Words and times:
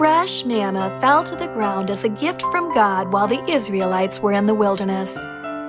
Fresh 0.00 0.46
manna 0.46 0.98
fell 0.98 1.22
to 1.22 1.36
the 1.36 1.48
ground 1.48 1.90
as 1.90 2.04
a 2.04 2.08
gift 2.08 2.40
from 2.50 2.72
God 2.72 3.12
while 3.12 3.28
the 3.28 3.44
Israelites 3.46 4.18
were 4.18 4.32
in 4.32 4.46
the 4.46 4.54
wilderness. 4.54 5.14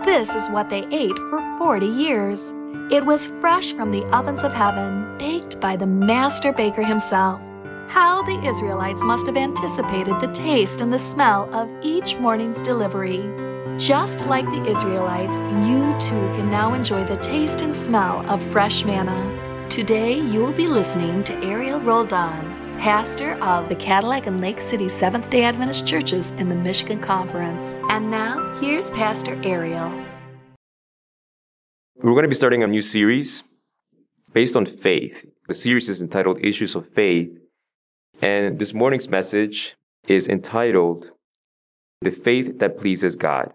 This 0.05 0.33
is 0.33 0.47
what 0.47 0.69
they 0.69 0.87
ate 0.89 1.17
for 1.29 1.57
40 1.57 1.85
years. 1.85 2.53
It 2.89 3.05
was 3.05 3.27
fresh 3.41 3.73
from 3.73 3.91
the 3.91 4.05
ovens 4.15 4.43
of 4.43 4.53
heaven, 4.53 5.17
baked 5.17 5.59
by 5.59 5.75
the 5.75 5.85
master 5.85 6.53
baker 6.53 6.81
himself. 6.81 7.41
How 7.89 8.21
the 8.21 8.41
Israelites 8.47 9.03
must 9.03 9.25
have 9.25 9.35
anticipated 9.35 10.17
the 10.21 10.31
taste 10.31 10.79
and 10.79 10.93
the 10.93 10.97
smell 10.97 11.53
of 11.53 11.69
each 11.81 12.15
morning's 12.15 12.61
delivery. 12.61 13.29
Just 13.77 14.27
like 14.27 14.45
the 14.45 14.63
Israelites, 14.65 15.39
you 15.67 15.93
too 15.99 16.25
can 16.37 16.49
now 16.49 16.73
enjoy 16.73 17.03
the 17.03 17.17
taste 17.17 17.63
and 17.63 17.73
smell 17.73 18.25
of 18.31 18.41
fresh 18.43 18.85
manna. 18.85 19.67
Today, 19.67 20.21
you 20.21 20.39
will 20.39 20.53
be 20.53 20.67
listening 20.67 21.21
to 21.25 21.33
Ariel 21.43 21.81
Roldan, 21.81 22.50
pastor 22.81 23.35
of 23.43 23.69
the 23.69 23.75
Cadillac 23.75 24.25
and 24.25 24.41
Lake 24.41 24.59
City 24.59 24.89
Seventh 24.89 25.29
day 25.29 25.43
Adventist 25.43 25.87
churches 25.87 26.31
in 26.31 26.49
the 26.49 26.55
Michigan 26.55 26.99
Conference. 26.99 27.75
And 27.91 28.09
now, 28.09 28.59
here's 28.59 28.89
Pastor 28.89 29.39
Ariel. 29.43 29.91
We're 31.97 32.13
going 32.13 32.23
to 32.23 32.27
be 32.27 32.33
starting 32.33 32.63
a 32.63 32.67
new 32.67 32.81
series 32.81 33.43
based 34.33 34.55
on 34.55 34.65
faith. 34.65 35.29
The 35.47 35.53
series 35.53 35.89
is 35.89 36.01
entitled 36.01 36.43
Issues 36.43 36.73
of 36.73 36.89
Faith. 36.89 37.37
And 38.19 38.57
this 38.57 38.73
morning's 38.73 39.09
message 39.09 39.75
is 40.07 40.27
entitled 40.27 41.11
The 42.01 42.09
Faith 42.09 42.57
That 42.57 42.79
Pleases 42.79 43.15
God. 43.15 43.53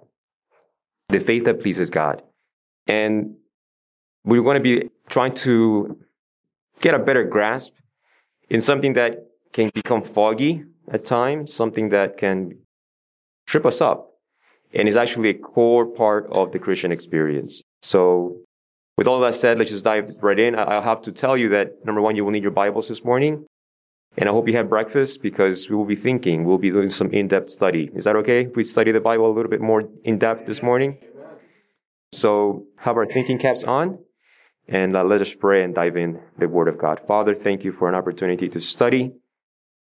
The 1.08 1.18
Faith 1.18 1.46
That 1.46 1.60
Pleases 1.60 1.90
God. 1.90 2.22
And 2.86 3.34
we're 4.24 4.42
going 4.42 4.54
to 4.54 4.60
be 4.60 4.88
trying 5.08 5.34
to 5.46 5.98
get 6.80 6.94
a 6.94 7.00
better 7.00 7.24
grasp 7.24 7.72
in 8.48 8.60
something 8.60 8.92
that 8.94 9.26
can 9.52 9.70
become 9.74 10.02
foggy 10.02 10.64
at 10.90 11.04
times, 11.04 11.52
something 11.52 11.88
that 11.90 12.18
can 12.18 12.58
trip 13.46 13.66
us 13.66 13.80
up 13.80 14.10
and 14.72 14.88
is 14.88 14.96
actually 14.96 15.30
a 15.30 15.34
core 15.34 15.86
part 15.86 16.26
of 16.30 16.52
the 16.52 16.58
Christian 16.58 16.92
experience. 16.92 17.62
So 17.82 18.40
with 18.96 19.06
all 19.06 19.20
that 19.20 19.34
said, 19.34 19.58
let's 19.58 19.70
just 19.70 19.84
dive 19.84 20.16
right 20.20 20.38
in. 20.38 20.58
I'll 20.58 20.82
have 20.82 21.02
to 21.02 21.12
tell 21.12 21.36
you 21.36 21.48
that 21.50 21.84
number 21.84 22.00
one, 22.00 22.16
you 22.16 22.24
will 22.24 22.32
need 22.32 22.42
your 22.42 22.52
Bibles 22.52 22.88
this 22.88 23.04
morning. 23.04 23.46
And 24.18 24.28
I 24.28 24.32
hope 24.32 24.48
you 24.48 24.56
had 24.56 24.70
breakfast 24.70 25.22
because 25.22 25.68
we 25.68 25.76
will 25.76 25.84
be 25.84 25.96
thinking, 25.96 26.44
we'll 26.44 26.56
be 26.58 26.70
doing 26.70 26.88
some 26.88 27.10
in-depth 27.10 27.50
study. 27.50 27.90
Is 27.94 28.04
that 28.04 28.16
okay 28.16 28.46
if 28.46 28.56
we 28.56 28.64
study 28.64 28.90
the 28.90 29.00
Bible 29.00 29.30
a 29.30 29.34
little 29.34 29.50
bit 29.50 29.60
more 29.60 29.84
in-depth 30.04 30.46
this 30.46 30.62
morning? 30.62 30.98
So 32.12 32.64
have 32.78 32.96
our 32.96 33.04
thinking 33.04 33.38
caps 33.38 33.62
on 33.62 33.98
and 34.68 34.96
uh, 34.96 35.04
let 35.04 35.20
us 35.20 35.32
pray 35.34 35.62
and 35.62 35.74
dive 35.74 35.96
in 35.96 36.20
the 36.38 36.48
Word 36.48 36.68
of 36.68 36.78
God. 36.78 37.00
Father, 37.06 37.34
thank 37.34 37.64
you 37.64 37.72
for 37.72 37.88
an 37.88 37.94
opportunity 37.94 38.48
to 38.48 38.60
study 38.60 39.12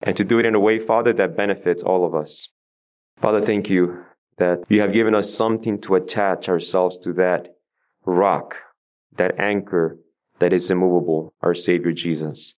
and 0.01 0.15
to 0.17 0.23
do 0.23 0.39
it 0.39 0.45
in 0.45 0.55
a 0.55 0.59
way, 0.59 0.79
Father, 0.79 1.13
that 1.13 1.37
benefits 1.37 1.81
all 1.81 2.05
of 2.05 2.13
us. 2.13 2.49
Father, 3.21 3.39
thank 3.39 3.69
you 3.69 4.03
that 4.37 4.63
you 4.67 4.81
have 4.81 4.93
given 4.93 5.15
us 5.15 5.33
something 5.33 5.79
to 5.81 5.95
attach 5.95 6.49
ourselves 6.49 6.97
to 6.99 7.13
that 7.13 7.55
rock, 8.05 8.57
that 9.15 9.39
anchor 9.39 9.97
that 10.39 10.51
is 10.51 10.69
immovable, 10.69 11.33
our 11.41 11.53
Savior 11.53 11.93
Jesus. 11.93 12.55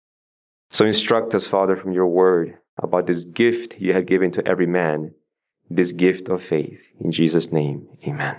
So 0.70 0.86
instruct 0.86 1.34
us, 1.34 1.46
Father, 1.46 1.76
from 1.76 1.92
your 1.92 2.06
word 2.06 2.58
about 2.78 3.06
this 3.06 3.24
gift 3.24 3.78
you 3.78 3.92
have 3.92 4.06
given 4.06 4.30
to 4.32 4.46
every 4.48 4.66
man, 4.66 5.14
this 5.68 5.92
gift 5.92 6.28
of 6.28 6.42
faith. 6.42 6.88
In 6.98 7.12
Jesus' 7.12 7.52
name, 7.52 7.88
amen. 8.06 8.36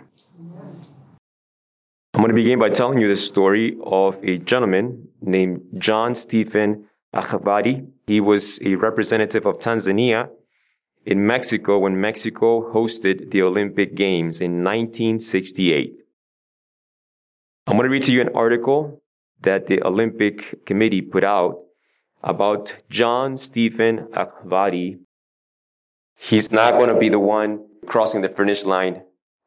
Going 2.25 2.35
to 2.35 2.41
begin 2.41 2.57
by 2.57 2.69
telling 2.69 2.97
you 2.97 3.07
the 3.07 3.15
story 3.15 3.77
of 3.83 4.17
a 4.23 4.39
gentleman 4.39 5.09
named 5.21 5.61
John 5.77 6.15
Stephen 6.15 6.85
Akhabari. 7.13 7.87
He 8.07 8.19
was 8.19 8.59
a 8.63 8.73
representative 8.73 9.45
of 9.45 9.59
Tanzania 9.59 10.29
in 11.05 11.27
Mexico 11.27 11.77
when 11.77 12.01
Mexico 12.01 12.73
hosted 12.73 13.29
the 13.29 13.43
Olympic 13.43 13.93
Games 13.93 14.41
in 14.41 14.63
1968. 14.63 15.99
I'm 17.67 17.77
going 17.77 17.83
to 17.83 17.91
read 17.91 18.01
to 18.01 18.11
you 18.11 18.21
an 18.21 18.33
article 18.33 19.03
that 19.41 19.67
the 19.67 19.83
Olympic 19.83 20.65
Committee 20.65 21.03
put 21.03 21.23
out 21.23 21.59
about 22.23 22.75
John 22.89 23.37
Stephen 23.37 24.07
Akhabari. 24.15 24.97
He's 26.17 26.51
not 26.51 26.73
going 26.73 26.89
to 26.89 26.97
be 26.97 27.09
the 27.09 27.19
one 27.19 27.67
crossing 27.85 28.21
the 28.21 28.29
finish 28.29 28.65
line 28.65 29.03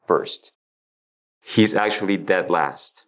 first. 0.06 0.52
He's 1.54 1.74
actually 1.74 2.18
dead 2.18 2.50
last. 2.50 3.06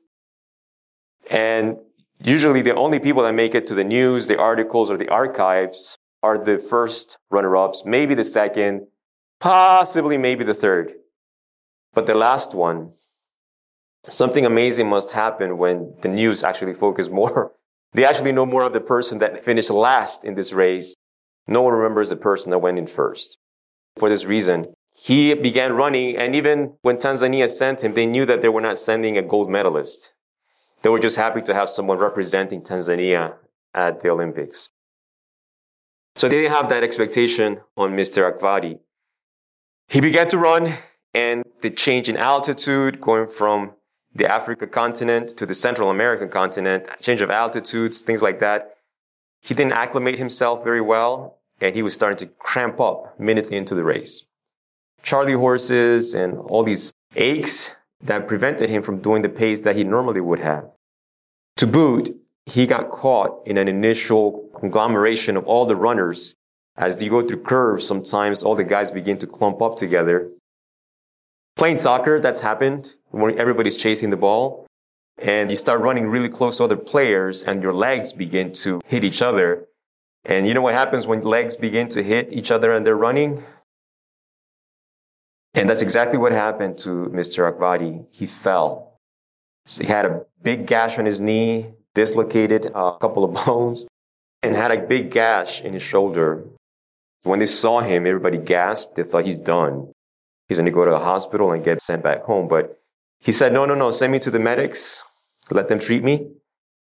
And 1.31 1.77
usually 2.19 2.63
the 2.63 2.75
only 2.75 2.99
people 2.99 3.23
that 3.25 3.35
make 3.35 3.55
it 3.55 3.67
to 3.67 3.75
the 3.75 3.85
news, 3.85 4.29
the 4.29 4.39
articles, 4.39 4.91
or 4.91 4.97
the 4.97 5.11
archives 5.11 5.99
are 6.23 6.39
the 6.43 6.59
first 6.59 7.19
runner-ups, 7.31 7.83
maybe 7.85 8.15
the 8.15 8.25
second, 8.25 8.87
possibly 9.41 10.17
maybe 10.17 10.43
the 10.43 10.55
third. 10.55 10.95
But 11.93 12.07
the 12.07 12.15
last 12.15 12.55
one, 12.55 12.95
something 14.09 14.47
amazing 14.47 14.89
must 14.89 15.11
happen 15.11 15.59
when 15.59 15.95
the 16.01 16.09
news 16.09 16.43
actually 16.43 16.75
focus 16.75 17.09
more. 17.11 17.53
They 17.93 18.05
actually 18.05 18.31
know 18.31 18.47
more 18.47 18.63
of 18.63 18.73
the 18.73 18.81
person 18.81 19.19
that 19.19 19.43
finished 19.43 19.69
last 19.69 20.23
in 20.23 20.37
this 20.37 20.53
race. 20.53 20.95
No 21.49 21.61
one 21.63 21.75
remembers 21.75 22.09
the 22.09 22.15
person 22.15 22.53
that 22.53 22.61
went 22.61 22.79
in 22.79 22.87
first. 22.87 23.37
For 23.97 24.09
this 24.09 24.25
reason, 24.25 24.73
he 25.03 25.33
began 25.33 25.73
running, 25.73 26.19
and 26.19 26.35
even 26.35 26.75
when 26.83 26.99
Tanzania 26.99 27.49
sent 27.49 27.83
him, 27.83 27.95
they 27.95 28.05
knew 28.05 28.27
that 28.27 28.43
they 28.43 28.51
were 28.51 28.61
not 28.61 28.77
sending 28.77 29.17
a 29.17 29.23
gold 29.23 29.49
medalist. 29.49 30.13
They 30.83 30.91
were 30.91 30.99
just 30.99 31.17
happy 31.17 31.41
to 31.41 31.55
have 31.55 31.71
someone 31.71 31.97
representing 31.97 32.61
Tanzania 32.61 33.37
at 33.73 34.01
the 34.01 34.11
Olympics. 34.11 34.69
So 36.17 36.29
they 36.29 36.43
didn't 36.43 36.55
have 36.55 36.69
that 36.69 36.85
expectation 36.85 37.63
on 37.79 37.97
Mr. 37.97 38.31
Akhabari. 38.31 38.81
He 39.89 40.03
began 40.03 40.29
to 40.29 40.37
run, 40.37 40.75
and 41.15 41.45
the 41.63 41.71
change 41.71 42.11
in 42.11 42.19
altitude, 42.19 43.01
going 43.01 43.27
from 43.27 43.73
the 44.15 44.31
Africa 44.31 44.67
continent 44.67 45.29
to 45.39 45.47
the 45.47 45.55
Central 45.55 45.89
American 45.89 46.29
continent, 46.29 46.87
change 47.01 47.23
of 47.23 47.31
altitudes, 47.31 48.03
things 48.03 48.21
like 48.21 48.41
that. 48.41 48.77
He 49.41 49.55
didn't 49.55 49.73
acclimate 49.73 50.19
himself 50.19 50.63
very 50.63 50.83
well, 50.83 51.39
and 51.59 51.75
he 51.75 51.83
was 51.83 51.95
starting 51.95 52.19
to 52.19 52.27
cramp 52.27 52.79
up 52.81 53.19
minutes 53.19 53.49
into 53.49 53.75
the 53.75 53.83
race. 53.83 54.27
Charlie 55.03 55.33
horses 55.33 56.15
and 56.15 56.39
all 56.39 56.63
these 56.63 56.93
aches 57.17 57.75
that 58.03 58.29
prevented 58.29 58.71
him 58.71 58.83
from 58.83 58.99
doing 58.99 59.23
the 59.23 59.29
pace 59.29 59.61
that 59.61 59.77
he 59.77 59.85
normally 59.85 60.21
would 60.21 60.41
have. 60.41 60.71
To 61.59 61.67
boot, 61.67 62.17
he 62.47 62.67
got 62.67 62.91
caught 62.91 63.47
in 63.47 63.59
an 63.59 63.69
initial 63.69 64.49
conglomeration 64.59 65.37
of 65.37 65.47
all 65.47 65.67
the 65.67 65.77
runners. 65.77 66.35
As 66.77 67.03
you 67.03 67.11
go 67.11 67.27
through 67.27 67.43
curves, 67.43 67.87
sometimes 67.87 68.43
all 68.43 68.55
the 68.55 68.65
guys 68.65 68.91
begin 68.91 69.19
to 69.19 69.27
clump 69.27 69.61
up 69.61 69.77
together. 69.77 70.31
Playing 71.57 71.77
soccer, 71.77 72.21
that's 72.21 72.41
happened 72.41 72.95
when 73.11 73.39
everybody's 73.39 73.77
chasing 73.77 74.11
the 74.11 74.17
ball 74.17 74.67
and 75.19 75.51
you 75.51 75.57
start 75.57 75.81
running 75.81 76.07
really 76.07 76.29
close 76.29 76.57
to 76.57 76.65
other 76.65 76.77
players 76.77 77.43
and 77.43 77.63
your 77.63 77.75
legs 77.75 78.13
begin 78.13 78.53
to 78.53 78.81
hit 78.87 79.05
each 79.05 79.21
other. 79.21 79.67
And 80.25 80.47
you 80.47 80.55
know 80.55 80.63
what 80.63 80.75
happens 80.75 81.07
when 81.07 81.21
legs 81.21 81.57
begin 81.57 81.89
to 81.91 82.03
hit 82.03 82.33
each 82.33 82.51
other 82.51 82.73
and 82.73 82.87
they're 82.87 82.97
running? 82.97 83.45
And 85.55 85.69
that's 85.69 85.83
exactly 85.83 86.19
what 86.19 86.33
happened 86.33 86.79
to 86.79 87.11
Mr. 87.13 87.51
Akhabari. 87.51 88.07
He 88.11 88.27
fell. 88.27 88.99
So 89.67 89.85
he 89.85 89.89
had 89.89 90.07
a 90.07 90.25
big 90.43 90.67
gash 90.67 90.99
on 90.99 91.07
his 91.07 91.21
knee, 91.21 91.73
dislocated 91.95 92.67
a 92.67 92.97
couple 93.01 93.25
of 93.25 93.35
bones, 93.47 93.87
and 94.43 94.55
had 94.55 94.73
a 94.73 94.87
big 94.87 95.11
gash 95.11 95.61
in 95.61 95.73
his 95.73 95.83
shoulder. 95.83 96.45
When 97.25 97.39
they 97.39 97.47
saw 97.47 97.81
him, 97.81 98.07
everybody 98.07 98.39
gasped. 98.39 98.97
They 98.97 99.03
thought 99.03 99.27
he's 99.27 99.39
done. 99.39 99.93
He's 100.49 100.59
going 100.59 100.67
to 100.67 100.73
go 100.73 100.85
to 100.85 100.91
the 100.91 100.99
hospital 100.99 101.53
and 101.53 101.63
get 101.65 101.81
sent 101.83 102.03
back 102.03 102.23
home. 102.23 102.49
But 102.49 102.81
he 103.21 103.33
said, 103.33 103.53
no, 103.53 103.67
no, 103.67 103.75
no, 103.75 103.91
send 103.91 104.13
me 104.13 104.19
to 104.21 104.31
the 104.31 104.39
medics. 104.39 105.03
Let 105.51 105.69
them 105.69 105.79
treat 105.79 106.03
me. 106.03 106.29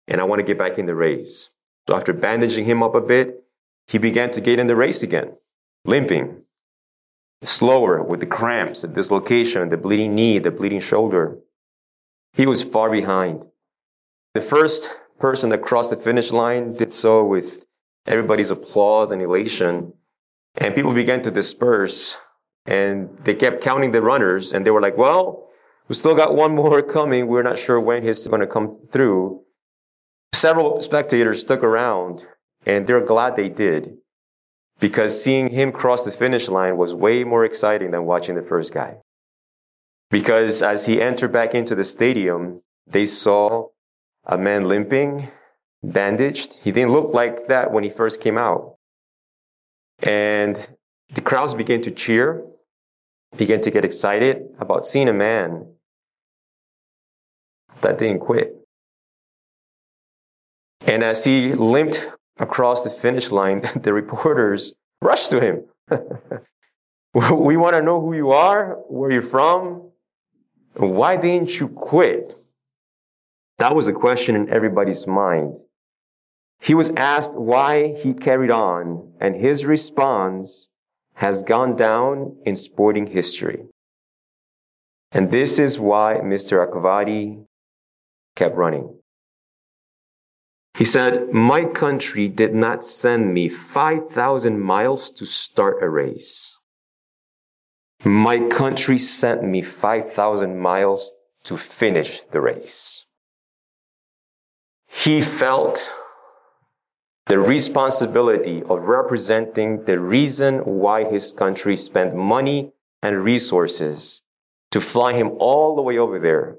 And 0.09 0.21
I 0.21 0.25
want 0.25 0.41
to 0.41 0.45
get 0.45 0.59
back 0.59 0.79
in 0.79 0.87
the 0.87 0.95
race. 0.95 1.51
So 1.89 1.97
after 1.97 2.13
bandaging 2.13 2.65
him 2.65 2.83
up 2.83 2.95
a 2.95 3.01
bit, 3.01 3.45
he 3.87 3.99
began 3.99 4.31
to 4.33 4.41
get 4.41 4.59
in 4.59 4.67
the 4.67 4.77
race 4.77 5.03
again, 5.03 5.33
limping, 5.85 6.43
slower 7.43 8.03
with 8.03 8.21
the 8.21 8.27
cramps, 8.27 8.83
the 8.83 8.89
dislocation, 8.89 9.69
the 9.69 9.77
bleeding 9.77 10.15
knee, 10.15 10.39
the 10.39 10.51
bleeding 10.51 10.81
shoulder. 10.81 11.39
He 12.33 12.47
was 12.47 12.63
far 12.63 12.91
behind. 12.91 13.45
The 14.35 14.41
first 14.41 14.89
person 15.19 15.51
that 15.51 15.63
crossed 15.63 15.91
the 15.91 15.97
finish 15.97 16.33
line 16.33 16.75
did 16.75 16.93
so 16.93 17.25
with 17.25 17.67
everybody's 18.07 18.51
applause 18.51 19.11
and 19.11 19.21
elation. 19.21 19.93
And 20.57 20.75
people 20.75 20.93
began 20.93 21.23
to 21.23 21.31
disperse 21.31 22.17
and 22.67 23.17
they 23.25 23.35
kept 23.35 23.63
counting 23.63 23.93
the 23.93 24.01
runners 24.01 24.53
and 24.53 24.65
they 24.65 24.71
were 24.71 24.81
like, 24.81 24.97
well, 24.97 25.49
we 25.89 25.95
still 25.95 26.15
got 26.15 26.35
one 26.35 26.55
more 26.55 26.83
coming. 26.83 27.27
We're 27.27 27.43
not 27.43 27.59
sure 27.59 27.81
when 27.81 28.03
he's 28.03 28.27
going 28.27 28.41
to 28.41 28.47
come 28.47 28.79
through. 28.87 29.43
Several 30.33 30.81
spectators 30.81 31.41
stuck 31.41 31.63
around 31.63 32.27
and 32.65 32.87
they're 32.87 33.05
glad 33.05 33.37
they 33.37 33.49
did 33.49 33.99
because 34.83 35.23
seeing 35.23 35.47
him 35.47 35.71
cross 35.71 36.05
the 36.05 36.11
finish 36.11 36.49
line 36.49 36.77
was 36.77 36.93
way 36.93 37.23
more 37.23 37.45
exciting 37.45 37.93
than 37.93 38.05
watching 38.05 38.35
the 38.35 38.43
first 38.43 38.75
guy. 38.75 38.97
Because 40.11 40.61
as 40.61 40.87
he 40.87 41.01
entered 41.01 41.31
back 41.31 41.55
into 41.55 41.77
the 41.77 41.85
stadium, 41.85 42.63
they 42.85 43.07
saw 43.07 43.69
a 44.27 44.37
man 44.37 44.67
limping, 44.67 45.29
bandaged. 45.85 46.55
He 46.65 46.73
didn't 46.73 46.91
look 46.91 47.15
like 47.15 47.47
that 47.47 47.71
when 47.71 47.85
he 47.85 47.91
first 47.91 48.21
came 48.21 48.37
out. 48.37 48.75
And 50.03 50.59
the 51.15 51.21
crowds 51.21 51.55
began 51.55 51.81
to 51.83 51.93
cheer, 51.93 52.45
began 53.37 53.61
to 53.61 53.71
get 53.71 53.85
excited 53.85 54.49
about 54.59 54.89
seeing 54.89 55.09
a 55.09 55.13
man 55.13 55.75
that 57.83 57.99
didn't 57.99 58.19
quit. 58.19 58.57
And 60.85 61.05
as 61.05 61.25
he 61.25 61.55
limped 61.55 62.11
across 62.39 62.85
the 62.85 62.91
finish 62.91 63.31
line, 63.31 63.63
the 63.83 63.93
reporters 63.93 64.75
rushed 65.01 65.31
to 65.31 65.41
him. 65.41 65.65
we 67.15 67.57
want 67.57 67.75
to 67.75 67.83
know 67.83 68.01
who 68.01 68.15
you 68.15 68.31
are, 68.31 68.77
where 68.89 69.11
you're 69.11 69.23
from, 69.23 69.93
why 70.75 71.17
didn't 71.17 71.61
you 71.61 71.69
quit? 71.69 72.35
That 73.59 73.75
was 73.75 73.89
a 73.89 73.93
question 73.93 74.35
in 74.35 74.49
everybody's 74.49 75.07
mind. 75.07 75.59
He 76.61 76.75
was 76.75 76.91
asked 76.91 77.35
why 77.35 77.95
he 77.95 78.15
carried 78.15 78.51
on, 78.51 79.13
and 79.21 79.37
his 79.37 79.67
response 79.67 80.69
has 81.15 81.43
gone 81.43 81.77
down 81.77 82.37
in 82.47 82.57
sporting 82.57 83.09
history. 83.09 83.65
And 85.11 85.31
this 85.31 85.59
is 85.59 85.79
why 85.79 86.21
Mr. 86.23 86.67
Akvadi 86.67 87.45
kept 88.35 88.57
running. 88.57 89.02
He 90.83 90.87
said, 90.87 91.33
My 91.33 91.65
country 91.65 92.27
did 92.27 92.57
not 92.57 92.85
send 92.85 93.33
me 93.33 93.49
5,000 93.49 94.59
miles 94.59 95.13
to 95.13 95.25
start 95.25 95.81
a 95.81 95.89
race. 95.89 96.59
My 98.05 98.49
country 98.49 98.99
sent 98.99 99.45
me 99.45 99.63
5,000 99.63 100.59
miles 100.59 101.13
to 101.45 101.57
finish 101.57 102.23
the 102.33 102.41
race. 102.41 103.07
He 104.89 105.21
felt 105.21 105.89
the 107.27 107.39
responsibility 107.39 108.65
of 108.65 108.83
representing 108.83 109.85
the 109.85 110.01
reason 110.01 110.65
why 110.65 111.05
his 111.05 111.31
country 111.31 111.77
spent 111.77 112.17
money 112.17 112.73
and 113.01 113.23
resources 113.23 114.23
to 114.73 114.81
fly 114.81 115.13
him 115.13 115.31
all 115.39 115.77
the 115.77 115.83
way 115.83 115.97
over 115.97 116.19
there. 116.19 116.57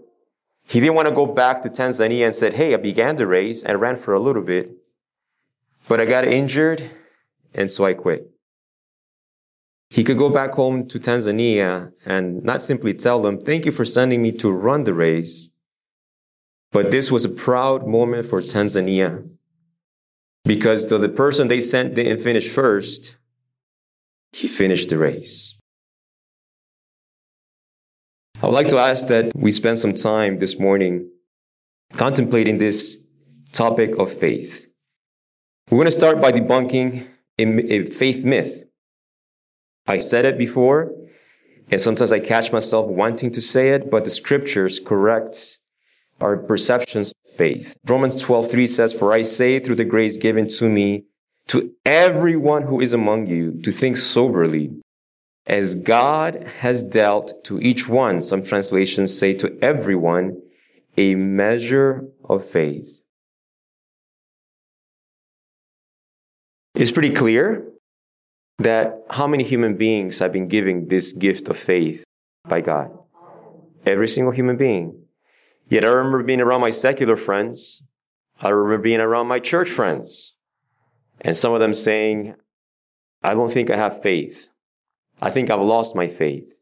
He 0.66 0.80
didn't 0.80 0.96
want 0.96 1.08
to 1.08 1.14
go 1.14 1.26
back 1.26 1.62
to 1.62 1.70
Tanzania 1.70 2.26
and 2.26 2.36
said, 2.36 2.54
Hey, 2.54 2.74
I 2.74 2.78
began 2.78 3.16
the 3.16 3.28
race 3.28 3.64
and 3.64 3.80
ran 3.80 3.98
for 3.98 4.14
a 4.14 4.20
little 4.20 4.42
bit, 4.42 4.72
but 5.88 6.00
I 6.00 6.06
got 6.06 6.26
injured 6.26 6.90
and 7.54 7.70
so 7.70 7.86
I 7.86 7.94
quit. 7.94 8.30
He 9.90 10.04
could 10.04 10.18
go 10.18 10.30
back 10.30 10.54
home 10.54 10.88
to 10.88 11.00
Tanzania 11.00 11.94
and 12.06 12.44
not 12.44 12.64
simply 12.64 12.96
tell 12.96 13.22
them, 13.22 13.44
thank 13.44 13.66
you 13.66 13.72
for 13.72 13.86
sending 13.86 14.24
me 14.24 14.32
to 14.34 14.52
run 14.52 14.86
the 14.86 14.94
race. 14.94 15.52
But 16.72 16.90
this 16.90 17.12
was 17.12 17.24
a 17.24 17.30
proud 17.30 17.86
moment 17.86 18.26
for 18.26 18.42
Tanzania 18.42 19.30
because 20.44 20.90
though 20.90 20.98
the 20.98 21.10
person 21.10 21.48
they 21.48 21.62
sent 21.62 21.94
didn't 21.94 22.20
finish 22.20 22.50
first, 22.50 23.18
he 24.32 24.48
finished 24.48 24.90
the 24.90 24.98
race. 24.98 25.60
I 28.44 28.48
would 28.48 28.56
like 28.56 28.68
to 28.68 28.78
ask 28.78 29.08
that 29.08 29.32
we 29.34 29.52
spend 29.52 29.80
some 29.80 29.94
time 29.94 30.40
this 30.40 30.60
morning 30.60 31.10
contemplating 31.96 32.58
this 32.58 33.02
topic 33.54 33.98
of 33.98 34.12
faith. 34.12 34.68
We're 35.72 35.78
going 35.78 35.86
to 35.86 35.92
start 35.92 36.20
by 36.20 36.34
debunking 36.34 37.08
a, 37.40 37.84
faith 37.84 38.26
myth. 38.26 38.66
I 39.88 40.00
said 40.00 40.26
it 40.26 40.38
before, 40.38 40.92
and 41.72 41.80
sometimes 41.80 42.12
I 42.12 42.20
catch 42.20 42.52
myself 42.52 42.86
wanting 42.86 43.32
to 43.32 43.40
say 43.40 43.70
it, 43.70 43.90
but 43.90 44.04
the 44.04 44.10
scriptures 44.10 44.78
corrects 44.78 45.60
our 46.20 46.36
perceptions 46.36 47.14
of 47.24 47.32
faith. 47.32 47.78
Romans 47.88 48.22
12:3 48.22 48.68
says, 48.68 48.92
"For 48.92 49.14
I 49.14 49.22
say 49.22 49.58
through 49.60 49.76
the 49.76 49.86
grace 49.86 50.18
given 50.18 50.48
to 50.60 50.68
me 50.68 51.06
to 51.48 51.72
everyone 51.86 52.64
who 52.64 52.82
is 52.82 52.92
among 52.92 53.28
you 53.28 53.62
to 53.62 53.72
think 53.72 53.96
soberly, 53.96 54.84
as 55.46 55.76
God 55.76 56.44
has 56.62 56.82
dealt 56.82 57.44
to 57.46 57.60
each 57.60 57.90
one." 57.90 58.22
Some 58.22 58.44
translations 58.44 59.18
say 59.18 59.34
to 59.34 59.58
everyone 59.62 60.42
a 60.98 61.16
measure 61.16 62.08
of 62.24 62.46
faith. 62.46 63.02
It's 66.76 66.92
pretty 66.92 67.12
clear 67.12 67.68
that 68.60 69.04
how 69.10 69.28
many 69.28 69.44
human 69.44 69.76
beings 69.76 70.20
have 70.20 70.32
been 70.32 70.48
given 70.48 70.88
this 70.88 71.12
gift 71.12 71.48
of 71.50 71.58
faith 71.58 72.04
by 72.48 72.62
God? 72.62 72.98
Every 73.86 74.08
single 74.08 74.32
human 74.32 74.58
being. 74.58 75.06
Yet 75.68 75.86
I 75.86 75.90
remember 75.90 76.24
being 76.24 76.42
around 76.42 76.62
my 76.62 76.70
secular 76.70 77.16
friends. 77.16 77.84
I 78.40 78.50
remember 78.50 78.84
being 78.84 79.00
around 79.00 79.28
my 79.28 79.40
church 79.40 79.70
friends. 79.70 80.34
And 81.22 81.36
some 81.36 81.54
of 81.54 81.60
them 81.60 81.74
saying, 81.74 82.36
I 83.24 83.34
don't 83.34 83.52
think 83.52 83.70
I 83.70 83.78
have 83.78 84.02
faith. 84.02 84.50
I 85.24 85.30
think 85.30 85.50
I've 85.50 85.62
lost 85.62 85.96
my 85.96 86.10
faith. 86.10 86.54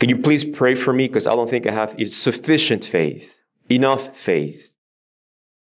Can 0.00 0.08
you 0.08 0.18
please 0.18 0.44
pray 0.44 0.74
for 0.74 0.92
me? 0.92 1.06
Because 1.06 1.28
I 1.28 1.36
don't 1.36 1.48
think 1.48 1.68
I 1.68 1.70
have 1.70 1.94
sufficient 2.08 2.84
faith, 2.84 3.38
enough 3.70 4.16
faith. 4.16 4.72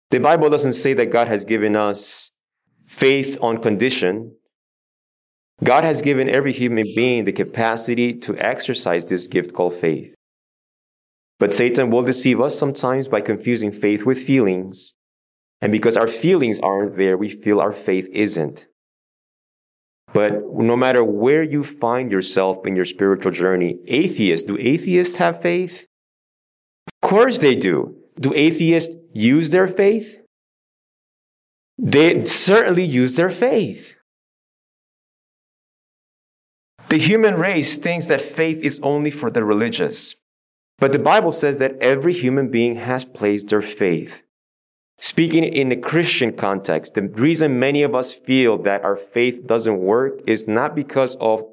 The 0.10 0.20
Bible 0.20 0.50
doesn't 0.50 0.74
say 0.74 0.94
that 0.96 1.12
God 1.12 1.30
has 1.30 1.46
given 1.46 1.78
us 1.78 2.32
faith 2.88 3.38
on 3.42 3.62
condition. 3.62 4.36
God 5.64 5.86
has 5.86 6.02
given 6.02 6.30
every 6.30 6.52
human 6.52 6.88
being 6.94 7.24
the 7.24 7.32
capacity 7.32 8.16
to 8.16 8.38
exercise 8.38 9.06
this 9.06 9.26
gift 9.28 9.54
called 9.54 9.80
faith. 9.80 10.14
But 11.40 11.56
Satan 11.56 11.90
will 11.90 12.04
deceive 12.04 12.42
us 12.42 12.60
sometimes 12.60 13.08
by 13.08 13.22
confusing 13.22 13.72
faith 13.72 14.06
with 14.06 14.22
feelings. 14.22 14.94
And 15.62 15.72
because 15.72 15.96
our 15.96 16.08
feelings 16.08 16.60
aren't 16.60 16.98
there, 16.98 17.18
we 17.18 17.30
feel 17.30 17.62
our 17.62 17.72
faith 17.72 18.10
isn't. 18.12 18.68
But 20.14 20.34
no 20.54 20.76
matter 20.76 21.04
where 21.04 21.44
you 21.44 21.64
find 21.64 22.12
yourself 22.12 22.66
in 22.66 22.76
your 22.76 22.86
spiritual 22.86 23.32
journey, 23.32 23.78
atheists, 23.88 24.46
do 24.46 24.58
atheists 24.58 25.16
have 25.16 25.42
faith? 25.42 25.86
Of 26.88 27.10
course 27.10 27.40
they 27.40 27.56
do. 27.56 27.96
Do 28.20 28.34
atheists 28.36 28.94
use 29.14 29.50
their 29.50 29.68
faith? 29.68 30.18
They 31.78 32.26
certainly 32.26 32.84
use 32.84 33.16
their 33.16 33.30
faith. 33.30 33.96
The 36.90 36.98
human 36.98 37.36
race 37.36 37.78
thinks 37.78 38.08
that 38.08 38.22
faith 38.22 38.62
is 38.62 38.80
only 38.84 39.12
for 39.12 39.32
the 39.32 39.46
religious. 39.46 40.16
But 40.78 40.92
the 40.92 41.00
Bible 41.00 41.32
says 41.32 41.58
that 41.58 41.78
every 41.80 42.12
human 42.12 42.52
being 42.52 42.76
has 42.76 43.06
placed 43.06 43.48
their 43.48 43.62
faith. 43.62 44.24
Speaking 45.02 45.44
in 45.44 45.70
the 45.70 45.76
Christian 45.76 46.32
context, 46.32 46.94
the 46.94 47.02
reason 47.02 47.60
many 47.60 47.82
of 47.82 47.96
us 47.96 48.14
feel 48.14 48.60
that 48.60 48.84
our 48.84 48.96
faith 48.96 49.48
doesn't 49.48 49.80
work 49.80 50.22
is 50.28 50.48
not 50.48 50.76
because 50.76 51.16
of 51.16 51.44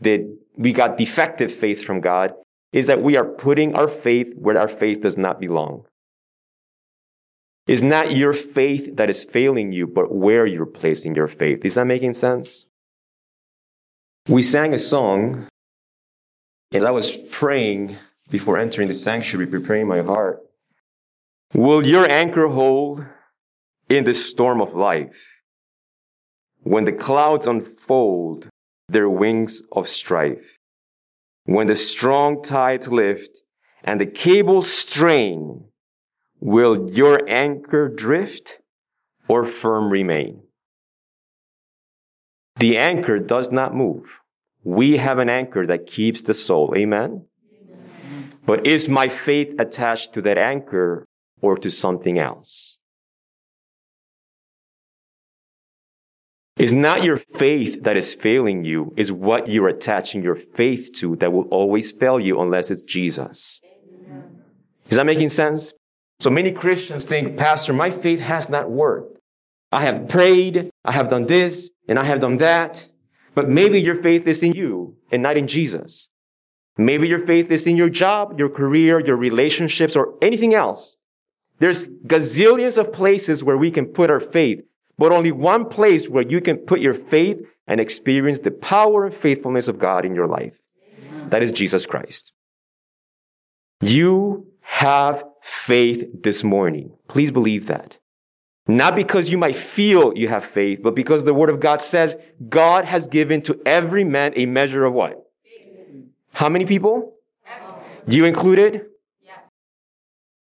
the, 0.00 0.34
we 0.56 0.72
got 0.72 0.96
defective 0.96 1.52
faith 1.52 1.84
from 1.84 2.00
God, 2.00 2.32
is 2.72 2.86
that 2.86 3.02
we 3.02 3.18
are 3.18 3.24
putting 3.24 3.74
our 3.74 3.86
faith 3.86 4.28
where 4.36 4.58
our 4.58 4.68
faith 4.68 5.02
does 5.02 5.18
not 5.18 5.38
belong. 5.40 5.84
It's 7.66 7.82
not 7.82 8.16
your 8.16 8.32
faith 8.32 8.96
that 8.96 9.10
is 9.10 9.24
failing 9.24 9.72
you, 9.72 9.86
but 9.86 10.10
where 10.10 10.46
you're 10.46 10.64
placing 10.64 11.14
your 11.16 11.28
faith. 11.28 11.66
Is 11.66 11.74
that 11.74 11.86
making 11.86 12.14
sense? 12.14 12.64
We 14.26 14.42
sang 14.42 14.72
a 14.72 14.78
song 14.78 15.48
as 16.72 16.82
I 16.82 16.92
was 16.92 17.12
praying 17.12 17.96
before 18.30 18.58
entering 18.58 18.88
the 18.88 18.94
sanctuary, 18.94 19.46
preparing 19.46 19.86
my 19.86 20.00
heart. 20.00 20.45
Will 21.54 21.86
your 21.86 22.10
anchor 22.10 22.48
hold 22.48 23.04
in 23.88 24.04
the 24.04 24.14
storm 24.14 24.60
of 24.60 24.74
life 24.74 25.40
when 26.62 26.84
the 26.84 26.92
clouds 26.92 27.46
unfold 27.46 28.48
their 28.88 29.08
wings 29.08 29.62
of 29.72 29.88
strife? 29.88 30.56
When 31.44 31.68
the 31.68 31.76
strong 31.76 32.42
tides 32.42 32.88
lift 32.90 33.42
and 33.84 34.00
the 34.00 34.06
cables 34.06 34.68
strain, 34.68 35.66
will 36.40 36.90
your 36.90 37.20
anchor 37.28 37.88
drift 37.88 38.58
or 39.28 39.44
firm 39.44 39.90
remain? 39.90 40.42
The 42.56 42.76
anchor 42.76 43.20
does 43.20 43.52
not 43.52 43.74
move. 43.74 44.20
We 44.64 44.96
have 44.96 45.18
an 45.18 45.28
anchor 45.28 45.64
that 45.68 45.86
keeps 45.86 46.22
the 46.22 46.34
soul. 46.34 46.74
Amen. 46.76 47.26
But 48.44 48.66
is 48.66 48.88
my 48.88 49.08
faith 49.08 49.54
attached 49.60 50.12
to 50.14 50.22
that 50.22 50.38
anchor 50.38 51.06
or 51.40 51.56
to 51.58 51.70
something 51.70 52.18
else? 52.18 52.76
Is 56.58 56.72
not 56.72 57.04
your 57.04 57.16
faith 57.16 57.82
that 57.82 57.98
is 57.98 58.14
failing 58.14 58.64
you, 58.64 58.94
is 58.96 59.12
what 59.12 59.48
you're 59.48 59.68
attaching 59.68 60.22
your 60.22 60.36
faith 60.36 60.90
to 60.94 61.16
that 61.16 61.32
will 61.32 61.48
always 61.48 61.92
fail 61.92 62.18
you 62.18 62.40
unless 62.40 62.70
it's 62.70 62.80
Jesus. 62.80 63.60
Is 64.88 64.96
that 64.96 65.04
making 65.04 65.28
sense? 65.28 65.74
So 66.18 66.30
many 66.30 66.52
Christians 66.52 67.04
think, 67.04 67.36
Pastor, 67.36 67.74
my 67.74 67.90
faith 67.90 68.20
has 68.20 68.48
not 68.48 68.70
worked. 68.70 69.18
I 69.70 69.82
have 69.82 70.08
prayed, 70.08 70.70
I 70.84 70.92
have 70.92 71.10
done 71.10 71.26
this, 71.26 71.70
and 71.88 71.98
I 71.98 72.04
have 72.04 72.20
done 72.20 72.38
that, 72.38 72.88
but 73.34 73.50
maybe 73.50 73.78
your 73.78 74.00
faith 74.00 74.26
is 74.26 74.42
in 74.42 74.52
you 74.52 74.96
and 75.12 75.22
not 75.22 75.36
in 75.36 75.46
Jesus. 75.46 76.08
Maybe 76.78 77.06
your 77.08 77.18
faith 77.18 77.50
is 77.50 77.66
in 77.66 77.76
your 77.76 77.90
job, 77.90 78.38
your 78.38 78.48
career, 78.48 78.98
your 79.00 79.16
relationships, 79.16 79.94
or 79.94 80.14
anything 80.22 80.54
else. 80.54 80.96
There's 81.58 81.86
gazillions 81.86 82.78
of 82.78 82.92
places 82.92 83.42
where 83.42 83.56
we 83.56 83.70
can 83.70 83.86
put 83.86 84.10
our 84.10 84.20
faith, 84.20 84.62
but 84.98 85.12
only 85.12 85.32
one 85.32 85.68
place 85.68 86.08
where 86.08 86.26
you 86.26 86.40
can 86.40 86.58
put 86.58 86.80
your 86.80 86.94
faith 86.94 87.40
and 87.66 87.80
experience 87.80 88.40
the 88.40 88.50
power 88.50 89.06
and 89.06 89.14
faithfulness 89.14 89.68
of 89.68 89.78
God 89.78 90.04
in 90.04 90.14
your 90.14 90.26
life. 90.26 90.54
That 91.28 91.42
is 91.42 91.52
Jesus 91.52 91.86
Christ. 91.86 92.32
You 93.80 94.46
have 94.60 95.24
faith 95.42 96.22
this 96.22 96.44
morning. 96.44 96.92
Please 97.08 97.30
believe 97.30 97.66
that. 97.66 97.98
Not 98.68 98.96
because 98.96 99.30
you 99.30 99.38
might 99.38 99.56
feel 99.56 100.16
you 100.16 100.28
have 100.28 100.44
faith, 100.44 100.80
but 100.82 100.94
because 100.94 101.24
the 101.24 101.34
word 101.34 101.50
of 101.50 101.60
God 101.60 101.82
says 101.82 102.16
God 102.48 102.84
has 102.84 103.06
given 103.06 103.42
to 103.42 103.60
every 103.64 104.02
man 104.02 104.32
a 104.34 104.46
measure 104.46 104.84
of 104.84 104.92
what? 104.92 105.22
How 106.32 106.48
many 106.48 106.66
people? 106.66 107.14
You 108.06 108.24
included? 108.24 108.86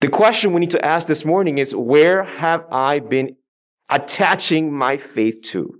The 0.03 0.09
question 0.09 0.51
we 0.51 0.59
need 0.59 0.71
to 0.71 0.85
ask 0.85 1.07
this 1.07 1.23
morning 1.23 1.59
is 1.59 1.73
where 1.73 2.25
have 2.25 2.65
I 2.69 2.99
been 2.99 3.37
attaching 3.87 4.69
my 4.69 4.97
faith 4.97 5.41
to? 5.53 5.79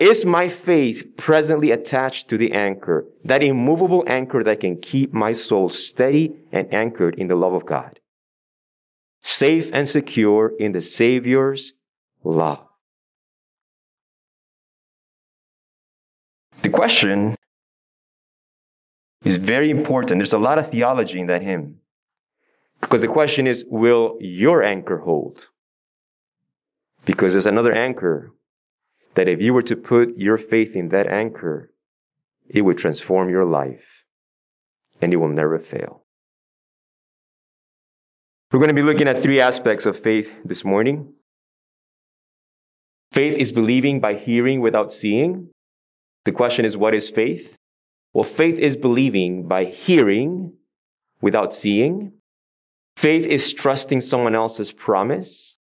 Is 0.00 0.24
my 0.24 0.48
faith 0.48 1.16
presently 1.16 1.70
attached 1.70 2.28
to 2.28 2.36
the 2.36 2.50
anchor, 2.50 3.06
that 3.24 3.40
immovable 3.40 4.02
anchor 4.08 4.42
that 4.42 4.58
can 4.58 4.80
keep 4.80 5.12
my 5.12 5.32
soul 5.32 5.68
steady 5.68 6.34
and 6.50 6.74
anchored 6.74 7.14
in 7.14 7.28
the 7.28 7.36
love 7.36 7.52
of 7.52 7.64
God? 7.64 8.00
Safe 9.22 9.70
and 9.72 9.86
secure 9.86 10.50
in 10.58 10.72
the 10.72 10.80
Savior's 10.80 11.74
love. 12.24 12.66
The 16.62 16.70
question 16.70 17.36
is 19.24 19.36
very 19.36 19.70
important. 19.70 20.18
There's 20.18 20.32
a 20.32 20.38
lot 20.38 20.58
of 20.58 20.68
theology 20.68 21.20
in 21.20 21.28
that 21.28 21.42
hymn. 21.42 21.78
Because 22.80 23.02
the 23.02 23.08
question 23.08 23.46
is, 23.46 23.64
will 23.68 24.16
your 24.20 24.62
anchor 24.62 24.98
hold? 24.98 25.48
Because 27.04 27.32
there's 27.32 27.46
another 27.46 27.72
anchor 27.72 28.32
that 29.14 29.28
if 29.28 29.40
you 29.40 29.52
were 29.52 29.62
to 29.62 29.76
put 29.76 30.16
your 30.16 30.36
faith 30.38 30.76
in 30.76 30.90
that 30.90 31.06
anchor, 31.08 31.72
it 32.48 32.62
would 32.62 32.78
transform 32.78 33.28
your 33.28 33.44
life 33.44 34.04
and 35.00 35.12
it 35.12 35.16
will 35.16 35.28
never 35.28 35.58
fail. 35.58 36.04
We're 38.50 38.60
going 38.60 38.68
to 38.68 38.74
be 38.74 38.82
looking 38.82 39.08
at 39.08 39.18
three 39.18 39.40
aspects 39.40 39.84
of 39.84 39.98
faith 39.98 40.34
this 40.44 40.64
morning. 40.64 41.12
Faith 43.12 43.36
is 43.36 43.52
believing 43.52 44.00
by 44.00 44.14
hearing 44.14 44.60
without 44.60 44.92
seeing. 44.92 45.50
The 46.24 46.32
question 46.32 46.64
is, 46.64 46.76
what 46.76 46.94
is 46.94 47.08
faith? 47.08 47.56
Well, 48.12 48.24
faith 48.24 48.58
is 48.58 48.76
believing 48.76 49.46
by 49.46 49.64
hearing 49.64 50.54
without 51.20 51.52
seeing. 51.52 52.12
Faith 52.98 53.26
is 53.26 53.52
trusting 53.52 54.00
someone 54.00 54.34
else's 54.34 54.72
promise. 54.72 55.56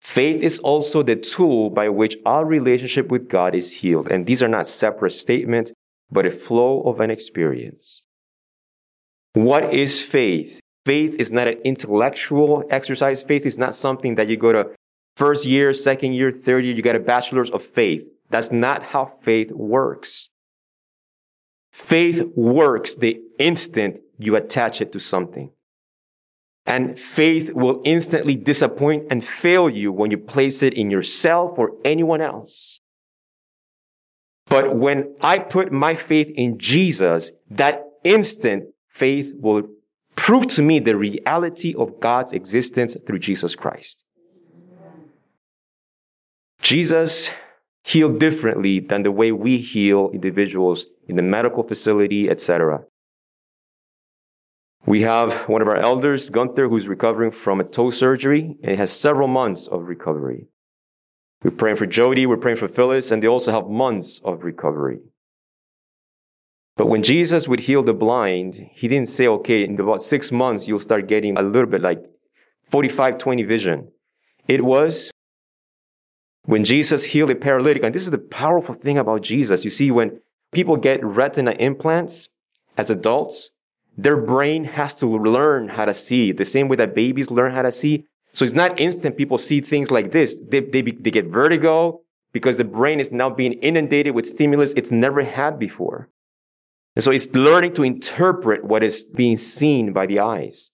Faith 0.00 0.42
is 0.42 0.58
also 0.60 1.02
the 1.02 1.14
tool 1.14 1.68
by 1.68 1.90
which 1.90 2.16
our 2.24 2.46
relationship 2.46 3.08
with 3.10 3.28
God 3.28 3.54
is 3.54 3.70
healed. 3.70 4.10
And 4.10 4.24
these 4.24 4.42
are 4.42 4.48
not 4.48 4.66
separate 4.66 5.10
statements, 5.10 5.72
but 6.10 6.24
a 6.24 6.30
flow 6.30 6.80
of 6.84 7.00
an 7.00 7.10
experience. 7.10 8.06
What 9.34 9.74
is 9.74 10.00
faith? 10.00 10.58
Faith 10.86 11.16
is 11.18 11.30
not 11.30 11.48
an 11.48 11.58
intellectual 11.66 12.64
exercise. 12.70 13.22
Faith 13.22 13.44
is 13.44 13.58
not 13.58 13.74
something 13.74 14.14
that 14.14 14.30
you 14.30 14.38
go 14.38 14.52
to 14.52 14.70
first 15.16 15.44
year, 15.44 15.74
second 15.74 16.14
year, 16.14 16.32
third 16.32 16.64
year, 16.64 16.74
you 16.74 16.80
get 16.80 16.96
a 16.96 17.00
bachelor's 17.00 17.50
of 17.50 17.62
faith. 17.62 18.08
That's 18.30 18.50
not 18.50 18.84
how 18.84 19.04
faith 19.20 19.52
works. 19.52 20.30
Faith 21.72 22.22
works 22.34 22.94
the 22.94 23.20
instant 23.38 24.00
you 24.16 24.34
attach 24.34 24.80
it 24.80 24.92
to 24.92 24.98
something. 24.98 25.50
And 26.70 26.96
faith 26.96 27.52
will 27.52 27.82
instantly 27.84 28.36
disappoint 28.36 29.08
and 29.10 29.24
fail 29.24 29.68
you 29.68 29.90
when 29.90 30.12
you 30.12 30.18
place 30.18 30.62
it 30.62 30.72
in 30.72 30.88
yourself 30.88 31.58
or 31.58 31.72
anyone 31.84 32.20
else. 32.20 32.78
But 34.46 34.76
when 34.76 35.16
I 35.20 35.40
put 35.40 35.72
my 35.72 35.96
faith 35.96 36.30
in 36.36 36.58
Jesus, 36.58 37.32
that 37.50 37.82
instant 38.04 38.66
faith 38.88 39.32
will 39.34 39.62
prove 40.14 40.46
to 40.48 40.62
me 40.62 40.78
the 40.78 40.96
reality 40.96 41.74
of 41.76 41.98
God's 41.98 42.32
existence 42.32 42.96
through 43.04 43.18
Jesus 43.18 43.56
Christ. 43.56 44.04
Jesus 46.62 47.30
healed 47.82 48.20
differently 48.20 48.78
than 48.78 49.02
the 49.02 49.10
way 49.10 49.32
we 49.32 49.56
heal 49.56 50.10
individuals 50.12 50.86
in 51.08 51.16
the 51.16 51.22
medical 51.22 51.64
facility, 51.64 52.30
etc. 52.30 52.84
We 54.86 55.02
have 55.02 55.48
one 55.48 55.62
of 55.62 55.68
our 55.68 55.76
elders, 55.76 56.30
Gunther, 56.30 56.68
who's 56.68 56.88
recovering 56.88 57.30
from 57.30 57.60
a 57.60 57.64
toe 57.64 57.90
surgery 57.90 58.56
and 58.62 58.78
has 58.78 58.90
several 58.90 59.28
months 59.28 59.66
of 59.66 59.84
recovery. 59.84 60.48
We're 61.42 61.50
praying 61.52 61.76
for 61.76 61.86
Jody, 61.86 62.26
we're 62.26 62.36
praying 62.36 62.58
for 62.58 62.68
Phyllis, 62.68 63.10
and 63.10 63.22
they 63.22 63.26
also 63.26 63.52
have 63.52 63.68
months 63.68 64.20
of 64.24 64.42
recovery. 64.42 65.00
But 66.76 66.86
when 66.86 67.02
Jesus 67.02 67.46
would 67.46 67.60
heal 67.60 67.82
the 67.82 67.92
blind, 67.92 68.70
he 68.72 68.88
didn't 68.88 69.08
say, 69.08 69.26
okay, 69.26 69.64
in 69.64 69.78
about 69.78 70.02
six 70.02 70.32
months, 70.32 70.66
you'll 70.66 70.78
start 70.78 71.08
getting 71.08 71.36
a 71.36 71.42
little 71.42 71.68
bit 71.68 71.82
like 71.82 72.02
45, 72.70 73.18
20 73.18 73.42
vision. 73.42 73.88
It 74.48 74.64
was 74.64 75.10
when 76.44 76.64
Jesus 76.64 77.04
healed 77.04 77.30
a 77.30 77.34
paralytic, 77.34 77.82
and 77.82 77.94
this 77.94 78.04
is 78.04 78.10
the 78.10 78.18
powerful 78.18 78.74
thing 78.74 78.98
about 78.98 79.22
Jesus. 79.22 79.62
You 79.64 79.70
see, 79.70 79.90
when 79.90 80.20
people 80.52 80.76
get 80.76 81.04
retina 81.04 81.52
implants 81.52 82.28
as 82.76 82.90
adults, 82.90 83.50
their 83.96 84.16
brain 84.16 84.64
has 84.64 84.94
to 84.96 85.06
learn 85.06 85.68
how 85.68 85.84
to 85.84 85.94
see 85.94 86.32
the 86.32 86.44
same 86.44 86.68
way 86.68 86.76
that 86.76 86.94
babies 86.94 87.30
learn 87.30 87.52
how 87.52 87.62
to 87.62 87.72
see. 87.72 88.04
So 88.32 88.44
it's 88.44 88.54
not 88.54 88.80
instant 88.80 89.16
people 89.16 89.38
see 89.38 89.60
things 89.60 89.90
like 89.90 90.12
this. 90.12 90.36
They, 90.48 90.60
they, 90.60 90.82
they 90.82 91.10
get 91.10 91.26
vertigo 91.26 92.00
because 92.32 92.56
the 92.56 92.64
brain 92.64 93.00
is 93.00 93.10
now 93.10 93.28
being 93.28 93.54
inundated 93.54 94.14
with 94.14 94.26
stimulus 94.26 94.72
it's 94.76 94.90
never 94.90 95.22
had 95.22 95.58
before. 95.58 96.08
And 96.96 97.04
so 97.04 97.10
it's 97.10 97.32
learning 97.34 97.74
to 97.74 97.82
interpret 97.82 98.64
what 98.64 98.82
is 98.82 99.04
being 99.04 99.36
seen 99.36 99.92
by 99.92 100.06
the 100.06 100.20
eyes. 100.20 100.70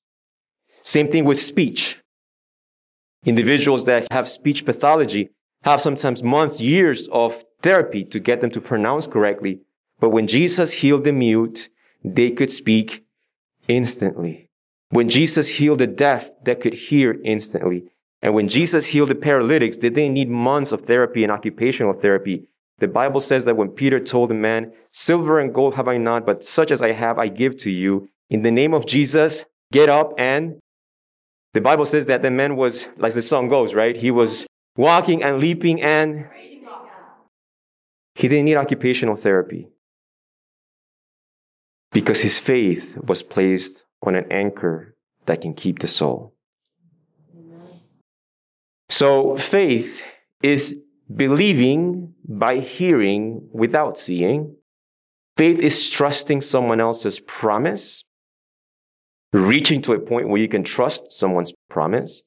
Same 0.82 1.10
thing 1.10 1.24
with 1.24 1.40
speech. 1.40 2.00
Individuals 3.24 3.84
that 3.86 4.06
have 4.12 4.28
speech 4.28 4.64
pathology 4.64 5.30
have 5.64 5.80
sometimes 5.80 6.22
months, 6.22 6.60
years 6.60 7.08
of 7.08 7.44
therapy 7.62 8.04
to 8.04 8.20
get 8.20 8.40
them 8.40 8.50
to 8.50 8.60
pronounce 8.60 9.06
correctly. 9.06 9.60
But 9.98 10.10
when 10.10 10.26
Jesus 10.26 10.72
healed 10.72 11.04
the 11.04 11.12
mute, 11.12 11.70
they 12.04 12.30
could 12.30 12.50
speak 12.50 13.05
instantly. 13.68 14.48
When 14.90 15.08
Jesus 15.08 15.48
healed 15.48 15.80
the 15.80 15.86
deaf, 15.86 16.30
they 16.44 16.54
could 16.54 16.74
hear 16.74 17.16
instantly. 17.24 17.84
And 18.22 18.34
when 18.34 18.48
Jesus 18.48 18.86
healed 18.86 19.10
the 19.10 19.14
paralytics, 19.14 19.76
did 19.76 19.94
they 19.94 20.08
need 20.08 20.30
months 20.30 20.72
of 20.72 20.82
therapy 20.82 21.22
and 21.22 21.32
occupational 21.32 21.92
therapy? 21.92 22.48
The 22.78 22.88
Bible 22.88 23.20
says 23.20 23.44
that 23.44 23.56
when 23.56 23.70
Peter 23.70 23.98
told 23.98 24.30
the 24.30 24.34
man, 24.34 24.72
silver 24.92 25.40
and 25.40 25.52
gold 25.52 25.74
have 25.74 25.88
I 25.88 25.96
not, 25.96 26.26
but 26.26 26.44
such 26.44 26.70
as 26.70 26.82
I 26.82 26.92
have, 26.92 27.18
I 27.18 27.28
give 27.28 27.56
to 27.58 27.70
you. 27.70 28.08
In 28.30 28.42
the 28.42 28.50
name 28.50 28.74
of 28.74 28.86
Jesus, 28.86 29.44
get 29.72 29.88
up 29.88 30.12
and 30.18 30.58
the 31.54 31.60
Bible 31.60 31.84
says 31.84 32.06
that 32.06 32.22
the 32.22 32.30
man 32.30 32.56
was, 32.56 32.88
like 32.98 33.14
the 33.14 33.22
song 33.22 33.48
goes, 33.48 33.74
right? 33.74 33.96
He 33.96 34.10
was 34.10 34.46
walking 34.76 35.22
and 35.22 35.38
leaping 35.38 35.80
and 35.80 36.26
he 38.14 38.28
didn't 38.28 38.44
need 38.44 38.56
occupational 38.56 39.14
therapy 39.14 39.68
because 41.96 42.20
his 42.20 42.38
faith 42.38 42.98
was 42.98 43.22
placed 43.22 43.84
on 44.02 44.14
an 44.16 44.30
anchor 44.30 44.94
that 45.24 45.40
can 45.40 45.54
keep 45.54 45.78
the 45.78 45.88
soul. 45.88 46.34
So 48.90 49.38
faith 49.38 50.02
is 50.42 50.76
believing 51.08 52.12
by 52.28 52.58
hearing 52.58 53.48
without 53.50 53.96
seeing. 53.96 54.56
Faith 55.38 55.58
is 55.58 55.88
trusting 55.88 56.42
someone 56.42 56.82
else's 56.82 57.18
promise, 57.18 58.04
reaching 59.32 59.80
to 59.80 59.94
a 59.94 59.98
point 59.98 60.28
where 60.28 60.42
you 60.42 60.48
can 60.48 60.64
trust 60.64 61.10
someone's 61.10 61.54
promise. 61.70 62.22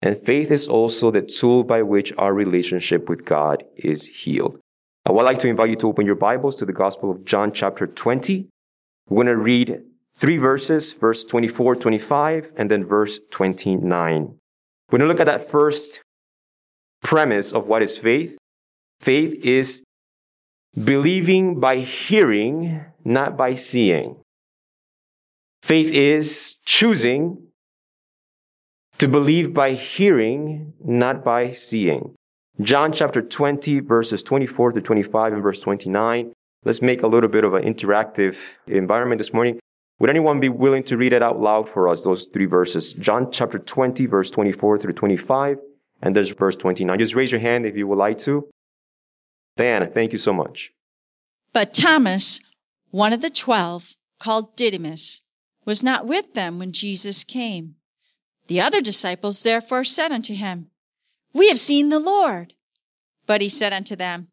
And 0.00 0.24
faith 0.24 0.50
is 0.50 0.66
also 0.66 1.10
the 1.10 1.20
tool 1.20 1.62
by 1.62 1.82
which 1.82 2.10
our 2.16 2.32
relationship 2.32 3.10
with 3.10 3.26
God 3.26 3.64
is 3.76 4.06
healed. 4.06 4.58
I 5.04 5.12
would 5.12 5.26
like 5.26 5.40
to 5.40 5.48
invite 5.48 5.68
you 5.68 5.76
to 5.76 5.88
open 5.88 6.06
your 6.06 6.14
Bibles 6.14 6.56
to 6.56 6.64
the 6.64 6.72
Gospel 6.72 7.10
of 7.10 7.26
John 7.26 7.52
chapter 7.52 7.86
20. 7.86 8.48
We're 9.08 9.24
going 9.24 9.36
to 9.36 9.36
read 9.36 9.82
three 10.16 10.36
verses, 10.36 10.92
verse 10.92 11.24
24, 11.24 11.76
25, 11.76 12.52
and 12.56 12.70
then 12.70 12.84
verse 12.84 13.18
29. 13.30 14.36
We're 14.90 14.98
going 14.98 15.00
to 15.00 15.06
look 15.06 15.20
at 15.20 15.26
that 15.26 15.48
first 15.48 16.02
premise 17.02 17.52
of 17.52 17.66
what 17.66 17.82
is 17.82 17.96
faith. 17.98 18.36
Faith 19.00 19.44
is 19.44 19.82
believing 20.84 21.58
by 21.58 21.78
hearing, 21.78 22.84
not 23.04 23.36
by 23.36 23.54
seeing. 23.54 24.16
Faith 25.62 25.90
is 25.90 26.58
choosing 26.64 27.46
to 28.98 29.08
believe 29.08 29.54
by 29.54 29.72
hearing, 29.72 30.74
not 30.84 31.24
by 31.24 31.50
seeing. 31.50 32.14
John 32.60 32.92
chapter 32.92 33.22
20, 33.22 33.80
verses 33.80 34.22
24 34.22 34.72
to 34.72 34.80
25 34.82 35.32
and 35.32 35.42
verse 35.42 35.60
29 35.60 36.32
Let's 36.64 36.82
make 36.82 37.02
a 37.02 37.06
little 37.06 37.30
bit 37.30 37.44
of 37.44 37.54
an 37.54 37.62
interactive 37.62 38.36
environment 38.66 39.18
this 39.18 39.32
morning. 39.32 39.58
Would 39.98 40.10
anyone 40.10 40.40
be 40.40 40.50
willing 40.50 40.82
to 40.84 40.96
read 40.96 41.14
it 41.14 41.22
out 41.22 41.40
loud 41.40 41.68
for 41.68 41.88
us, 41.88 42.02
those 42.02 42.26
three 42.26 42.44
verses? 42.44 42.92
John 42.92 43.30
chapter 43.30 43.58
20, 43.58 44.04
verse 44.06 44.30
24 44.30 44.78
through 44.78 44.92
25, 44.92 45.58
And 46.02 46.14
there's 46.14 46.30
verse 46.30 46.56
29. 46.56 46.98
Just 46.98 47.14
raise 47.14 47.32
your 47.32 47.40
hand 47.40 47.64
if 47.64 47.76
you 47.76 47.86
would 47.86 47.98
like 47.98 48.18
to. 48.18 48.48
Diana, 49.56 49.86
thank 49.86 50.12
you 50.12 50.18
so 50.18 50.32
much. 50.32 50.72
But 51.52 51.74
Thomas, 51.74 52.40
one 52.90 53.12
of 53.12 53.22
the 53.22 53.30
twelve, 53.30 53.94
called 54.18 54.56
Didymus, 54.56 55.22
was 55.64 55.82
not 55.82 56.06
with 56.06 56.34
them 56.34 56.58
when 56.58 56.72
Jesus 56.72 57.24
came. 57.24 57.76
The 58.48 58.60
other 58.60 58.80
disciples 58.80 59.42
therefore 59.42 59.84
said 59.84 60.12
unto 60.12 60.34
him, 60.34 60.70
We 61.32 61.48
have 61.48 61.58
seen 61.58 61.88
the 61.88 61.98
Lord. 61.98 62.54
But 63.26 63.40
he 63.40 63.48
said 63.48 63.72
unto 63.72 63.96
them, 63.96 64.28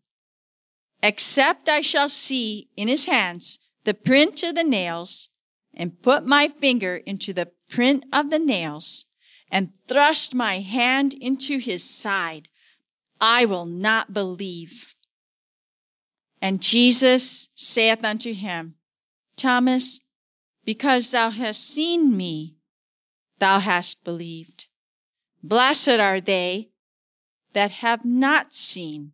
Except 1.03 1.69
I 1.69 1.81
shall 1.81 2.09
see 2.09 2.69
in 2.75 2.87
his 2.87 3.05
hands 3.05 3.59
the 3.83 3.93
print 3.93 4.43
of 4.43 4.55
the 4.55 4.63
nails, 4.63 5.29
and 5.73 6.01
put 6.01 6.25
my 6.25 6.47
finger 6.47 6.97
into 6.97 7.33
the 7.33 7.51
print 7.69 8.03
of 8.11 8.29
the 8.29 8.39
nails, 8.39 9.05
and 9.51 9.71
thrust 9.87 10.33
my 10.33 10.59
hand 10.59 11.13
into 11.13 11.59
his 11.59 11.87
side, 11.87 12.49
I 13.21 13.45
will 13.45 13.65
not 13.65 14.13
believe. 14.13 14.95
And 16.41 16.61
Jesus 16.61 17.49
saith 17.55 18.03
unto 18.03 18.33
him, 18.33 18.75
Thomas, 19.37 20.01
because 20.65 21.11
thou 21.11 21.29
hast 21.29 21.63
seen 21.63 22.17
me, 22.17 22.57
thou 23.39 23.59
hast 23.59 24.03
believed. 24.03 24.67
Blessed 25.41 25.99
are 25.99 26.19
they 26.19 26.71
that 27.53 27.71
have 27.71 28.03
not 28.03 28.53
seen 28.53 29.13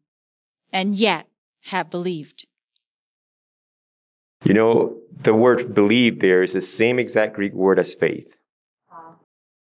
and 0.71 0.95
yet 0.95 1.27
have 1.63 1.89
believed. 1.89 2.45
You 4.43 4.53
know, 4.53 4.97
the 5.21 5.33
word 5.33 5.73
believe 5.73 6.19
there 6.19 6.43
is 6.43 6.53
the 6.53 6.61
same 6.61 6.99
exact 6.99 7.35
Greek 7.35 7.53
word 7.53 7.79
as 7.79 7.93
faith. 7.93 8.37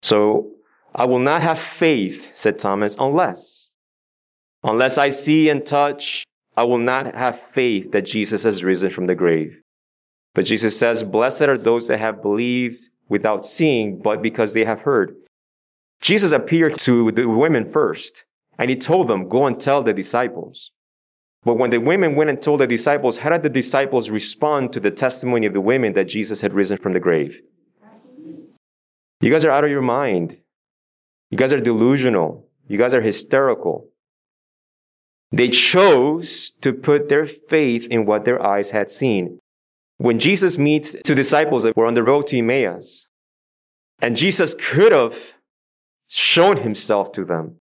So, 0.02 0.52
I 0.96 1.06
will 1.06 1.20
not 1.20 1.42
have 1.42 1.58
faith, 1.58 2.32
said 2.36 2.60
Thomas, 2.60 2.96
unless, 3.00 3.72
unless 4.64 4.98
I 4.98 5.10
see 5.10 5.50
and 5.50 5.66
touch, 5.66 6.24
I 6.56 6.66
will 6.66 6.78
not 6.78 7.16
have 7.16 7.40
faith 7.40 7.92
that 7.94 8.06
Jesus 8.06 8.44
has 8.44 8.64
risen 8.64 8.92
from 8.92 9.08
the 9.08 9.16
grave. 9.16 9.60
But 10.36 10.46
Jesus 10.46 10.78
says, 10.78 11.04
blessed 11.04 11.44
are 11.44 11.58
those 11.58 11.88
that 11.88 12.00
have 12.00 12.22
believed 12.22 12.78
without 13.10 13.46
seeing, 13.46 14.00
but 14.00 14.22
because 14.22 14.54
they 14.54 14.66
have 14.66 14.82
heard. 14.82 15.16
Jesus 16.02 16.32
appeared 16.32 16.78
to 16.80 17.12
the 17.12 17.26
women 17.26 17.70
first, 17.70 18.26
and 18.60 18.70
he 18.70 18.76
told 18.76 19.08
them, 19.08 19.30
go 19.30 19.46
and 19.48 19.60
tell 19.60 19.82
the 19.82 19.94
disciples. 19.94 20.72
But 21.46 21.56
when 21.56 21.72
the 21.72 21.80
women 21.80 22.16
went 22.16 22.30
and 22.30 22.42
told 22.42 22.62
the 22.62 22.68
disciples, 22.68 23.18
how 23.18 23.32
did 23.32 23.44
the 23.44 23.50
disciples 23.50 24.10
respond 24.10 24.72
to 24.74 24.80
the 24.80 24.92
testimony 24.92 25.46
of 25.46 25.54
the 25.54 25.62
women 25.62 25.94
that 25.94 26.06
Jesus 26.06 26.40
had 26.42 26.54
risen 26.54 26.78
from 26.78 26.94
the 26.94 27.00
grave? 27.00 27.42
You 29.20 29.32
guys 29.32 29.46
are 29.46 29.52
out 29.52 29.64
of 29.64 29.70
your 29.70 29.82
mind. 29.82 30.38
You 31.30 31.38
guys 31.38 31.54
are 31.54 31.60
delusional. 31.60 32.48
You 32.68 32.78
guys 32.78 32.94
are 32.94 33.02
hysterical. 33.02 33.90
They 35.32 35.50
chose 35.50 36.52
to 36.62 36.72
put 36.74 37.10
their 37.10 37.26
faith 37.26 37.88
in 37.90 38.06
what 38.06 38.24
their 38.24 38.46
eyes 38.46 38.70
had 38.70 38.92
seen. 38.92 39.40
When 39.98 40.20
Jesus 40.20 40.58
meets 40.58 40.96
two 41.04 41.16
disciples 41.16 41.64
that 41.64 41.76
were 41.76 41.86
on 41.86 41.94
the 41.94 42.04
road 42.04 42.28
to 42.28 42.38
Emmaus, 42.38 43.08
and 44.02 44.16
Jesus 44.16 44.54
could 44.54 44.92
have 44.92 45.36
shown 46.08 46.58
himself 46.58 47.12
to 47.14 47.26
them. 47.26 47.60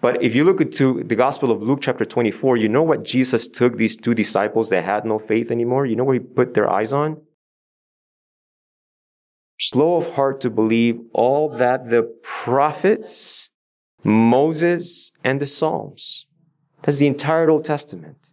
But 0.00 0.22
if 0.22 0.34
you 0.34 0.44
look 0.44 0.60
into 0.60 1.02
the 1.02 1.16
Gospel 1.16 1.50
of 1.50 1.60
Luke 1.60 1.80
chapter 1.82 2.04
24, 2.04 2.56
you 2.56 2.68
know 2.68 2.84
what 2.84 3.02
Jesus 3.02 3.48
took 3.48 3.76
these 3.76 3.96
two 3.96 4.14
disciples 4.14 4.68
that 4.68 4.84
had 4.84 5.04
no 5.04 5.18
faith 5.18 5.50
anymore? 5.50 5.86
You 5.86 5.96
know 5.96 6.04
where 6.04 6.14
he 6.14 6.20
put 6.20 6.54
their 6.54 6.70
eyes 6.70 6.92
on? 6.92 7.20
Slow 9.58 9.96
of 9.96 10.12
heart 10.12 10.40
to 10.42 10.50
believe 10.50 11.00
all 11.12 11.48
that 11.48 11.90
the 11.90 12.14
prophets, 12.22 13.50
Moses, 14.04 15.10
and 15.24 15.40
the 15.40 15.48
Psalms. 15.48 16.26
That's 16.82 16.98
the 16.98 17.08
entire 17.08 17.50
Old 17.50 17.64
Testament. 17.64 18.30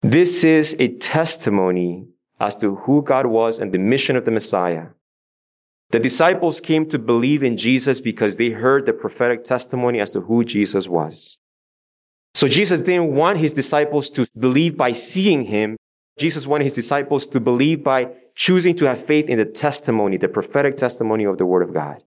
This 0.00 0.42
is 0.42 0.74
a 0.78 0.88
testimony 0.88 2.06
as 2.40 2.56
to 2.56 2.76
who 2.76 3.02
God 3.02 3.26
was 3.26 3.58
and 3.58 3.72
the 3.72 3.78
mission 3.78 4.16
of 4.16 4.24
the 4.24 4.30
Messiah. 4.30 4.86
The 5.94 6.00
disciples 6.00 6.60
came 6.60 6.86
to 6.88 6.98
believe 6.98 7.44
in 7.44 7.56
Jesus 7.56 8.00
because 8.00 8.34
they 8.34 8.50
heard 8.50 8.84
the 8.84 8.92
prophetic 8.92 9.44
testimony 9.44 10.00
as 10.00 10.10
to 10.10 10.20
who 10.20 10.44
Jesus 10.44 10.88
was. 10.88 11.38
So 12.34 12.48
Jesus 12.48 12.80
didn't 12.80 13.14
want 13.14 13.38
his 13.38 13.52
disciples 13.52 14.10
to 14.10 14.26
believe 14.36 14.76
by 14.76 14.90
seeing 14.90 15.44
him. 15.44 15.76
Jesus 16.18 16.48
wanted 16.48 16.64
his 16.64 16.74
disciples 16.74 17.28
to 17.28 17.38
believe 17.38 17.84
by 17.84 18.08
choosing 18.34 18.74
to 18.74 18.86
have 18.86 19.04
faith 19.04 19.28
in 19.28 19.38
the 19.38 19.44
testimony, 19.44 20.16
the 20.16 20.26
prophetic 20.26 20.76
testimony 20.76 21.22
of 21.22 21.38
the 21.38 21.46
Word 21.46 21.62
of 21.62 21.72
God. 21.72 22.02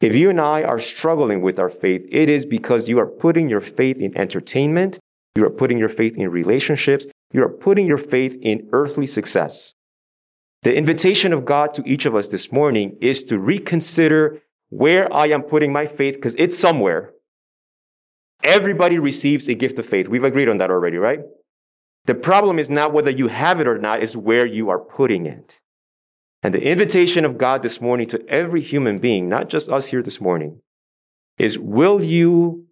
If 0.00 0.14
you 0.14 0.30
and 0.30 0.40
I 0.40 0.62
are 0.62 0.78
struggling 0.78 1.42
with 1.42 1.58
our 1.58 1.68
faith, 1.68 2.06
it 2.10 2.30
is 2.30 2.46
because 2.46 2.88
you 2.88 2.98
are 3.00 3.06
putting 3.06 3.50
your 3.50 3.60
faith 3.60 3.98
in 3.98 4.16
entertainment, 4.16 4.98
you 5.36 5.44
are 5.44 5.50
putting 5.50 5.76
your 5.76 5.90
faith 5.90 6.16
in 6.16 6.30
relationships, 6.30 7.04
you 7.34 7.42
are 7.42 7.50
putting 7.50 7.86
your 7.86 7.98
faith 7.98 8.34
in 8.40 8.66
earthly 8.72 9.06
success. 9.06 9.74
The 10.62 10.74
invitation 10.74 11.32
of 11.32 11.44
God 11.44 11.72
to 11.74 11.82
each 11.86 12.04
of 12.04 12.14
us 12.14 12.28
this 12.28 12.52
morning 12.52 12.98
is 13.00 13.24
to 13.24 13.38
reconsider 13.38 14.42
where 14.68 15.12
I 15.12 15.28
am 15.28 15.42
putting 15.42 15.72
my 15.72 15.86
faith 15.86 16.14
because 16.16 16.34
it's 16.38 16.58
somewhere. 16.58 17.12
Everybody 18.42 18.98
receives 18.98 19.48
a 19.48 19.54
gift 19.54 19.78
of 19.78 19.86
faith. 19.86 20.08
We've 20.08 20.24
agreed 20.24 20.48
on 20.48 20.58
that 20.58 20.70
already, 20.70 20.96
right? 20.96 21.20
The 22.06 22.14
problem 22.14 22.58
is 22.58 22.70
not 22.70 22.92
whether 22.92 23.10
you 23.10 23.28
have 23.28 23.60
it 23.60 23.66
or 23.66 23.78
not, 23.78 24.02
is 24.02 24.16
where 24.16 24.46
you 24.46 24.70
are 24.70 24.78
putting 24.78 25.26
it. 25.26 25.60
And 26.42 26.54
the 26.54 26.62
invitation 26.62 27.24
of 27.24 27.36
God 27.36 27.62
this 27.62 27.80
morning 27.80 28.06
to 28.08 28.26
every 28.28 28.62
human 28.62 28.98
being, 28.98 29.28
not 29.28 29.48
just 29.48 29.68
us 29.68 29.86
here 29.86 30.02
this 30.02 30.20
morning, 30.20 30.60
is 31.38 31.58
will 31.58 32.02
you 32.02 32.66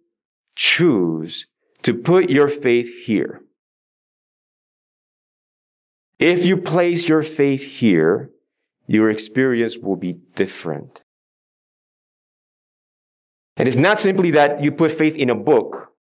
choose 0.55 1.47
to 1.83 1.93
put 1.93 2.29
your 2.29 2.47
faith 2.47 2.91
here? 3.03 3.41
If 6.19 6.45
you 6.45 6.57
place 6.57 7.07
your 7.07 7.23
faith 7.23 7.63
here, 7.63 8.29
your 8.87 9.09
experience 9.09 9.77
will 9.77 9.95
be 9.95 10.13
different. 10.35 11.03
And 13.55 13.67
it's 13.67 13.77
not 13.77 13.99
simply 13.99 14.31
that 14.31 14.61
you 14.61 14.71
put 14.71 14.91
faith 14.91 15.15
in 15.15 15.29
a 15.29 15.35
book. 15.35 15.93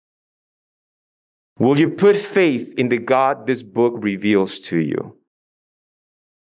Will 1.58 1.78
you 1.78 1.90
put 1.90 2.16
faith 2.16 2.74
in 2.76 2.88
the 2.88 2.98
God 2.98 3.46
this 3.46 3.62
book 3.62 3.94
reveals 3.96 4.60
to 4.60 4.78
you? 4.78 5.16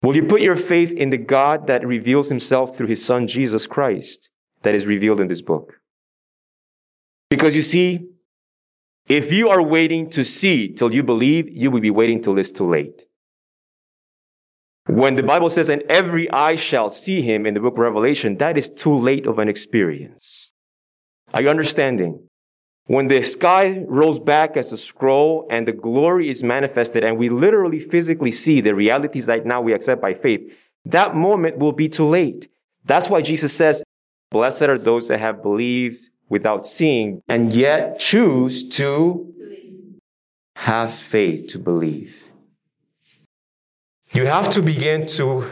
Will 0.03 0.17
you 0.17 0.25
put 0.25 0.41
your 0.41 0.57
faith 0.57 0.93
in 0.93 1.11
the 1.11 1.19
God 1.19 1.67
that 1.67 1.87
reveals 1.87 2.29
himself 2.29 2.77
through 2.77 2.87
his 2.87 3.05
son 3.05 3.27
Jesus 3.27 3.67
Christ 3.67 4.31
that 4.63 4.75
is 4.75 4.87
revealed 4.87 5.21
in 5.21 5.29
this 5.29 5.43
book? 5.43 5.81
Because 7.29 7.55
you 7.55 7.63
see, 7.63 8.09
if 9.09 9.33
you 9.33 9.49
are 9.49 9.63
waiting 9.63 10.09
to 10.11 10.25
see 10.25 10.73
till 10.73 10.95
you 10.95 11.03
believe, 11.03 11.49
you 11.49 11.71
will 11.71 11.81
be 11.81 11.91
waiting 11.91 12.23
till 12.23 12.39
it's 12.39 12.51
too 12.51 12.69
late. 12.69 13.07
When 14.87 15.17
the 15.17 15.23
Bible 15.23 15.49
says, 15.49 15.69
and 15.69 15.83
every 15.89 16.31
eye 16.31 16.55
shall 16.55 16.89
see 16.91 17.21
him 17.21 17.45
in 17.45 17.55
the 17.55 17.61
book 17.61 17.75
of 17.75 17.81
Revelation, 17.81 18.37
that 18.39 18.57
is 18.57 18.71
too 18.71 18.97
late 18.97 19.27
of 19.27 19.39
an 19.39 19.49
experience. 19.49 20.51
Are 21.35 21.43
you 21.43 21.49
understanding? 21.49 22.29
When 22.87 23.09
the 23.09 23.21
sky 23.23 23.85
rolls 23.89 24.21
back 24.21 24.57
as 24.57 24.73
a 24.73 24.77
scroll 24.77 25.49
and 25.51 25.67
the 25.67 25.73
glory 25.73 26.29
is 26.29 26.45
manifested 26.45 27.03
and 27.03 27.19
we 27.19 27.29
literally 27.29 27.81
physically 27.81 28.31
see 28.31 28.61
the 28.61 28.77
realities 28.77 29.27
that 29.27 29.45
now 29.45 29.61
we 29.61 29.73
accept 29.73 30.01
by 30.01 30.15
faith, 30.15 30.53
that 30.85 31.17
moment 31.17 31.59
will 31.59 31.73
be 31.73 31.89
too 31.89 32.05
late. 32.05 32.49
That's 32.85 33.09
why 33.09 33.23
Jesus 33.23 33.53
says, 33.53 33.83
blessed 34.31 34.63
are 34.63 34.79
those 34.79 35.09
that 35.09 35.19
have 35.19 35.43
believed 35.43 35.99
without 36.29 36.65
seeing 36.65 37.23
and 37.29 37.53
yet 37.53 37.99
choose 37.99 38.69
to 38.69 39.35
have 40.55 40.93
faith 40.93 41.49
to 41.49 41.59
believe. 41.59 42.26
You 44.13 44.27
have 44.27 44.49
to 44.51 44.63
begin 44.63 45.07
to 45.07 45.49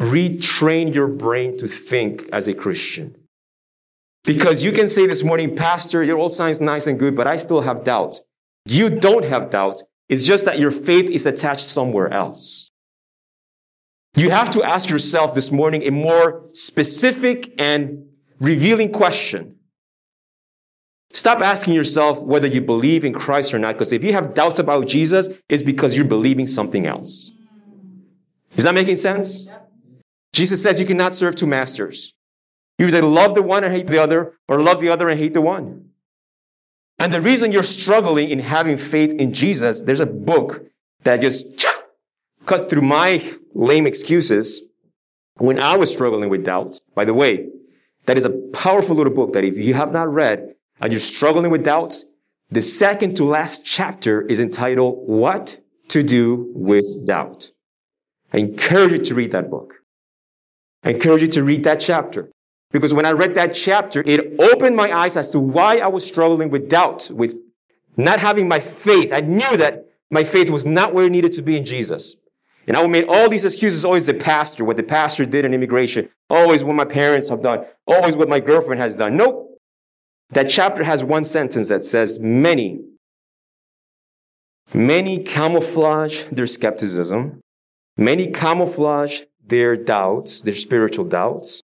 retrain 0.00 0.94
your 0.94 1.08
brain 1.08 1.58
to 1.58 1.68
think 1.68 2.28
as 2.32 2.48
a 2.48 2.54
Christian. 2.54 3.16
Because 4.24 4.62
you 4.62 4.72
can 4.72 4.88
say 4.88 5.06
this 5.06 5.22
morning, 5.22 5.56
Pastor, 5.56 6.02
your 6.02 6.18
all 6.18 6.28
sounds 6.28 6.60
nice 6.60 6.86
and 6.86 6.98
good, 6.98 7.16
but 7.16 7.26
I 7.26 7.36
still 7.36 7.62
have 7.62 7.84
doubts. 7.84 8.22
You 8.66 8.90
don't 8.90 9.24
have 9.24 9.50
doubt. 9.50 9.82
It's 10.08 10.24
just 10.24 10.44
that 10.44 10.58
your 10.58 10.70
faith 10.70 11.10
is 11.10 11.26
attached 11.26 11.66
somewhere 11.66 12.12
else. 12.12 12.70
You 14.14 14.30
have 14.30 14.50
to 14.50 14.62
ask 14.62 14.90
yourself 14.90 15.34
this 15.34 15.52
morning 15.52 15.82
a 15.84 15.90
more 15.90 16.44
specific 16.52 17.54
and 17.58 18.06
revealing 18.40 18.92
question. 18.92 19.56
Stop 21.12 21.40
asking 21.40 21.74
yourself 21.74 22.22
whether 22.22 22.46
you 22.46 22.60
believe 22.60 23.04
in 23.04 23.12
Christ 23.12 23.52
or 23.52 23.58
not, 23.58 23.74
because 23.74 23.92
if 23.92 24.04
you 24.04 24.12
have 24.12 24.34
doubts 24.34 24.58
about 24.58 24.86
Jesus, 24.86 25.28
it's 25.48 25.62
because 25.62 25.96
you're 25.96 26.04
believing 26.04 26.46
something 26.46 26.86
else. 26.86 27.30
Is 28.56 28.64
that 28.64 28.74
making 28.74 28.96
sense? 28.96 29.48
Jesus 30.32 30.62
says 30.62 30.80
you 30.80 30.86
cannot 30.86 31.14
serve 31.14 31.34
two 31.34 31.46
masters. 31.46 32.14
You 32.78 32.86
either 32.86 33.02
love 33.02 33.34
the 33.34 33.42
one 33.42 33.64
and 33.64 33.72
hate 33.72 33.86
the 33.86 34.02
other, 34.02 34.34
or 34.48 34.60
love 34.60 34.80
the 34.80 34.88
other 34.88 35.08
and 35.08 35.18
hate 35.18 35.34
the 35.34 35.40
one. 35.40 35.90
And 36.98 37.12
the 37.12 37.20
reason 37.20 37.52
you're 37.52 37.62
struggling 37.62 38.30
in 38.30 38.40
having 38.40 38.76
faith 38.76 39.12
in 39.12 39.32
Jesus, 39.32 39.80
there's 39.80 40.00
a 40.00 40.06
book 40.06 40.66
that 41.02 41.20
just 41.20 41.66
cut 42.46 42.68
through 42.68 42.82
my 42.82 43.22
lame 43.54 43.86
excuses 43.86 44.62
when 45.36 45.58
I 45.58 45.76
was 45.76 45.92
struggling 45.92 46.28
with 46.28 46.44
doubts. 46.44 46.80
By 46.94 47.04
the 47.04 47.14
way, 47.14 47.48
That 48.06 48.18
is 48.18 48.24
a 48.24 48.30
powerful 48.52 48.96
little 48.96 49.12
book 49.12 49.34
that 49.34 49.44
if 49.44 49.56
you 49.56 49.74
have 49.74 49.92
not 49.92 50.12
read 50.12 50.54
and 50.80 50.92
you're 50.92 51.00
struggling 51.00 51.50
with 51.50 51.64
doubts, 51.64 52.04
the 52.50 52.62
second 52.62 53.14
to 53.16 53.24
last 53.24 53.64
chapter 53.64 54.22
is 54.22 54.40
entitled 54.40 55.06
What 55.06 55.60
to 55.88 56.02
Do 56.02 56.50
with 56.54 57.06
Doubt. 57.06 57.52
I 58.32 58.38
encourage 58.38 58.92
you 58.92 58.98
to 58.98 59.14
read 59.14 59.32
that 59.32 59.50
book. 59.50 59.74
I 60.82 60.90
encourage 60.90 61.22
you 61.22 61.28
to 61.28 61.44
read 61.44 61.64
that 61.64 61.80
chapter. 61.80 62.30
Because 62.70 62.94
when 62.94 63.04
I 63.04 63.10
read 63.10 63.34
that 63.34 63.54
chapter, 63.54 64.02
it 64.06 64.40
opened 64.40 64.76
my 64.76 64.96
eyes 64.96 65.16
as 65.16 65.28
to 65.30 65.40
why 65.40 65.78
I 65.78 65.88
was 65.88 66.06
struggling 66.06 66.50
with 66.50 66.68
doubt, 66.68 67.10
with 67.12 67.36
not 67.96 68.20
having 68.20 68.46
my 68.46 68.60
faith. 68.60 69.12
I 69.12 69.20
knew 69.20 69.56
that 69.56 69.86
my 70.10 70.22
faith 70.22 70.50
was 70.50 70.64
not 70.64 70.94
where 70.94 71.06
it 71.06 71.10
needed 71.10 71.32
to 71.32 71.42
be 71.42 71.56
in 71.56 71.64
Jesus. 71.64 72.16
And 72.68 72.76
I 72.76 72.86
made 72.86 73.06
all 73.08 73.28
these 73.28 73.44
excuses, 73.44 73.84
always 73.84 74.06
the 74.06 74.14
pastor, 74.14 74.64
what 74.64 74.76
the 74.76 74.84
pastor 74.84 75.24
did 75.24 75.44
in 75.44 75.52
immigration, 75.52 76.08
always 76.28 76.62
what 76.62 76.76
my 76.76 76.84
parents 76.84 77.28
have 77.28 77.42
done, 77.42 77.64
always 77.86 78.16
what 78.16 78.28
my 78.28 78.38
girlfriend 78.38 78.80
has 78.80 78.94
done. 78.94 79.16
Nope. 79.16 79.58
That 80.30 80.48
chapter 80.48 80.84
has 80.84 81.02
one 81.02 81.24
sentence 81.24 81.68
that 81.68 81.84
says, 81.84 82.20
many, 82.20 82.82
many 84.72 85.24
camouflage 85.24 86.24
their 86.30 86.46
skepticism, 86.46 87.40
many 88.00 88.28
camouflage 88.28 89.20
their 89.46 89.76
doubts, 89.76 90.42
their 90.42 90.54
spiritual 90.54 91.04
doubts, 91.04 91.62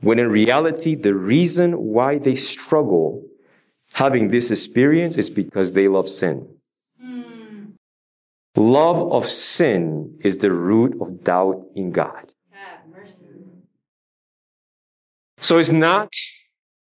when 0.00 0.18
in 0.18 0.28
reality, 0.28 0.94
the 0.94 1.14
reason 1.14 1.72
why 1.78 2.18
they 2.18 2.34
struggle 2.34 3.22
having 3.92 4.28
this 4.28 4.50
experience 4.50 5.16
is 5.16 5.30
because 5.30 5.72
they 5.72 5.88
love 5.88 6.08
sin. 6.08 6.48
Mm. 7.02 7.72
Love 8.56 9.12
of 9.12 9.26
sin 9.26 10.18
is 10.22 10.38
the 10.38 10.52
root 10.52 10.96
of 11.00 11.22
doubt 11.24 11.66
in 11.74 11.92
God. 11.92 12.32
So 15.38 15.58
it's 15.58 15.70
not 15.70 16.08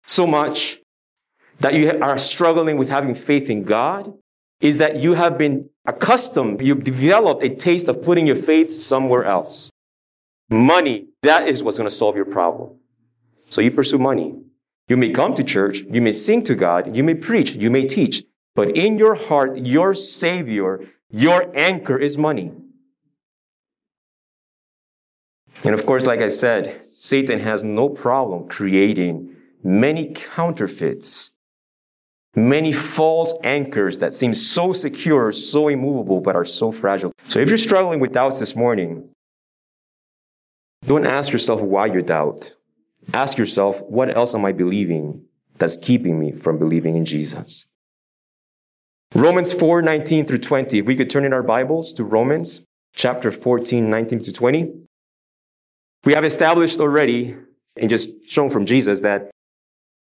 so 0.06 0.26
much 0.26 0.80
that 1.60 1.74
you 1.74 1.92
are 2.02 2.18
struggling 2.18 2.78
with 2.78 2.90
having 2.90 3.14
faith 3.14 3.50
in 3.50 3.64
God, 3.64 4.14
is 4.60 4.78
that 4.80 4.98
you 4.98 5.14
have 5.14 5.38
been 5.38 5.70
accustomed, 5.86 6.62
you've 6.62 6.84
developed 6.84 7.44
a 7.44 7.50
taste 7.50 7.88
of 7.88 8.02
putting 8.02 8.28
your 8.28 8.36
faith 8.36 8.74
somewhere 8.74 9.26
else. 9.26 9.72
Money, 10.50 11.08
that 11.24 11.48
is 11.48 11.62
what's 11.62 11.78
going 11.78 11.90
to 11.90 11.96
solve 11.96 12.16
your 12.16 12.26
problem. 12.26 12.78
So 13.50 13.62
you 13.62 13.72
pursue 13.72 13.98
money. 13.98 14.36
You 14.88 14.98
may 14.98 15.10
come 15.10 15.34
to 15.34 15.44
church, 15.44 15.82
you 15.90 16.02
may 16.02 16.14
sing 16.14 16.44
to 16.44 16.56
God, 16.56 16.96
you 16.96 17.04
may 17.04 17.14
preach, 17.14 17.52
you 17.52 17.70
may 17.70 17.86
teach, 17.86 18.24
but 18.56 18.76
in 18.76 18.98
your 18.98 19.16
heart, 19.16 19.58
your 19.58 19.94
savior, 19.94 20.80
your 21.10 21.52
anchor 21.56 21.98
is 21.98 22.18
money. 22.18 22.54
And 25.64 25.74
of 25.74 25.86
course, 25.86 26.06
like 26.06 26.22
I 26.22 26.30
said, 26.30 26.86
Satan 26.90 27.40
has 27.40 27.64
no 27.64 27.90
problem 27.90 28.48
creating 28.48 29.36
many 29.64 30.14
counterfeits, 30.14 31.32
many 32.38 32.72
false 32.72 33.34
anchors 33.44 33.98
that 33.98 34.14
seem 34.14 34.34
so 34.34 34.72
secure, 34.72 35.32
so 35.32 35.68
immovable, 35.68 36.22
but 36.22 36.36
are 36.36 36.46
so 36.46 36.72
fragile. 36.72 37.12
So 37.28 37.40
if 37.40 37.50
you're 37.50 37.58
struggling 37.58 38.00
with 38.00 38.14
doubts 38.14 38.38
this 38.38 38.56
morning, 38.56 39.10
don't 40.86 41.08
ask 41.08 41.32
yourself 41.32 41.60
why 41.60 41.88
you 41.88 42.02
doubt. 42.04 42.56
Ask 43.14 43.38
yourself, 43.38 43.82
what 43.84 44.16
else 44.16 44.36
am 44.36 44.46
I 44.46 44.52
believing 44.52 45.26
that's 45.56 45.78
keeping 45.78 46.20
me 46.20 46.32
from 46.32 46.60
believing 46.60 46.96
in 46.96 47.06
Jesus? 47.06 47.66
Romans 49.16 49.52
4, 49.52 49.82
19 49.82 50.26
through 50.26 50.38
20. 50.38 50.80
If 50.80 50.86
we 50.86 50.96
could 50.96 51.10
turn 51.10 51.26
in 51.26 51.34
our 51.34 51.42
Bibles 51.42 51.92
to 51.94 52.04
Romans 52.04 52.62
chapter 52.94 53.32
14, 53.32 53.90
19 53.90 54.24
to 54.24 54.32
20. 54.32 54.74
We 56.06 56.14
have 56.14 56.24
established 56.24 56.80
already 56.80 57.36
and 57.76 57.90
just 57.90 58.10
shown 58.28 58.50
from 58.50 58.66
Jesus 58.66 59.02
that 59.02 59.32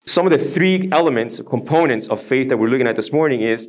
some 0.05 0.25
of 0.25 0.31
the 0.31 0.37
three 0.37 0.89
elements, 0.91 1.41
components 1.41 2.07
of 2.07 2.21
faith 2.21 2.49
that 2.49 2.57
we're 2.57 2.67
looking 2.67 2.87
at 2.87 2.95
this 2.95 3.11
morning 3.11 3.41
is 3.41 3.67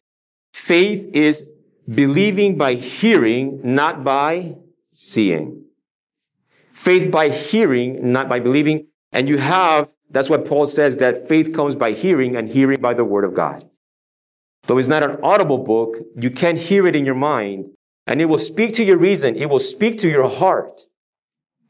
faith 0.53 1.09
is 1.15 1.49
believing 1.89 2.59
by 2.59 2.75
hearing, 2.75 3.61
not 3.63 4.05
by 4.05 4.57
seeing. 4.93 5.65
Faith 6.73 7.11
by 7.11 7.31
hearing, 7.31 8.13
not 8.13 8.29
by 8.29 8.39
believing. 8.39 8.87
And 9.13 9.29
you 9.29 9.39
have, 9.39 9.89
that's 10.11 10.29
what 10.29 10.45
Paul 10.45 10.67
says, 10.67 10.99
that 10.99 11.29
faith 11.29 11.55
comes 11.55 11.75
by 11.75 11.93
hearing 11.93 12.37
and 12.37 12.49
hearing 12.49 12.81
by 12.81 12.93
the 12.93 13.05
word 13.05 13.25
of 13.25 13.35
God. 13.35 13.69
Though 14.65 14.79
it's 14.79 14.89
not 14.89 15.03
an 15.03 15.19
audible 15.23 15.59
book, 15.59 15.97
you 16.17 16.31
can't 16.31 16.59
hear 16.59 16.87
it 16.87 16.97
in 16.97 17.07
your 17.07 17.15
mind 17.15 17.71
and 18.07 18.21
it 18.21 18.27
will 18.27 18.39
speak 18.39 18.73
to 18.75 18.85
your 18.85 18.99
reason. 18.99 19.37
It 19.37 19.49
will 19.49 19.59
speak 19.59 19.99
to 19.99 20.09
your 20.09 20.29
heart. 20.29 20.83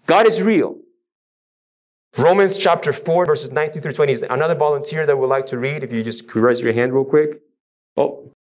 God 0.07 0.26
is 0.26 0.42
real. 0.42 0.79
Romans 2.18 2.57
chapter 2.57 2.94
4 2.94 3.26
verses 3.26 3.52
19 3.52 3.83
through 3.83 3.92
20 3.92 4.12
is 4.12 4.22
another 4.22 4.55
volunteer 4.55 5.05
that 5.05 5.18
would 5.18 5.29
like 5.29 5.46
to 5.46 5.59
read. 5.59 5.85
If 5.85 5.92
you 5.92 6.02
just 6.02 6.26
could 6.26 6.42
raise 6.42 6.61
your 6.61 6.72
hand 6.72 6.94
real 6.94 7.05
quick. 7.05 7.42
Oh, 7.96 8.33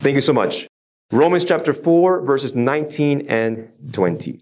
thank 0.00 0.14
you 0.14 0.20
so 0.20 0.34
much. 0.34 0.66
Romans 1.10 1.46
chapter 1.46 1.72
4 1.72 2.20
verses 2.20 2.54
19 2.54 3.26
and 3.28 3.70
20. 3.92 4.40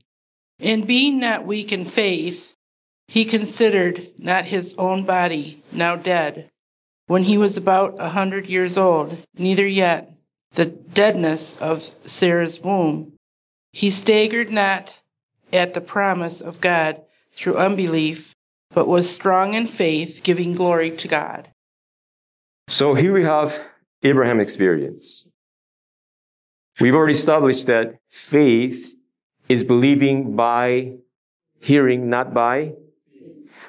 And 0.59 0.87
being 0.87 1.21
not 1.21 1.47
weak 1.47 1.71
in 1.71 1.85
faith, 1.85 2.55
he 3.07 3.25
considered 3.25 4.09
not 4.19 4.47
his 4.47 4.75
own 4.77 5.05
body, 5.05 5.63
now 5.71 5.95
dead, 5.95 6.49
when 7.07 7.23
he 7.25 7.39
was 7.39 7.57
about 7.57 7.95
a 8.01 8.09
hundred 8.09 8.47
years 8.47 8.77
old, 8.77 9.17
neither 9.39 9.67
yet 9.67 10.13
the 10.53 10.65
deadness 10.65 11.57
of 11.59 11.91
Sarah's 12.05 12.61
womb. 12.61 13.13
He 13.73 13.91
staggered 13.91 14.51
not 14.51 14.99
at 15.53 15.75
the 15.75 15.81
promise 15.81 16.41
of 16.41 16.61
God 16.61 17.03
through 17.37 17.57
unbelief, 17.57 18.35
but 18.71 18.89
was 18.89 19.09
strong 19.09 19.55
in 19.55 19.67
faith, 19.67 20.21
giving 20.23 20.55
glory 20.55 20.91
to 20.91 21.07
God. 21.07 21.51
So 22.69 22.95
here 22.95 23.13
we 23.13 23.23
have 23.23 23.61
Abraham 24.03 24.41
experience. 24.41 25.29
We've 26.81 26.95
already 26.95 27.13
established 27.13 27.67
that 27.69 27.99
faith 28.11 28.95
is 29.49 29.63
believing 29.63 30.35
by 30.35 30.97
hearing, 31.61 32.11
not 32.11 32.35
by 32.35 32.73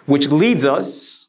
which 0.07 0.29
leads 0.29 0.65
us 0.65 1.27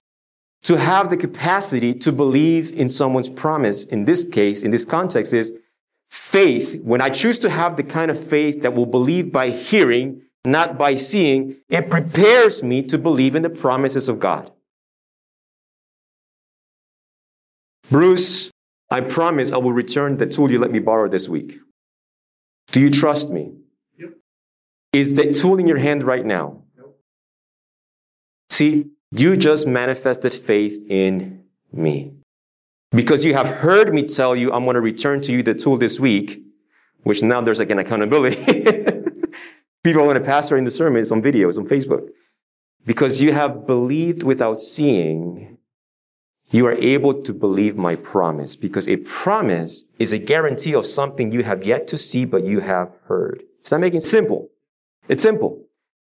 to 0.62 0.76
have 0.76 1.10
the 1.10 1.16
capacity 1.16 1.92
to 1.94 2.12
believe 2.12 2.72
in 2.72 2.88
someone's 2.88 3.28
promise. 3.28 3.84
In 3.84 4.04
this 4.04 4.24
case, 4.24 4.62
in 4.62 4.70
this 4.70 4.84
context 4.84 5.34
is 5.34 5.52
faith. 6.08 6.80
When 6.82 7.00
I 7.00 7.10
choose 7.10 7.38
to 7.40 7.50
have 7.50 7.76
the 7.76 7.82
kind 7.82 8.10
of 8.10 8.18
faith 8.18 8.62
that 8.62 8.74
will 8.74 8.86
believe 8.86 9.30
by 9.30 9.50
hearing, 9.50 10.22
not 10.44 10.78
by 10.78 10.94
seeing, 10.94 11.56
it 11.68 11.90
prepares 11.90 12.62
me 12.62 12.82
to 12.82 12.98
believe 12.98 13.34
in 13.34 13.42
the 13.42 13.50
promises 13.50 14.08
of 14.08 14.18
God. 14.18 14.50
Bruce, 17.90 18.50
I 18.90 19.00
promise 19.00 19.52
I 19.52 19.56
will 19.56 19.72
return 19.72 20.16
the 20.16 20.26
tool 20.26 20.50
you 20.50 20.58
let 20.58 20.70
me 20.70 20.78
borrow 20.78 21.08
this 21.08 21.28
week. 21.28 21.58
Do 22.72 22.80
you 22.80 22.90
trust 22.90 23.30
me? 23.30 23.52
Yep. 23.98 24.10
Is 24.92 25.14
the 25.14 25.32
tool 25.32 25.58
in 25.58 25.66
your 25.66 25.78
hand 25.78 26.04
right 26.04 26.24
now? 26.24 26.62
See, 28.50 28.86
you 29.10 29.36
just 29.36 29.66
manifested 29.66 30.34
faith 30.34 30.80
in 30.88 31.44
me. 31.72 32.12
Because 32.90 33.24
you 33.24 33.34
have 33.34 33.46
heard 33.46 33.92
me 33.92 34.04
tell 34.04 34.34
you, 34.34 34.52
I'm 34.52 34.64
going 34.64 34.74
to 34.74 34.80
return 34.80 35.20
to 35.22 35.32
you 35.32 35.42
the 35.42 35.54
tool 35.54 35.76
this 35.76 36.00
week, 36.00 36.42
which 37.02 37.22
now 37.22 37.40
there's 37.40 37.58
like 37.58 37.70
an 37.70 37.78
accountability. 37.78 38.42
People 39.84 40.02
are 40.02 40.06
going 40.06 40.18
to 40.18 40.20
pass 40.20 40.50
in 40.50 40.64
the 40.64 40.70
sermon 40.70 41.04
sermons 41.04 41.12
on 41.12 41.22
videos 41.22 41.56
on 41.56 41.66
Facebook. 41.66 42.08
Because 42.84 43.20
you 43.20 43.32
have 43.32 43.66
believed 43.66 44.22
without 44.22 44.60
seeing, 44.60 45.58
you 46.50 46.66
are 46.66 46.72
able 46.72 47.22
to 47.22 47.32
believe 47.32 47.76
my 47.76 47.96
promise. 47.96 48.56
Because 48.56 48.88
a 48.88 48.96
promise 48.96 49.84
is 49.98 50.12
a 50.12 50.18
guarantee 50.18 50.74
of 50.74 50.86
something 50.86 51.32
you 51.32 51.42
have 51.42 51.64
yet 51.64 51.86
to 51.88 51.98
see, 51.98 52.24
but 52.24 52.44
you 52.44 52.60
have 52.60 52.90
heard. 53.06 53.42
Is 53.62 53.70
that 53.70 53.80
making 53.80 53.98
it 53.98 54.02
simple? 54.02 54.48
It's 55.08 55.22
simple. 55.22 55.64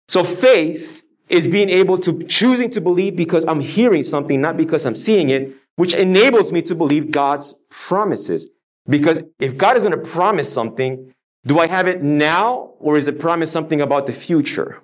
So 0.08 0.24
faith 0.24 1.04
is 1.30 1.48
being 1.48 1.70
able 1.70 1.98
to 2.00 2.24
choosing 2.24 2.70
to 2.72 2.82
believe 2.82 3.16
because 3.16 3.46
I'm 3.46 3.62
hearing 3.62 4.04
something, 4.04 4.42
not 4.42 4.58
because 4.58 4.86
I'm 4.86 4.96
seeing 4.96 5.30
it, 5.30 5.54
which 5.76 5.94
enables 5.94 6.52
me 6.52 6.62
to 6.64 6.76
believe 6.76 7.12
God's 7.12 7.54
promises. 7.70 8.50
Because 8.88 9.22
if 9.40 9.58
God 9.58 9.78
is 9.78 9.84
going 9.84 9.94
to 9.94 10.10
promise 10.10 10.52
something, 10.52 11.14
do 11.46 11.60
I 11.60 11.68
have 11.68 11.88
it 11.88 12.02
now 12.02 12.72
or 12.80 12.98
is 12.98 13.08
it 13.08 13.20
promise 13.20 13.52
something 13.52 13.82
about 13.82 14.06
the 14.06 14.14
future? 14.14 14.82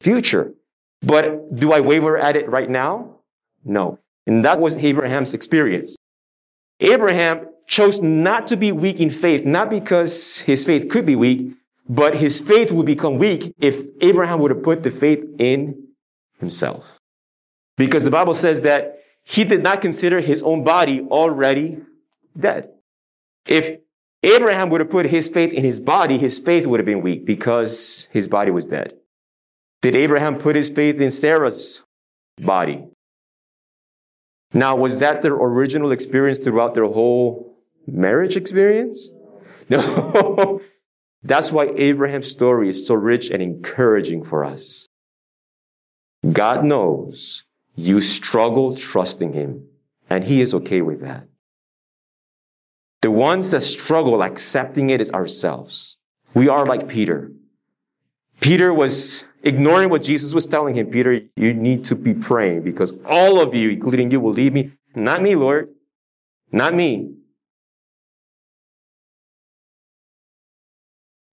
Future. 0.00 0.52
But 1.00 1.54
do 1.54 1.72
I 1.72 1.80
waver 1.80 2.16
at 2.16 2.36
it 2.36 2.48
right 2.48 2.70
now? 2.70 3.16
No. 3.64 3.98
And 4.26 4.44
that 4.44 4.60
was 4.60 4.76
Abraham's 4.76 5.34
experience. 5.34 5.96
Abraham 6.80 7.48
chose 7.66 8.00
not 8.00 8.46
to 8.48 8.56
be 8.56 8.70
weak 8.72 9.00
in 9.00 9.10
faith, 9.10 9.44
not 9.44 9.70
because 9.70 10.38
his 10.38 10.64
faith 10.64 10.88
could 10.88 11.06
be 11.06 11.16
weak, 11.16 11.54
but 11.88 12.16
his 12.16 12.40
faith 12.40 12.70
would 12.70 12.86
become 12.86 13.18
weak 13.18 13.54
if 13.58 13.86
Abraham 14.00 14.40
would 14.40 14.50
have 14.50 14.62
put 14.62 14.82
the 14.82 14.90
faith 14.90 15.24
in 15.38 15.88
himself. 16.38 16.98
Because 17.76 18.04
the 18.04 18.10
Bible 18.10 18.34
says 18.34 18.60
that 18.62 19.00
he 19.24 19.44
did 19.44 19.62
not 19.62 19.80
consider 19.80 20.20
his 20.20 20.42
own 20.42 20.64
body 20.64 21.00
already 21.00 21.78
dead. 22.38 22.70
If 23.46 23.78
Abraham 24.22 24.70
would 24.70 24.80
have 24.80 24.90
put 24.90 25.06
his 25.06 25.28
faith 25.28 25.52
in 25.52 25.64
his 25.64 25.80
body, 25.80 26.16
his 26.16 26.38
faith 26.38 26.66
would 26.66 26.78
have 26.80 26.86
been 26.86 27.02
weak 27.02 27.26
because 27.26 28.08
his 28.12 28.28
body 28.28 28.50
was 28.50 28.66
dead. 28.66 28.94
Did 29.80 29.96
Abraham 29.96 30.38
put 30.38 30.54
his 30.54 30.70
faith 30.70 31.00
in 31.00 31.10
Sarah's 31.10 31.84
body. 32.40 32.84
Now, 34.54 34.76
was 34.76 34.98
that 34.98 35.22
their 35.22 35.34
original 35.34 35.92
experience 35.92 36.38
throughout 36.38 36.74
their 36.74 36.84
whole 36.84 37.56
marriage 37.86 38.36
experience? 38.36 39.10
No. 39.70 40.60
That's 41.22 41.52
why 41.52 41.72
Abraham's 41.76 42.26
story 42.26 42.68
is 42.68 42.86
so 42.86 42.94
rich 42.94 43.30
and 43.30 43.40
encouraging 43.40 44.24
for 44.24 44.44
us. 44.44 44.88
God 46.30 46.64
knows 46.64 47.44
you 47.74 48.00
struggle 48.02 48.76
trusting 48.76 49.32
Him, 49.32 49.68
and 50.10 50.24
He 50.24 50.42
is 50.42 50.52
okay 50.52 50.82
with 50.82 51.00
that. 51.00 51.28
The 53.02 53.10
ones 53.10 53.50
that 53.50 53.60
struggle 53.60 54.22
accepting 54.22 54.90
it 54.90 55.00
is 55.00 55.10
ourselves. 55.10 55.98
We 56.34 56.48
are 56.48 56.64
like 56.64 56.88
Peter. 56.88 57.32
Peter 58.40 58.72
was 58.72 59.24
ignoring 59.42 59.90
what 59.90 60.02
Jesus 60.02 60.32
was 60.32 60.46
telling 60.46 60.74
him. 60.74 60.86
Peter, 60.86 61.20
you 61.36 61.52
need 61.52 61.84
to 61.84 61.94
be 61.94 62.14
praying 62.14 62.62
because 62.62 62.92
all 63.04 63.40
of 63.40 63.54
you, 63.54 63.70
including 63.70 64.10
you, 64.10 64.20
will 64.20 64.32
leave 64.32 64.52
me. 64.52 64.72
Not 64.94 65.20
me, 65.20 65.34
Lord. 65.34 65.68
Not 66.50 66.74
me. 66.74 67.14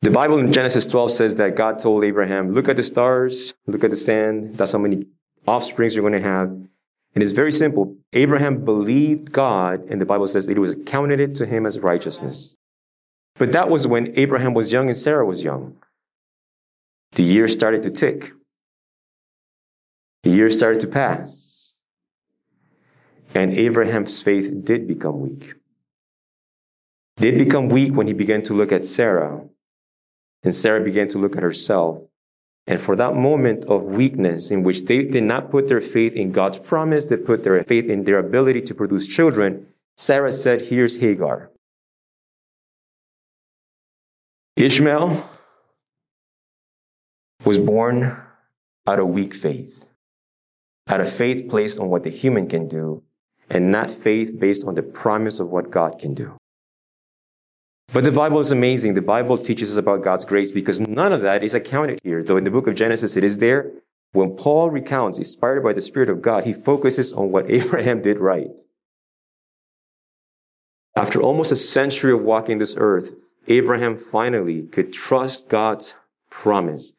The 0.02 0.12
Bible 0.12 0.38
in 0.40 0.54
Genesis 0.54 0.86
12 0.86 1.12
says 1.12 1.36
that 1.36 1.56
God 1.56 1.78
told 1.78 2.04
Abraham, 2.04 2.54
look 2.54 2.70
at 2.70 2.78
the 2.78 2.84
stars, 2.84 3.54
look 3.68 3.84
at 3.84 3.90
the 3.90 3.96
sand. 3.96 4.58
That's 4.58 4.72
how 4.72 4.80
many 4.80 5.06
offsprings 5.46 5.94
you're 5.94 6.10
going 6.10 6.22
to 6.22 6.28
have. 6.28 6.56
And 7.20 7.24
it's 7.26 7.34
very 7.34 7.52
simple. 7.52 7.98
Abraham 8.14 8.64
believed 8.64 9.34
God, 9.34 9.84
and 9.90 10.00
the 10.00 10.06
Bible 10.06 10.26
says 10.26 10.48
it 10.48 10.58
was 10.58 10.78
counted 10.86 11.36
to 11.36 11.46
him 11.46 11.66
as 11.66 11.78
righteousness. 11.78 12.56
But 13.36 13.52
that 13.52 13.70
was 13.70 13.86
when 13.86 14.18
Abraham 14.18 14.54
was 14.54 14.72
young 14.72 14.88
and 14.88 14.96
Sarah 14.96 15.26
was 15.26 15.44
young. 15.44 15.76
The 17.16 17.24
years 17.24 17.52
started 17.52 17.84
to 17.84 17.90
tick. 17.90 18.32
The 20.24 20.30
years 20.30 20.56
started 20.56 20.80
to 20.80 20.88
pass. 20.88 21.74
And 23.36 23.52
Abraham's 23.52 24.22
faith 24.22 24.64
did 24.64 24.88
become 24.88 25.20
weak. 25.20 25.56
Did 27.18 27.38
become 27.38 27.68
weak 27.68 27.94
when 27.94 28.08
he 28.08 28.14
began 28.14 28.44
to 28.44 28.54
look 28.54 28.72
at 28.72 28.86
Sarah 28.86 29.44
and 30.44 30.56
Sarah 30.56 30.82
began 30.82 31.10
to 31.10 31.18
look 31.18 31.36
at 31.36 31.44
herself. 31.44 32.02
And 32.70 32.80
for 32.80 32.96
that 32.98 33.16
moment 33.16 33.66
of 33.66 33.82
weakness 33.82 34.52
in 34.52 34.62
which 34.62 34.86
they 34.86 35.02
did 35.02 35.24
not 35.24 35.50
put 35.50 35.68
their 35.68 35.82
faith 35.82 36.14
in 36.14 36.32
God's 36.32 36.60
promise, 36.60 37.06
they 37.06 37.18
put 37.18 37.42
their 37.42 37.64
faith 37.64 37.90
in 37.90 38.04
their 38.04 38.20
ability 38.20 38.62
to 38.62 38.76
produce 38.76 39.08
children, 39.08 39.66
Sarah 39.98 40.32
said, 40.32 40.62
Here's 40.62 40.98
Hagar. 40.98 41.50
Ishmael 44.56 45.28
was 47.44 47.58
born 47.58 48.22
out 48.86 49.00
of 49.00 49.08
weak 49.08 49.34
faith, 49.34 49.88
out 50.88 51.02
of 51.02 51.12
faith 51.12 51.50
placed 51.50 51.80
on 51.80 51.90
what 51.90 52.04
the 52.04 52.12
human 52.12 52.48
can 52.48 52.68
do, 52.68 53.02
and 53.50 53.72
not 53.72 53.90
faith 53.90 54.40
based 54.40 54.68
on 54.68 54.76
the 54.76 54.84
promise 54.84 55.40
of 55.40 55.50
what 55.50 55.72
God 55.72 55.98
can 55.98 56.14
do. 56.14 56.39
But 57.92 58.04
the 58.04 58.12
Bible 58.12 58.40
is 58.40 58.52
amazing. 58.52 58.94
The 58.94 59.02
Bible 59.02 59.36
teaches 59.36 59.72
us 59.72 59.78
about 59.78 60.04
God's 60.04 60.24
grace 60.24 60.52
because 60.52 60.80
none 60.80 61.12
of 61.12 61.22
that 61.22 61.44
is 61.44 61.56
accounted 61.56 62.00
here. 62.04 62.24
Though 62.24 62.38
in 62.38 62.44
the 62.44 62.52
book 62.52 62.68
of 62.68 62.76
Genesis 62.76 63.18
it 63.18 63.24
is 63.24 63.40
there. 63.40 63.72
When 64.12 64.36
Paul 64.36 64.70
recounts, 64.70 65.18
inspired 65.18 65.64
by 65.64 65.74
the 65.74 65.82
Spirit 65.82 66.10
of 66.10 66.22
God, 66.22 66.44
he 66.44 66.54
focuses 66.54 67.12
on 67.14 67.32
what 67.32 67.50
Abraham 67.50 68.02
did 68.02 68.20
right. 68.20 68.60
After 70.96 71.22
almost 71.22 71.52
a 71.52 71.56
century 71.56 72.12
of 72.12 72.22
walking 72.22 72.60
this 72.60 72.76
earth, 72.78 73.16
Abraham 73.48 73.98
finally 73.98 74.64
could 74.64 74.94
trust 74.94 75.50
God's 75.50 75.96
promise. 76.30 76.94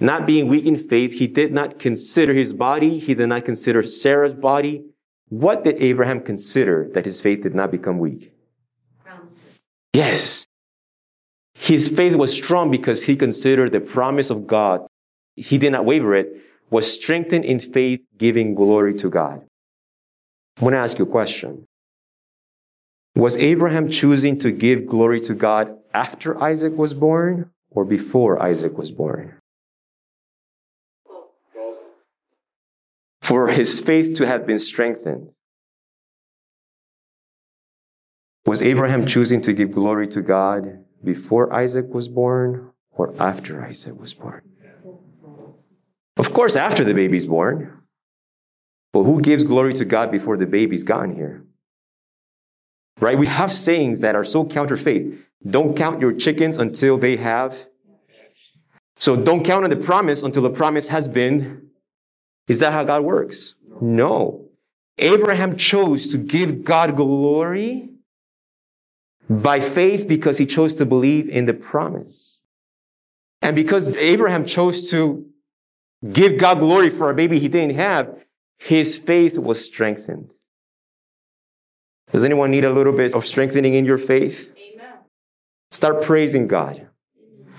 Not 0.00 0.26
being 0.26 0.46
weak 0.46 0.66
in 0.66 0.76
faith, 0.76 1.14
he 1.14 1.26
did 1.26 1.52
not 1.52 1.80
consider 1.80 2.32
his 2.32 2.52
body. 2.52 3.00
He 3.00 3.14
did 3.14 3.28
not 3.28 3.44
consider 3.44 3.82
Sarah's 3.82 4.34
body. 4.34 4.84
What 5.28 5.64
did 5.64 5.82
Abraham 5.82 6.20
consider 6.20 6.88
that 6.94 7.04
his 7.04 7.20
faith 7.20 7.42
did 7.42 7.54
not 7.54 7.72
become 7.72 7.98
weak? 7.98 8.32
Yes. 9.92 10.46
His 11.54 11.88
faith 11.88 12.14
was 12.14 12.32
strong 12.32 12.70
because 12.70 13.04
he 13.04 13.16
considered 13.16 13.72
the 13.72 13.80
promise 13.80 14.30
of 14.30 14.46
God. 14.46 14.86
He 15.34 15.58
did 15.58 15.72
not 15.72 15.84
waver 15.84 16.14
it, 16.14 16.42
was 16.70 16.92
strengthened 16.92 17.44
in 17.44 17.58
faith, 17.58 18.00
giving 18.16 18.54
glory 18.54 18.94
to 18.94 19.08
God. 19.08 19.44
I 20.60 20.64
want 20.64 20.74
to 20.74 20.78
ask 20.78 20.98
you 20.98 21.04
a 21.04 21.08
question. 21.08 21.66
Was 23.16 23.36
Abraham 23.36 23.88
choosing 23.90 24.38
to 24.38 24.52
give 24.52 24.86
glory 24.86 25.20
to 25.22 25.34
God 25.34 25.76
after 25.92 26.40
Isaac 26.40 26.76
was 26.76 26.94
born 26.94 27.50
or 27.70 27.84
before 27.84 28.40
Isaac 28.40 28.78
was 28.78 28.90
born? 28.90 29.34
For 33.22 33.48
his 33.48 33.80
faith 33.80 34.14
to 34.14 34.26
have 34.26 34.46
been 34.46 34.58
strengthened, 34.58 35.30
Was 38.46 38.62
Abraham 38.62 39.06
choosing 39.06 39.40
to 39.42 39.52
give 39.52 39.72
glory 39.72 40.08
to 40.08 40.22
God 40.22 40.84
before 41.04 41.52
Isaac 41.52 41.86
was 41.92 42.08
born 42.08 42.72
or 42.90 43.14
after 43.20 43.62
Isaac 43.62 43.98
was 43.98 44.14
born? 44.14 44.42
Of 46.16 46.32
course, 46.32 46.56
after 46.56 46.82
the 46.82 46.94
baby's 46.94 47.26
born. 47.26 47.82
But 48.92 49.04
who 49.04 49.20
gives 49.20 49.44
glory 49.44 49.72
to 49.74 49.84
God 49.84 50.10
before 50.10 50.36
the 50.36 50.46
baby's 50.46 50.82
gotten 50.82 51.14
here? 51.14 51.44
Right? 53.00 53.18
We 53.18 53.26
have 53.26 53.52
sayings 53.52 54.00
that 54.00 54.16
are 54.16 54.24
so 54.24 54.44
counter 54.44 54.76
faith. 54.76 55.24
Don't 55.48 55.76
count 55.76 56.00
your 56.00 56.12
chickens 56.12 56.58
until 56.58 56.96
they 56.96 57.16
have. 57.16 57.68
So 58.96 59.14
don't 59.14 59.44
count 59.44 59.64
on 59.64 59.70
the 59.70 59.76
promise 59.76 60.22
until 60.22 60.42
the 60.42 60.50
promise 60.50 60.88
has 60.88 61.06
been. 61.06 61.68
Is 62.48 62.58
that 62.58 62.72
how 62.72 62.82
God 62.82 63.02
works? 63.02 63.54
No. 63.80 64.48
Abraham 64.96 65.56
chose 65.56 66.08
to 66.08 66.18
give 66.18 66.64
God 66.64 66.96
glory 66.96 67.90
by 69.28 69.60
faith 69.60 70.08
because 70.08 70.38
he 70.38 70.46
chose 70.46 70.74
to 70.74 70.86
believe 70.86 71.28
in 71.28 71.46
the 71.46 71.54
promise. 71.54 72.40
And 73.42 73.54
because 73.54 73.88
Abraham 73.96 74.44
chose 74.44 74.90
to 74.90 75.26
give 76.12 76.38
God 76.38 76.60
glory 76.60 76.90
for 76.90 77.10
a 77.10 77.14
baby 77.14 77.38
he 77.38 77.48
didn't 77.48 77.76
have, 77.76 78.24
his 78.58 78.96
faith 78.96 79.38
was 79.38 79.64
strengthened. 79.64 80.34
Does 82.10 82.24
anyone 82.24 82.50
need 82.50 82.64
a 82.64 82.72
little 82.72 82.92
bit 82.92 83.14
of 83.14 83.26
strengthening 83.26 83.74
in 83.74 83.84
your 83.84 83.98
faith? 83.98 84.52
Amen. 84.56 84.94
Start 85.70 86.02
praising 86.02 86.48
God. 86.48 86.88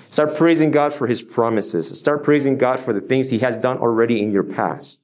Start 0.10 0.36
praising 0.36 0.72
God 0.72 0.92
for 0.92 1.06
his 1.06 1.22
promises. 1.22 1.98
Start 1.98 2.24
praising 2.24 2.58
God 2.58 2.80
for 2.80 2.94
the 2.94 3.02
things 3.02 3.30
he 3.30 3.40
has 3.40 3.60
done 3.60 3.78
already 3.78 4.22
in 4.22 4.32
your 4.32 4.44
past. 4.44 5.04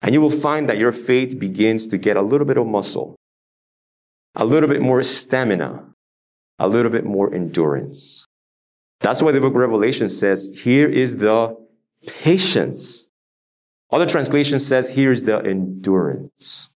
And 0.00 0.14
you 0.14 0.22
will 0.22 0.30
find 0.30 0.66
that 0.70 0.78
your 0.78 0.92
faith 0.92 1.38
begins 1.38 1.86
to 1.88 1.98
get 1.98 2.16
a 2.16 2.22
little 2.22 2.46
bit 2.46 2.56
of 2.56 2.66
muscle, 2.66 3.16
a 4.34 4.46
little 4.46 4.68
bit 4.68 4.80
more 4.80 5.02
stamina, 5.02 5.89
a 6.60 6.68
little 6.68 6.90
bit 6.90 7.04
more 7.04 7.34
endurance. 7.34 8.26
That's 9.00 9.22
why 9.22 9.32
the 9.32 9.40
book 9.40 9.54
of 9.54 9.60
Revelation 9.60 10.08
says, 10.08 10.48
here 10.54 10.88
is 10.88 11.16
the 11.16 11.56
patience. 12.06 13.08
Other 13.90 14.06
translation 14.06 14.58
says, 14.58 14.90
here 14.90 15.10
is 15.10 15.24
the 15.24 15.38
endurance. 15.38 16.68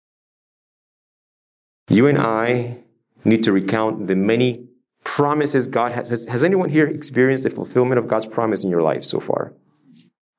You 1.88 2.06
and 2.06 2.18
I 2.18 2.78
need 3.24 3.44
to 3.44 3.52
recount 3.52 4.08
the 4.08 4.16
many 4.16 4.66
promises 5.04 5.66
God 5.66 5.92
has. 5.92 6.08
Has, 6.08 6.24
has 6.24 6.42
anyone 6.42 6.70
here 6.70 6.86
experienced 6.86 7.44
the 7.44 7.50
fulfillment 7.50 7.98
of 7.98 8.08
God's 8.08 8.26
promise 8.26 8.64
in 8.64 8.70
your 8.70 8.82
life 8.82 9.04
so 9.04 9.20
far? 9.20 9.52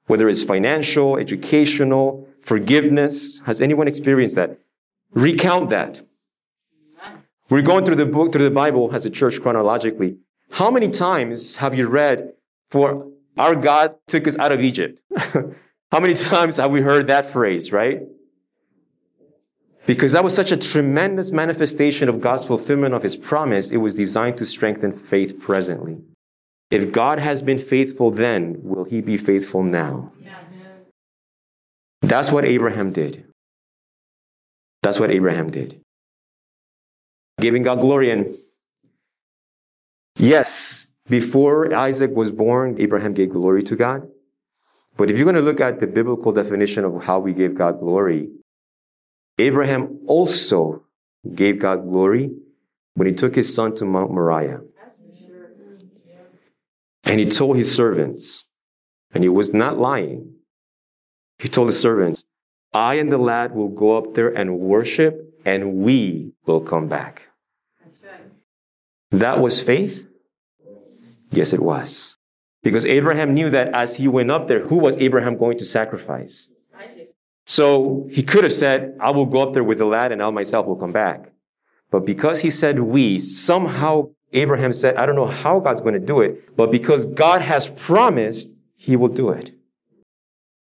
Whether 0.07 0.27
it's 0.27 0.43
financial, 0.43 1.17
educational, 1.17 2.27
forgiveness, 2.41 3.39
has 3.45 3.61
anyone 3.61 3.87
experienced 3.87 4.35
that? 4.35 4.59
Recount 5.11 5.69
that. 5.69 6.04
We're 7.49 7.61
going 7.61 7.85
through 7.85 7.95
the 7.95 8.05
book, 8.05 8.31
through 8.31 8.43
the 8.43 8.51
Bible 8.51 8.89
as 8.93 9.05
a 9.05 9.09
church 9.09 9.41
chronologically. 9.41 10.17
How 10.51 10.71
many 10.71 10.89
times 10.89 11.57
have 11.57 11.75
you 11.75 11.87
read 11.87 12.33
for 12.69 13.07
our 13.37 13.55
God 13.55 13.95
took 14.07 14.27
us 14.27 14.37
out 14.39 14.51
of 14.51 14.61
Egypt? 14.61 15.01
How 15.91 15.99
many 15.99 16.15
times 16.15 16.57
have 16.57 16.71
we 16.71 16.81
heard 16.81 17.07
that 17.07 17.29
phrase, 17.29 17.71
right? 17.71 18.01
Because 19.85 20.13
that 20.13 20.23
was 20.23 20.33
such 20.33 20.51
a 20.51 20.57
tremendous 20.57 21.31
manifestation 21.31 22.09
of 22.09 22.19
God's 22.19 22.43
fulfillment 22.43 22.95
of 22.95 23.03
his 23.03 23.15
promise, 23.15 23.69
it 23.69 23.77
was 23.77 23.93
designed 23.93 24.37
to 24.37 24.45
strengthen 24.45 24.91
faith 24.91 25.39
presently. 25.39 25.97
If 26.71 26.91
God 26.91 27.19
has 27.19 27.43
been 27.43 27.59
faithful 27.59 28.09
then, 28.09 28.57
will 28.63 28.85
he 28.85 29.01
be 29.01 29.17
faithful 29.17 29.61
now? 29.61 30.11
Yes. 30.19 30.33
That's 32.01 32.31
what 32.31 32.45
Abraham 32.45 32.91
did. 32.91 33.25
That's 34.81 34.99
what 34.99 35.11
Abraham 35.11 35.51
did 35.51 35.84
giving 37.39 37.63
God 37.63 37.81
glory. 37.81 38.11
And 38.11 38.35
yes, 40.17 40.87
before 41.07 41.73
Isaac 41.73 42.11
was 42.11 42.31
born, 42.31 42.79
Abraham 42.79 43.13
gave 43.13 43.31
glory 43.31 43.63
to 43.63 43.75
God. 43.75 44.07
But 44.97 45.11
if 45.11 45.17
you're 45.17 45.25
going 45.25 45.35
to 45.35 45.41
look 45.41 45.59
at 45.59 45.79
the 45.79 45.87
biblical 45.87 46.31
definition 46.31 46.85
of 46.85 47.03
how 47.03 47.19
we 47.19 47.33
gave 47.33 47.55
God 47.55 47.79
glory, 47.79 48.29
Abraham 49.37 49.99
also 50.07 50.83
gave 51.33 51.59
God 51.59 51.83
glory 51.83 52.31
when 52.93 53.07
he 53.07 53.13
took 53.13 53.35
his 53.35 53.53
son 53.53 53.75
to 53.75 53.85
Mount 53.85 54.11
Moriah. 54.11 54.61
And 57.03 57.19
he 57.19 57.29
told 57.29 57.57
his 57.57 57.73
servants, 57.73 58.45
and 59.13 59.23
he 59.23 59.29
was 59.29 59.53
not 59.53 59.77
lying. 59.77 60.33
He 61.37 61.47
told 61.47 61.67
his 61.67 61.79
servants, 61.79 62.23
I 62.73 62.95
and 62.95 63.11
the 63.11 63.17
lad 63.17 63.53
will 63.53 63.69
go 63.69 63.97
up 63.97 64.15
there 64.15 64.29
and 64.29 64.59
worship, 64.59 65.34
and 65.45 65.75
we 65.75 66.33
will 66.45 66.61
come 66.61 66.87
back. 66.87 67.29
That 69.11 69.39
was 69.39 69.61
faith? 69.61 70.07
Yes, 71.31 71.53
it 71.53 71.61
was. 71.61 72.17
Because 72.63 72.85
Abraham 72.85 73.33
knew 73.33 73.49
that 73.51 73.67
as 73.73 73.95
he 73.95 74.07
went 74.07 74.31
up 74.31 74.47
there, 74.47 74.59
who 74.65 74.77
was 74.77 74.97
Abraham 74.97 75.37
going 75.37 75.57
to 75.59 75.65
sacrifice? 75.65 76.49
So 77.45 78.07
he 78.11 78.23
could 78.23 78.43
have 78.43 78.53
said, 78.53 78.97
I 78.99 79.11
will 79.11 79.27
go 79.27 79.41
up 79.41 79.53
there 79.53 79.63
with 79.63 79.77
the 79.77 79.85
lad 79.85 80.11
and 80.11 80.21
I 80.21 80.29
myself 80.31 80.65
will 80.65 80.75
come 80.75 80.91
back. 80.91 81.31
But 81.91 82.05
because 82.05 82.41
he 82.41 82.49
said 82.49 82.79
we, 82.79 83.19
somehow 83.19 84.09
Abraham 84.33 84.73
said, 84.73 84.97
I 84.97 85.05
don't 85.05 85.15
know 85.15 85.27
how 85.27 85.59
God's 85.59 85.81
going 85.81 85.93
to 85.93 85.99
do 85.99 86.21
it, 86.21 86.55
but 86.57 86.71
because 86.71 87.05
God 87.05 87.41
has 87.41 87.69
promised, 87.69 88.53
he 88.75 88.95
will 88.95 89.09
do 89.09 89.29
it. 89.29 89.51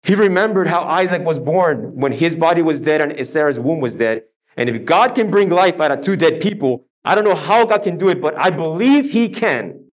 He 0.04 0.14
remembered 0.14 0.68
how 0.68 0.84
Isaac 0.84 1.24
was 1.24 1.40
born 1.40 1.96
when 1.96 2.12
his 2.12 2.36
body 2.36 2.62
was 2.62 2.80
dead 2.80 3.02
and 3.02 3.28
Sarah's 3.28 3.60
womb 3.60 3.82
was 3.82 3.96
dead. 3.96 4.24
And 4.58 4.70
if 4.70 4.84
God 4.84 5.14
can 5.14 5.30
bring 5.30 5.50
life 5.50 5.80
out 5.80 5.92
of 5.92 6.02
two 6.02 6.16
dead 6.16 6.42
people, 6.42 6.88
I 7.06 7.16
don't 7.16 7.24
know 7.24 7.36
how 7.36 7.64
God 7.66 7.84
can 7.84 7.98
do 7.98 8.10
it, 8.10 8.20
but 8.20 8.36
I 8.38 8.50
believe 8.50 9.12
he 9.12 9.30
can. 9.30 9.86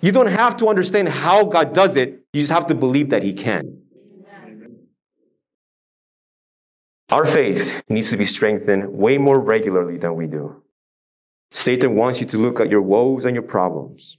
You 0.00 0.10
don't 0.10 0.28
have 0.28 0.56
to 0.56 0.68
understand 0.68 1.10
how 1.10 1.44
God 1.44 1.74
does 1.74 1.96
it. 1.96 2.24
You 2.32 2.40
just 2.40 2.50
have 2.50 2.66
to 2.68 2.74
believe 2.74 3.10
that 3.10 3.22
he 3.22 3.34
can. 3.34 3.82
Our 7.10 7.26
faith 7.26 7.82
needs 7.88 8.10
to 8.10 8.16
be 8.16 8.24
strengthened 8.24 8.92
way 8.92 9.18
more 9.18 9.38
regularly 9.38 9.98
than 9.98 10.14
we 10.14 10.26
do. 10.26 10.62
Satan 11.50 11.96
wants 11.96 12.20
you 12.20 12.26
to 12.26 12.38
look 12.38 12.60
at 12.60 12.70
your 12.70 12.82
woes 12.82 13.24
and 13.24 13.34
your 13.34 13.42
problems. 13.42 14.16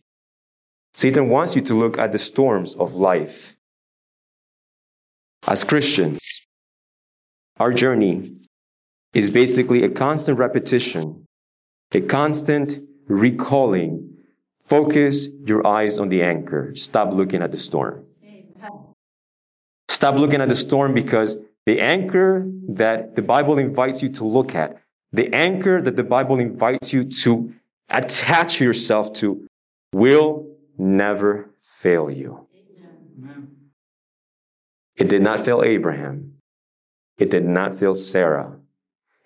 Satan 0.93 1.29
wants 1.29 1.55
you 1.55 1.61
to 1.61 1.73
look 1.73 1.97
at 1.97 2.11
the 2.11 2.17
storms 2.17 2.75
of 2.75 2.93
life. 2.93 3.55
As 5.47 5.63
Christians, 5.63 6.45
our 7.57 7.71
journey 7.71 8.35
is 9.13 9.29
basically 9.29 9.83
a 9.83 9.89
constant 9.89 10.37
repetition, 10.37 11.25
a 11.93 12.01
constant 12.01 12.79
recalling. 13.07 14.07
Focus 14.63 15.27
your 15.45 15.65
eyes 15.67 15.97
on 15.97 16.09
the 16.09 16.21
anchor. 16.23 16.73
Stop 16.75 17.13
looking 17.13 17.41
at 17.41 17.51
the 17.51 17.57
storm. 17.57 18.05
Stop 19.89 20.15
looking 20.15 20.41
at 20.41 20.49
the 20.49 20.55
storm 20.55 20.93
because 20.93 21.35
the 21.65 21.81
anchor 21.81 22.47
that 22.69 23.15
the 23.15 23.21
Bible 23.21 23.57
invites 23.57 24.01
you 24.01 24.09
to 24.09 24.23
look 24.23 24.55
at, 24.55 24.81
the 25.11 25.33
anchor 25.33 25.81
that 25.81 25.95
the 25.95 26.03
Bible 26.03 26.39
invites 26.39 26.93
you 26.93 27.03
to 27.03 27.53
attach 27.89 28.61
yourself 28.61 29.11
to, 29.13 29.45
will 29.91 30.47
never 30.77 31.49
fail 31.61 32.09
you. 32.09 32.47
It 34.95 35.09
did 35.09 35.21
not 35.21 35.41
fail 35.41 35.61
Abraham. 35.63 36.35
It 37.17 37.29
did 37.29 37.45
not 37.45 37.77
fail 37.77 37.93
Sarah. 37.93 38.60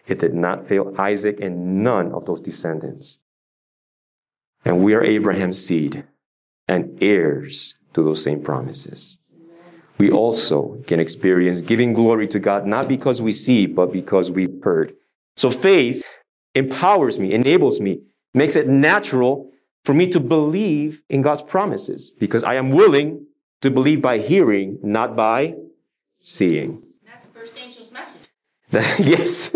It 0.07 0.19
did 0.19 0.33
not 0.33 0.67
fail 0.67 0.93
Isaac 0.97 1.39
and 1.41 1.83
none 1.83 2.11
of 2.11 2.25
those 2.25 2.41
descendants. 2.41 3.19
And 4.63 4.83
we 4.83 4.93
are 4.93 5.03
Abraham's 5.03 5.63
seed 5.63 6.05
and 6.67 6.97
heirs 7.01 7.75
to 7.93 8.03
those 8.03 8.23
same 8.23 8.41
promises 8.41 9.19
we 9.97 10.11
also 10.11 10.77
can 10.87 10.99
experience 10.99 11.61
giving 11.61 11.93
glory 11.93 12.27
to 12.27 12.39
God, 12.39 12.65
not 12.65 12.87
because 12.87 13.21
we 13.21 13.31
see, 13.31 13.65
but 13.65 13.91
because 13.91 14.29
we've 14.29 14.61
heard. 14.63 14.93
So 15.37 15.49
faith 15.49 16.03
empowers 16.53 17.17
me, 17.17 17.33
enables 17.33 17.79
me, 17.79 18.01
makes 18.33 18.55
it 18.55 18.67
natural 18.67 19.51
for 19.83 19.93
me 19.93 20.07
to 20.07 20.19
believe 20.19 21.03
in 21.09 21.21
God's 21.21 21.41
promises 21.41 22.09
because 22.09 22.43
I 22.43 22.55
am 22.55 22.71
willing 22.71 23.25
to 23.61 23.71
believe 23.71 24.01
by 24.01 24.17
hearing, 24.17 24.79
not 24.83 25.15
by 25.15 25.55
seeing. 26.19 26.83
That's 27.05 27.25
the 27.25 27.31
first 27.31 27.57
angel's 27.57 27.91
message. 27.91 28.21
yes. 28.99 29.54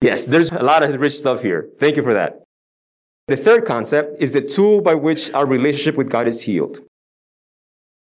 Yes, 0.00 0.24
there's 0.24 0.50
a 0.52 0.62
lot 0.62 0.82
of 0.82 1.00
rich 1.00 1.16
stuff 1.16 1.42
here. 1.42 1.68
Thank 1.78 1.96
you 1.96 2.02
for 2.02 2.14
that. 2.14 2.42
The 3.26 3.36
third 3.36 3.66
concept 3.66 4.20
is 4.20 4.32
the 4.32 4.40
tool 4.40 4.80
by 4.80 4.94
which 4.94 5.30
our 5.32 5.46
relationship 5.46 5.96
with 5.96 6.10
God 6.10 6.26
is 6.26 6.42
healed. 6.42 6.80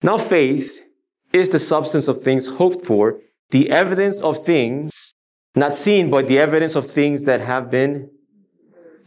Now, 0.03 0.19
faith 0.19 0.83
is 1.33 1.51
the 1.51 1.59
substance 1.59 2.09
of 2.09 2.23
things 2.23 2.47
hoped 2.47 2.85
for, 2.85 3.21
the 3.51 3.71
evidence 3.71 4.21
of 4.21 4.45
things 4.45 5.15
not 5.55 5.75
seen, 5.75 6.11
but 6.11 6.27
the 6.27 6.39
evidence 6.39 6.75
of 6.75 6.87
things 6.87 7.23
that 7.25 7.41
have 7.41 7.71
been 7.71 8.11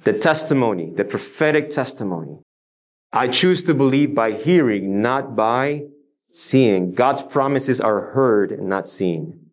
the 0.03 0.13
testimony, 0.13 0.91
the 0.95 1.03
prophetic 1.03 1.69
testimony. 1.69 2.37
I 3.11 3.27
choose 3.27 3.63
to 3.63 3.73
believe 3.73 4.15
by 4.15 4.31
hearing, 4.31 5.01
not 5.01 5.35
by 5.35 5.83
seeing. 6.31 6.93
God's 6.93 7.21
promises 7.21 7.81
are 7.81 8.11
heard, 8.11 8.61
not 8.61 8.87
seen. 8.87 9.46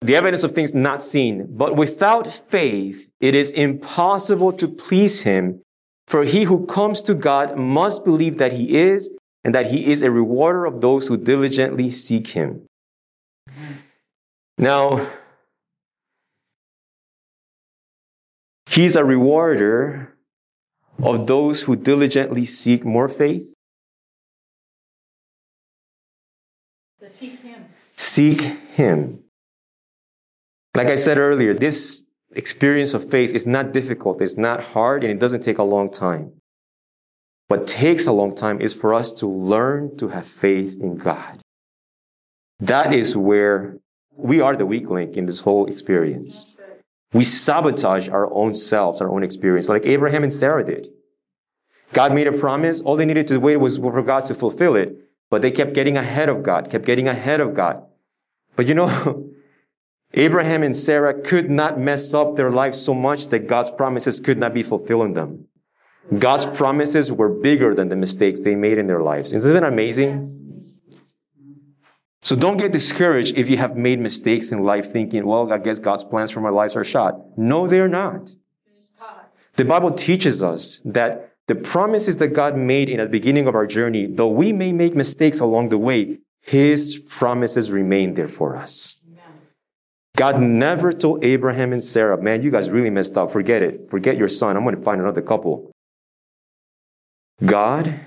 The 0.00 0.16
evidence 0.16 0.44
of 0.44 0.52
things 0.52 0.74
not 0.74 1.02
seen. 1.02 1.46
But 1.50 1.76
without 1.76 2.26
faith, 2.26 3.08
it 3.20 3.34
is 3.34 3.50
impossible 3.50 4.52
to 4.54 4.68
please 4.68 5.22
Him. 5.22 5.62
For 6.06 6.24
he 6.24 6.44
who 6.44 6.66
comes 6.66 7.02
to 7.02 7.14
God 7.14 7.56
must 7.56 8.04
believe 8.04 8.38
that 8.38 8.52
He 8.54 8.76
is 8.76 9.10
and 9.44 9.54
that 9.54 9.70
he 9.70 9.90
is 9.90 10.02
a 10.02 10.10
rewarder 10.10 10.66
of 10.66 10.80
those 10.80 11.08
who 11.08 11.16
diligently 11.16 11.90
seek 11.90 12.28
him. 12.28 12.66
Now, 14.58 15.06
he's 18.66 18.96
a 18.96 19.04
rewarder 19.04 20.14
of 21.02 21.26
those 21.26 21.62
who 21.62 21.76
diligently 21.76 22.44
seek 22.44 22.84
more 22.84 23.08
faith. 23.08 23.54
seek 27.08 27.40
him. 27.40 27.64
Seek 27.96 28.40
him. 28.40 29.19
Like 30.74 30.88
I 30.88 30.94
said 30.94 31.18
earlier, 31.18 31.54
this 31.54 32.02
experience 32.32 32.94
of 32.94 33.10
faith 33.10 33.32
is 33.34 33.46
not 33.46 33.72
difficult, 33.72 34.22
it's 34.22 34.36
not 34.36 34.62
hard, 34.62 35.02
and 35.02 35.12
it 35.12 35.18
doesn't 35.18 35.42
take 35.42 35.58
a 35.58 35.64
long 35.64 35.88
time. 35.88 36.32
What 37.48 37.66
takes 37.66 38.06
a 38.06 38.12
long 38.12 38.34
time 38.34 38.60
is 38.60 38.72
for 38.72 38.94
us 38.94 39.10
to 39.12 39.26
learn 39.26 39.96
to 39.96 40.08
have 40.08 40.26
faith 40.26 40.76
in 40.80 40.96
God. 40.96 41.40
That 42.60 42.94
is 42.94 43.16
where 43.16 43.78
we 44.16 44.40
are 44.40 44.54
the 44.54 44.66
weak 44.66 44.88
link 44.88 45.16
in 45.16 45.26
this 45.26 45.40
whole 45.40 45.66
experience. 45.66 46.54
We 47.12 47.24
sabotage 47.24 48.08
our 48.08 48.32
own 48.32 48.54
selves, 48.54 49.00
our 49.00 49.10
own 49.10 49.24
experience, 49.24 49.68
like 49.68 49.84
Abraham 49.84 50.22
and 50.22 50.32
Sarah 50.32 50.64
did. 50.64 50.90
God 51.92 52.14
made 52.14 52.28
a 52.28 52.32
promise. 52.32 52.80
All 52.80 52.94
they 52.94 53.04
needed 53.04 53.26
to 53.28 53.38
wait 53.38 53.56
was 53.56 53.78
for 53.78 54.02
God 54.02 54.26
to 54.26 54.34
fulfill 54.34 54.76
it. 54.76 54.96
But 55.28 55.42
they 55.42 55.50
kept 55.50 55.74
getting 55.74 55.96
ahead 55.96 56.28
of 56.28 56.42
God, 56.42 56.70
kept 56.70 56.84
getting 56.84 57.08
ahead 57.08 57.40
of 57.40 57.54
God. 57.54 57.84
But 58.54 58.68
you 58.68 58.74
know, 58.74 58.88
Abraham 60.14 60.62
and 60.62 60.74
Sarah 60.74 61.14
could 61.14 61.50
not 61.50 61.78
mess 61.78 62.14
up 62.14 62.36
their 62.36 62.50
lives 62.50 62.80
so 62.80 62.94
much 62.94 63.28
that 63.28 63.46
God's 63.46 63.70
promises 63.70 64.18
could 64.18 64.38
not 64.38 64.52
be 64.52 64.62
fulfilled 64.62 65.06
in 65.06 65.12
them. 65.14 65.46
God's 66.18 66.44
promises 66.44 67.12
were 67.12 67.28
bigger 67.28 67.74
than 67.74 67.88
the 67.88 67.96
mistakes 67.96 68.40
they 68.40 68.56
made 68.56 68.78
in 68.78 68.88
their 68.88 69.02
lives. 69.02 69.32
Isn't 69.32 69.52
that 69.52 69.62
amazing? 69.62 70.36
So 72.22 72.34
don't 72.36 72.56
get 72.56 72.72
discouraged 72.72 73.36
if 73.38 73.48
you 73.48 73.56
have 73.56 73.76
made 73.76 74.00
mistakes 74.00 74.52
in 74.52 74.64
life 74.64 74.90
thinking, 74.90 75.24
well, 75.24 75.52
I 75.52 75.58
guess 75.58 75.78
God's 75.78 76.04
plans 76.04 76.30
for 76.30 76.40
my 76.40 76.50
life 76.50 76.76
are 76.76 76.84
shot. 76.84 77.38
No, 77.38 77.66
they're 77.66 77.88
not. 77.88 78.30
The 79.56 79.64
Bible 79.64 79.92
teaches 79.92 80.42
us 80.42 80.80
that 80.84 81.32
the 81.46 81.54
promises 81.54 82.16
that 82.18 82.28
God 82.28 82.56
made 82.56 82.88
in 82.88 82.98
the 82.98 83.06
beginning 83.06 83.46
of 83.46 83.54
our 83.54 83.66
journey, 83.66 84.06
though 84.06 84.28
we 84.28 84.52
may 84.52 84.72
make 84.72 84.94
mistakes 84.94 85.40
along 85.40 85.70
the 85.70 85.78
way, 85.78 86.18
His 86.40 86.98
promises 87.08 87.70
remain 87.70 88.14
there 88.14 88.28
for 88.28 88.56
us. 88.56 88.99
God 90.20 90.38
never 90.38 90.92
told 90.92 91.24
Abraham 91.24 91.72
and 91.72 91.82
Sarah, 91.82 92.20
man, 92.20 92.42
you 92.42 92.50
guys 92.50 92.68
really 92.68 92.90
messed 92.90 93.16
up. 93.16 93.30
Forget 93.30 93.62
it. 93.62 93.88
Forget 93.88 94.18
your 94.18 94.28
son. 94.28 94.54
I'm 94.54 94.64
going 94.64 94.76
to 94.76 94.82
find 94.82 95.00
another 95.00 95.22
couple. 95.22 95.70
God, 97.46 97.98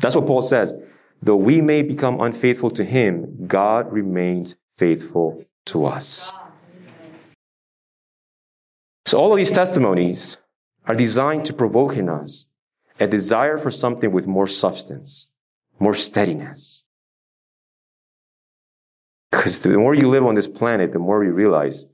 that's 0.00 0.14
what 0.14 0.26
Paul 0.26 0.42
says. 0.42 0.74
Though 1.22 1.36
we 1.36 1.62
may 1.62 1.80
become 1.80 2.20
unfaithful 2.20 2.68
to 2.72 2.84
him, 2.84 3.46
God 3.46 3.90
remains 3.90 4.56
faithful 4.76 5.42
to 5.64 5.86
us. 5.86 6.30
So 9.06 9.16
all 9.18 9.32
of 9.32 9.38
these 9.38 9.50
testimonies 9.50 10.36
are 10.84 10.94
designed 10.94 11.46
to 11.46 11.54
provoke 11.54 11.96
in 11.96 12.10
us 12.10 12.44
a 13.00 13.06
desire 13.06 13.56
for 13.56 13.70
something 13.70 14.12
with 14.12 14.26
more 14.26 14.46
substance, 14.46 15.28
more 15.78 15.94
steadiness. 15.94 16.83
Because 19.34 19.58
the 19.58 19.70
more 19.70 19.94
you 19.94 20.08
live 20.08 20.24
on 20.24 20.34
this 20.34 20.46
planet, 20.46 20.92
the 20.92 21.00
more 21.00 21.18
we 21.18 21.26
realize 21.26 21.86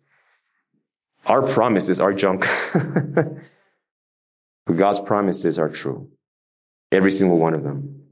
our 1.25 1.43
promises 1.43 1.99
are 1.99 2.13
junk. 2.13 2.47
but 2.75 4.77
God's 4.77 5.01
promises 5.01 5.59
are 5.59 5.71
true. 5.71 6.11
Every 6.93 7.11
single 7.11 7.39
one 7.39 7.55
of 7.55 7.63
them. 7.63 8.03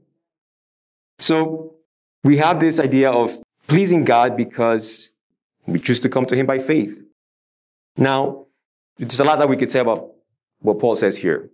So 1.19 1.75
we 2.23 2.37
have 2.37 2.59
this 2.59 2.79
idea 2.79 3.11
of 3.11 3.39
pleasing 3.67 4.03
God 4.03 4.35
because 4.35 5.11
we 5.67 5.79
choose 5.79 5.99
to 6.01 6.09
come 6.09 6.25
to 6.25 6.35
Him 6.35 6.47
by 6.47 6.57
faith. 6.57 7.03
Now, 7.97 8.47
there's 8.97 9.19
a 9.19 9.23
lot 9.23 9.37
that 9.39 9.49
we 9.49 9.57
could 9.57 9.69
say 9.69 9.79
about 9.79 10.11
what 10.61 10.79
Paul 10.79 10.95
says 10.95 11.17
here. 11.17 11.51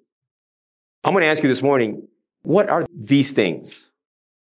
I'm 1.04 1.14
going 1.14 1.24
to 1.24 1.30
ask 1.30 1.44
you 1.44 1.50
this 1.50 1.62
morning, 1.62 2.08
what 2.44 2.70
are 2.70 2.86
these 2.94 3.34
things? 3.34 3.88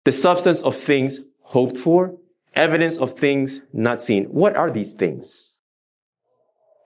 The 0.05 0.13
substance 0.13 0.63
of 0.63 0.75
things 0.75 1.21
hoped 1.43 1.77
for 1.77 2.15
Evidence 2.55 2.99
of 2.99 3.13
things 3.13 3.61
not 3.73 4.03
seen. 4.03 4.25
What 4.25 4.57
are 4.57 4.71
these 4.71 4.93
things? 4.93 5.55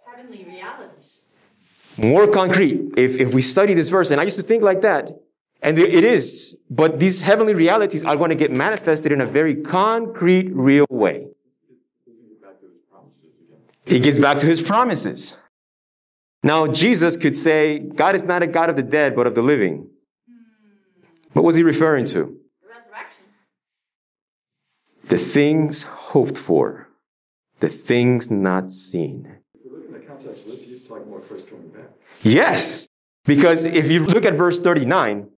Heavenly 0.07 0.45
realities. 0.45 1.23
More 1.97 2.27
concrete. 2.27 2.93
If, 2.97 3.19
if 3.19 3.35
we 3.35 3.43
study 3.43 3.75
this 3.75 3.89
verse, 3.89 4.11
and 4.11 4.21
I 4.21 4.25
used 4.25 4.37
to 4.37 4.43
think 4.43 4.62
like 4.62 4.83
that, 4.83 5.11
and 5.62 5.79
it 5.79 6.05
is, 6.05 6.57
but 6.69 7.01
these 7.01 7.23
heavenly 7.23 7.55
realities 7.55 8.05
are 8.05 8.17
going 8.17 8.29
to 8.29 8.37
get 8.37 8.51
manifested 8.51 9.12
in 9.12 9.23
a 9.23 9.27
very 9.27 9.57
concrete, 9.57 10.51
real 10.53 10.85
way. 10.91 11.29
He 13.87 13.99
gets 13.99 14.19
back 14.19 14.39
to 14.39 14.47
his 14.47 14.62
promises. 14.62 15.39
Now, 16.43 16.67
Jesus 16.67 17.17
could 17.17 17.35
say, 17.35 17.79
God 17.79 18.15
is 18.15 18.23
not 18.23 18.43
a 18.43 18.47
God 18.47 18.69
of 18.69 18.77
the 18.77 18.83
dead, 18.83 19.17
but 19.17 19.27
of 19.27 19.35
the 19.35 19.41
living. 19.41 19.89
What 21.33 21.45
was 21.45 21.57
he 21.57 21.62
referring 21.62 22.05
to? 22.07 22.39
The 25.09 25.19
things 25.19 25.83
hoped 25.83 26.39
for, 26.39 26.89
the 27.61 27.69
things 27.69 28.31
not 28.31 28.73
seen. 28.73 29.39
If 29.55 29.65
you 29.65 29.73
look 29.73 29.87
in 29.87 29.93
the 29.93 30.01
context 30.01 30.47
this, 30.47 30.63
he's 30.63 30.85
talking 30.85 31.13
about 31.13 31.29
Christ 31.29 31.51
coming 31.51 31.69
back. 31.69 31.91
Yes, 32.23 32.89
because 33.25 33.65
if 33.65 33.91
you 33.91 34.05
look 34.05 34.25
at 34.25 34.35
verse 34.35 34.59
39, 34.59 35.29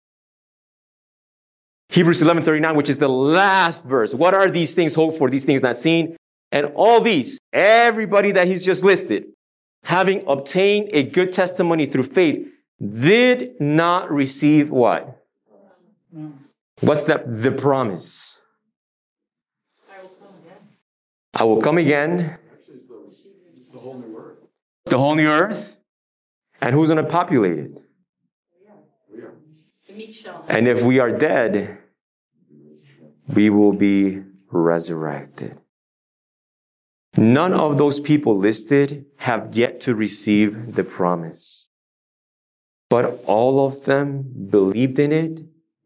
Hebrews 1.89 2.23
11 2.23 2.43
39, 2.43 2.77
which 2.77 2.89
is 2.89 2.99
the 2.99 3.09
last 3.09 3.85
verse, 3.85 4.15
what 4.15 4.35
are 4.35 4.51
these 4.51 4.75
things 4.75 4.95
hoped 4.95 5.19
for, 5.19 5.31
these 5.31 5.45
things 5.45 5.63
not 5.63 5.77
seen? 5.77 6.17
And 6.53 6.67
all 6.75 7.01
these, 7.01 7.39
everybody 7.53 8.33
that 8.33 8.47
he's 8.47 8.65
just 8.65 8.85
listed, 8.85 9.27
having 9.85 10.25
obtained 10.27 10.91
a 10.93 11.03
good 11.03 11.33
testimony 11.33 11.87
through 11.87 12.05
faith, 12.05 12.47
did 12.81 13.61
not 13.61 14.11
receive 14.11 14.71
what? 14.71 15.23
Mm. 16.15 16.35
What's 16.81 17.05
that? 17.05 17.25
The 17.27 17.53
promise. 17.53 18.39
I 19.91 20.03
will 20.03 20.09
come 20.09 20.29
again. 20.29 20.57
I 21.39 21.45
will 21.45 21.61
come 21.61 21.77
again, 21.77 22.39
the, 22.67 23.75
the 23.75 23.79
whole 23.79 23.99
new 23.99 24.17
earth. 24.17 24.39
the 24.87 24.97
whole 24.97 25.15
new 25.15 25.29
earth, 25.29 25.77
and 26.63 26.75
who's 26.75 26.89
going 26.89 27.05
to 27.05 27.11
populate 27.11 27.59
it? 27.59 27.83
We 29.13 29.21
are. 29.21 29.33
The 29.87 29.93
meek 29.93 30.15
shall. 30.15 30.47
And 30.49 30.67
if 30.67 30.83
we 30.83 30.99
are 30.99 31.11
dead, 31.11 31.77
we 33.29 33.51
will 33.51 33.75
be 33.75 34.23
resurrected. 34.51 35.59
None 37.19 37.53
of 37.53 37.77
those 37.77 38.01
people 38.01 38.39
listed 38.39 39.05
have 39.17 39.55
yet 39.55 39.79
to 39.81 39.95
receive 39.95 40.75
the 40.75 40.85
promise. 40.85 41.69
But 42.89 43.23
all 43.27 43.67
of 43.67 43.85
them 43.85 44.49
believed 44.49 44.99
in 44.99 45.13
it, 45.13 45.43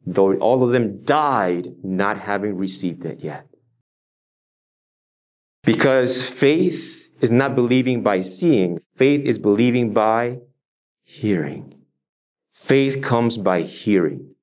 though 0.06 0.34
all 0.34 0.62
of 0.62 0.70
them 0.70 1.02
died 1.02 1.74
not 1.82 2.18
having 2.18 2.56
received 2.56 3.04
it 3.04 3.24
yet. 3.24 3.49
Because 5.64 6.28
faith 6.28 7.08
is 7.20 7.30
not 7.30 7.54
believing 7.54 8.02
by 8.02 8.22
seeing, 8.22 8.80
faith 8.94 9.24
is 9.24 9.38
believing 9.38 9.92
by 9.92 10.38
hearing. 11.04 11.74
Faith 12.54 13.02
comes 13.02 13.36
by 13.36 13.62
hearing. 13.62 14.34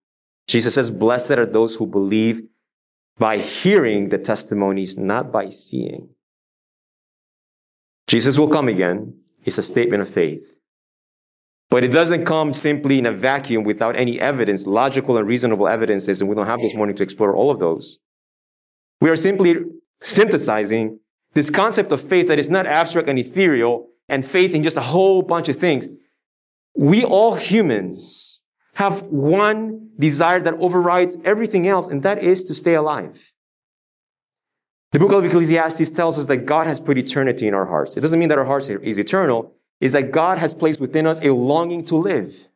Jesus 0.48 0.76
says, 0.76 0.90
Blessed 0.90 1.32
are 1.32 1.46
those 1.46 1.76
who 1.76 1.88
believe 1.88 2.42
by 3.18 3.40
hearing 3.40 4.10
the 4.10 4.18
testimonies, 4.18 4.98
not 4.98 5.32
by 5.32 5.50
seeing. 5.50 6.10
Jesus 8.08 8.38
will 8.38 8.48
come 8.48 8.68
again. 8.68 9.20
It's 9.44 9.58
a 9.58 9.64
statement 9.64 10.02
of 10.02 10.10
faith. 10.10 10.56
But 11.70 11.84
it 11.84 11.90
doesn't 11.90 12.26
come 12.26 12.54
simply 12.54 12.98
in 12.98 13.06
a 13.06 13.12
vacuum 13.12 13.64
without 13.64 13.98
any 13.98 14.20
evidence, 14.20 14.66
logical 14.66 15.18
and 15.18 15.28
reasonable 15.28 15.68
evidences, 15.68 16.22
and 16.22 16.30
we 16.30 16.36
don't 16.36 16.46
have 16.46 16.62
this 16.62 16.74
morning 16.74 16.96
to 16.96 17.04
explore 17.04 17.36
all 17.36 17.52
of 17.52 17.60
those. 17.60 18.00
We 19.02 19.10
are 19.10 19.16
simply 19.16 19.56
synthesizing 20.02 21.00
this 21.38 21.52
concept 21.52 21.92
of 21.92 22.02
faith 22.02 22.30
that 22.30 22.40
is 22.40 22.50
not 22.50 22.66
abstract 22.66 23.08
and 23.08 23.20
ethereal, 23.20 23.90
and 24.10 24.26
faith 24.26 24.56
in 24.56 24.64
just 24.64 24.76
a 24.76 24.82
whole 24.82 25.22
bunch 25.22 25.50
of 25.50 25.56
things. 25.56 25.88
We 26.76 27.04
all 27.04 27.36
humans 27.36 28.42
have 28.74 29.04
one 29.04 29.90
desire 30.00 30.40
that 30.40 30.56
overrides 30.56 31.16
everything 31.24 31.68
else, 31.68 31.90
and 31.90 32.02
that 32.02 32.24
is 32.24 32.44
to 32.46 32.56
stay 32.56 32.74
alive. 32.74 33.34
The 34.94 34.98
book 34.98 35.12
of 35.12 35.24
Ecclesiastes 35.26 35.92
tells 35.92 36.18
us 36.18 36.26
that 36.26 36.48
God 36.48 36.66
has 36.66 36.80
put 36.80 36.98
eternity 36.98 37.48
in 37.48 37.54
our 37.54 37.68
hearts. 37.68 37.96
It 37.96 38.02
doesn't 38.02 38.18
mean 38.18 38.30
that 38.30 38.40
our 38.40 38.46
hearts 38.46 38.68
is 38.70 38.98
eternal. 38.98 39.54
It's 39.80 39.94
that 39.94 40.12
God 40.12 40.40
has 40.40 40.56
placed 40.56 40.80
within 40.80 41.06
us 41.06 41.20
a 41.22 41.30
longing 41.30 41.86
to 41.86 41.98
live. 41.98 42.48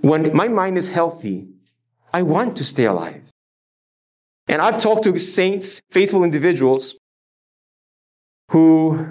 When 0.00 0.34
my 0.34 0.48
mind 0.48 0.78
is 0.78 0.88
healthy, 0.88 1.48
I 2.14 2.22
want 2.22 2.56
to 2.56 2.64
stay 2.64 2.86
alive. 2.86 3.24
And 4.48 4.62
I've 4.62 4.78
talked 4.78 5.04
to 5.04 5.18
saints, 5.18 5.82
faithful 5.90 6.24
individuals 6.24 6.96
who, 8.50 9.06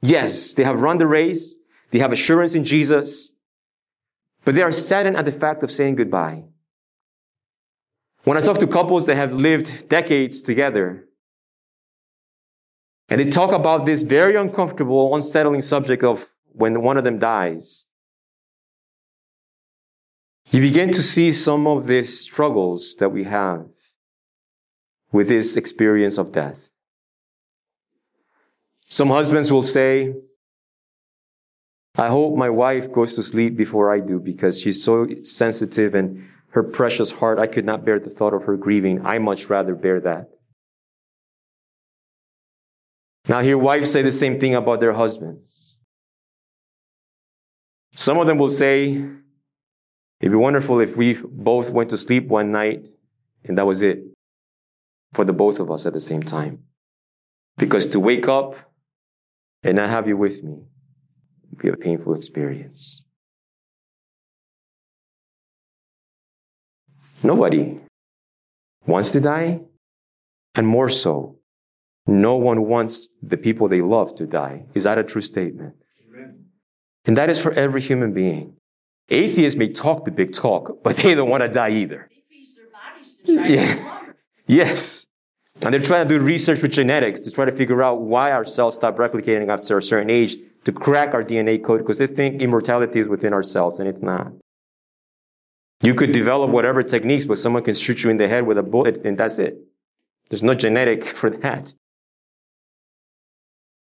yes, 0.00 0.54
they 0.54 0.64
have 0.64 0.80
run 0.82 0.98
the 0.98 1.06
race. 1.06 1.56
They 1.90 1.98
have 1.98 2.12
assurance 2.12 2.54
in 2.54 2.64
Jesus, 2.64 3.32
but 4.44 4.54
they 4.54 4.62
are 4.62 4.72
saddened 4.72 5.16
at 5.16 5.26
the 5.26 5.32
fact 5.32 5.62
of 5.62 5.70
saying 5.70 5.96
goodbye. 5.96 6.44
When 8.24 8.38
I 8.38 8.40
talk 8.40 8.58
to 8.58 8.66
couples 8.66 9.06
that 9.06 9.16
have 9.16 9.34
lived 9.34 9.88
decades 9.88 10.40
together, 10.40 11.06
and 13.08 13.20
they 13.20 13.28
talk 13.28 13.52
about 13.52 13.84
this 13.84 14.02
very 14.04 14.36
uncomfortable, 14.36 15.14
unsettling 15.14 15.60
subject 15.60 16.02
of 16.02 16.30
when 16.52 16.82
one 16.82 16.96
of 16.96 17.04
them 17.04 17.18
dies, 17.18 17.86
you 20.50 20.60
begin 20.60 20.90
to 20.92 21.02
see 21.02 21.32
some 21.32 21.66
of 21.66 21.86
the 21.86 22.04
struggles 22.04 22.94
that 22.96 23.08
we 23.08 23.24
have 23.24 23.66
with 25.10 25.28
this 25.28 25.56
experience 25.56 26.16
of 26.18 26.32
death. 26.32 26.71
Some 28.92 29.08
husbands 29.08 29.50
will 29.50 29.62
say, 29.62 30.12
I 31.96 32.10
hope 32.10 32.36
my 32.36 32.50
wife 32.50 32.92
goes 32.92 33.16
to 33.16 33.22
sleep 33.22 33.56
before 33.56 33.90
I 33.90 34.00
do 34.00 34.20
because 34.20 34.60
she's 34.60 34.84
so 34.84 35.08
sensitive 35.24 35.94
and 35.94 36.28
her 36.50 36.62
precious 36.62 37.10
heart, 37.10 37.38
I 37.38 37.46
could 37.46 37.64
not 37.64 37.86
bear 37.86 37.98
the 37.98 38.10
thought 38.10 38.34
of 38.34 38.42
her 38.42 38.58
grieving. 38.58 39.06
I 39.06 39.16
much 39.16 39.48
rather 39.48 39.74
bear 39.74 39.98
that. 40.00 40.28
Now, 43.30 43.40
hear 43.40 43.56
wives 43.56 43.90
say 43.90 44.02
the 44.02 44.10
same 44.10 44.38
thing 44.38 44.54
about 44.56 44.80
their 44.80 44.92
husbands. 44.92 45.78
Some 47.94 48.18
of 48.18 48.26
them 48.26 48.36
will 48.36 48.50
say, 48.50 48.88
It'd 50.20 50.32
be 50.32 50.36
wonderful 50.36 50.80
if 50.80 50.98
we 50.98 51.14
both 51.14 51.70
went 51.70 51.88
to 51.90 51.96
sleep 51.96 52.28
one 52.28 52.52
night 52.52 52.88
and 53.42 53.56
that 53.56 53.66
was 53.66 53.80
it 53.80 54.00
for 55.14 55.24
the 55.24 55.32
both 55.32 55.60
of 55.60 55.70
us 55.70 55.86
at 55.86 55.94
the 55.94 56.00
same 56.00 56.22
time. 56.22 56.64
Because 57.56 57.86
to 57.88 57.98
wake 57.98 58.28
up 58.28 58.56
and 59.62 59.76
not 59.76 59.90
have 59.90 60.08
you 60.08 60.16
with 60.16 60.42
me 60.42 60.58
would 61.50 61.58
be 61.58 61.68
a 61.68 61.76
painful 61.76 62.14
experience. 62.14 63.04
Nobody 67.22 67.78
wants 68.86 69.12
to 69.12 69.20
die, 69.20 69.60
and 70.56 70.66
more 70.66 70.88
so, 70.88 71.38
no 72.06 72.34
one 72.34 72.62
wants 72.66 73.08
the 73.22 73.36
people 73.36 73.68
they 73.68 73.80
love 73.80 74.14
to 74.16 74.26
die. 74.26 74.64
Is 74.74 74.84
that 74.84 74.98
a 74.98 75.04
true 75.04 75.20
statement? 75.20 75.74
And 77.04 77.16
that 77.16 77.30
is 77.30 77.38
for 77.38 77.52
every 77.52 77.80
human 77.80 78.12
being. 78.12 78.56
Atheists 79.08 79.58
may 79.58 79.68
talk 79.68 80.04
the 80.04 80.10
big 80.10 80.32
talk, 80.32 80.82
but 80.82 80.96
they 80.96 81.14
don't 81.14 81.28
want 81.28 81.42
to 81.42 81.48
die 81.48 81.70
either. 81.70 82.08
They 82.08 82.22
freeze 82.28 82.54
their 82.54 82.66
bodies 82.66 83.14
to 83.26 83.34
try 83.34 83.48
Yeah. 83.48 84.12
Yes. 84.46 85.06
And 85.60 85.72
they're 85.72 85.80
trying 85.80 86.08
to 86.08 86.18
do 86.18 86.22
research 86.24 86.62
with 86.62 86.72
genetics 86.72 87.20
to 87.20 87.30
try 87.30 87.44
to 87.44 87.52
figure 87.52 87.82
out 87.82 88.00
why 88.00 88.32
our 88.32 88.44
cells 88.44 88.74
stop 88.74 88.96
replicating 88.96 89.48
after 89.48 89.78
a 89.78 89.82
certain 89.82 90.10
age 90.10 90.36
to 90.64 90.72
crack 90.72 91.14
our 91.14 91.22
DNA 91.22 91.62
code 91.62 91.80
because 91.80 91.98
they 91.98 92.06
think 92.06 92.40
immortality 92.40 93.00
is 93.00 93.08
within 93.08 93.32
our 93.32 93.42
cells 93.42 93.78
and 93.78 93.88
it's 93.88 94.02
not. 94.02 94.32
You 95.82 95.94
could 95.94 96.12
develop 96.12 96.50
whatever 96.50 96.82
techniques, 96.82 97.24
but 97.24 97.38
someone 97.38 97.64
can 97.64 97.74
shoot 97.74 98.02
you 98.02 98.10
in 98.10 98.16
the 98.16 98.28
head 98.28 98.46
with 98.46 98.58
a 98.58 98.62
bullet 98.62 99.04
and 99.04 99.18
that's 99.18 99.38
it. 99.38 99.58
There's 100.30 100.42
no 100.42 100.54
genetic 100.54 101.04
for 101.20 101.30
that. 101.30 101.74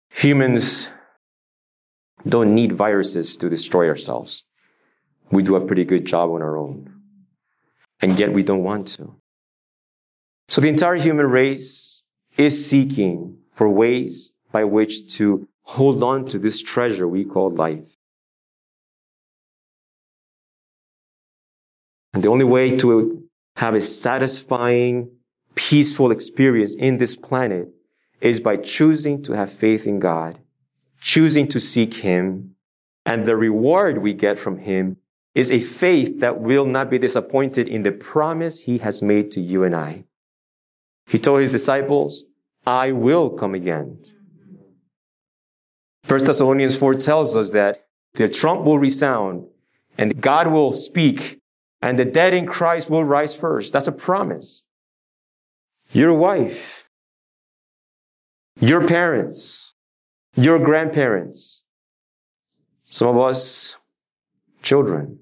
Humans 0.10 0.90
don't 2.28 2.54
need 2.54 2.74
viruses 2.74 3.38
to 3.38 3.50
destroy 3.50 3.88
ourselves. 3.88 4.44
We 5.32 5.44
do 5.44 5.56
a 5.56 5.66
pretty 5.66 5.86
good 5.86 6.06
job 6.06 6.30
on 6.32 6.42
our 6.42 6.58
own. 6.58 6.94
And 8.02 8.20
yet 8.20 8.34
we 8.34 8.44
don't 8.44 8.64
want 8.64 8.88
to. 8.90 9.16
So 10.52 10.60
the 10.60 10.68
entire 10.68 10.96
human 10.96 11.28
race 11.28 12.04
is 12.36 12.70
seeking 12.70 13.38
for 13.54 13.70
ways 13.70 14.34
by 14.52 14.66
which 14.66 15.16
to 15.16 15.48
hold 15.62 16.04
on 16.04 16.26
to 16.26 16.38
this 16.38 16.62
treasure 16.62 17.08
we 17.08 17.24
call 17.24 17.52
life. 17.52 17.88
And 22.14 22.22
the 22.22 22.28
only 22.28 22.44
way 22.44 22.78
to 22.80 23.24
have 23.56 23.76
a 23.76 23.80
satisfying, 23.80 25.12
peaceful 25.56 26.12
experience 26.12 26.76
in 26.76 26.98
this 26.98 27.16
planet 27.16 27.70
is 28.20 28.42
by 28.42 28.58
choosing 28.58 29.24
to 29.24 29.32
have 29.32 29.54
faith 29.54 29.88
in 29.88 30.02
God, 30.02 30.38
choosing 31.00 31.48
to 31.48 31.62
seek 31.62 31.94
Him, 31.94 32.56
and 33.06 33.26
the 33.26 33.38
reward 33.38 34.00
we 34.00 34.14
get 34.14 34.38
from 34.38 34.58
Him 34.58 34.98
is 35.34 35.50
a 35.50 35.62
faith 35.62 36.20
that 36.20 36.42
will 36.42 36.66
not 36.66 36.90
be 36.90 37.00
disappointed 37.00 37.70
in 37.70 37.84
the 37.84 37.94
promise 37.94 38.60
He 38.60 38.80
has 38.80 39.02
made 39.02 39.32
to 39.32 39.40
you 39.40 39.64
and 39.64 39.74
I. 39.74 40.04
He 41.08 41.18
told 41.18 41.42
his 41.42 41.52
disciples, 41.52 42.26
I 42.66 42.92
will 42.92 43.30
come 43.30 43.56
again. 43.56 43.98
1 46.08 46.26
Thessalonians 46.26 46.76
4 46.76 46.94
tells 46.96 47.36
us 47.36 47.52
that 47.52 47.86
the 48.14 48.28
trump 48.28 48.64
will 48.64 48.80
resound 48.80 49.48
and 49.98 50.22
God 50.22 50.48
will 50.48 50.74
speak 50.74 51.40
and 51.82 51.98
the 51.98 52.06
dead 52.06 52.34
in 52.34 52.46
Christ 52.46 52.90
will 52.90 53.04
rise 53.04 53.34
first. 53.34 53.74
That's 53.74 53.88
a 53.88 53.92
promise. 53.92 54.64
Your 55.92 56.14
wife, 56.14 56.88
your 58.60 58.88
parents, 58.88 59.74
your 60.36 60.60
grandparents, 60.60 61.64
some 62.86 63.08
of 63.08 63.18
us, 63.18 63.76
children, 64.62 65.20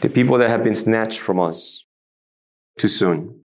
the 0.00 0.08
people 0.08 0.38
that 0.38 0.48
have 0.48 0.64
been 0.64 0.74
snatched 0.74 1.18
from 1.18 1.38
us 1.38 1.84
too 2.78 2.88
soon. 2.88 3.42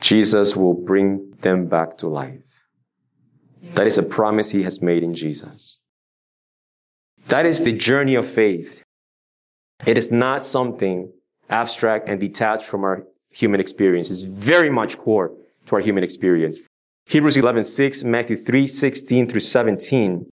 Jesus 0.00 0.56
will 0.56 0.74
bring 0.74 1.32
them 1.40 1.66
back 1.66 1.98
to 1.98 2.08
life. 2.08 2.42
That 3.74 3.86
is 3.86 3.98
a 3.98 4.02
promise 4.02 4.50
he 4.50 4.62
has 4.62 4.80
made 4.80 5.02
in 5.02 5.14
Jesus. 5.14 5.80
That 7.28 7.46
is 7.46 7.62
the 7.62 7.72
journey 7.72 8.14
of 8.14 8.26
faith. 8.26 8.82
It 9.84 9.98
is 9.98 10.10
not 10.10 10.44
something 10.44 11.12
abstract 11.50 12.08
and 12.08 12.20
detached 12.20 12.64
from 12.64 12.84
our 12.84 13.04
human 13.30 13.60
experience. 13.60 14.10
It's 14.10 14.22
very 14.22 14.70
much 14.70 14.98
core 14.98 15.32
to 15.66 15.74
our 15.74 15.80
human 15.80 16.04
experience. 16.04 16.58
Hebrews 17.06 17.36
11, 17.36 17.64
6, 17.64 18.04
Matthew 18.04 18.36
3, 18.36 18.66
16 18.66 19.28
through 19.28 19.40
17. 19.40 20.28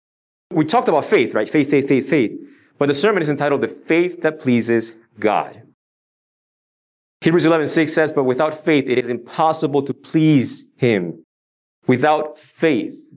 We 0.51 0.65
talked 0.65 0.87
about 0.87 1.05
faith, 1.05 1.33
right? 1.33 1.49
Faith, 1.49 1.69
faith, 1.69 1.87
faith, 1.87 2.09
faith. 2.09 2.31
But 2.77 2.87
the 2.87 2.93
sermon 2.93 3.21
is 3.21 3.29
entitled 3.29 3.61
The 3.61 3.67
Faith 3.67 4.21
That 4.21 4.39
Pleases 4.39 4.95
God. 5.19 5.63
Hebrews 7.23 7.45
11, 7.45 7.67
6 7.67 7.93
says, 7.93 8.11
But 8.11 8.25
without 8.25 8.53
faith, 8.53 8.83
it 8.85 8.97
is 8.97 9.07
impossible 9.07 9.81
to 9.83 9.93
please 9.93 10.65
Him. 10.75 11.23
Without 11.87 12.37
faith, 12.37 13.13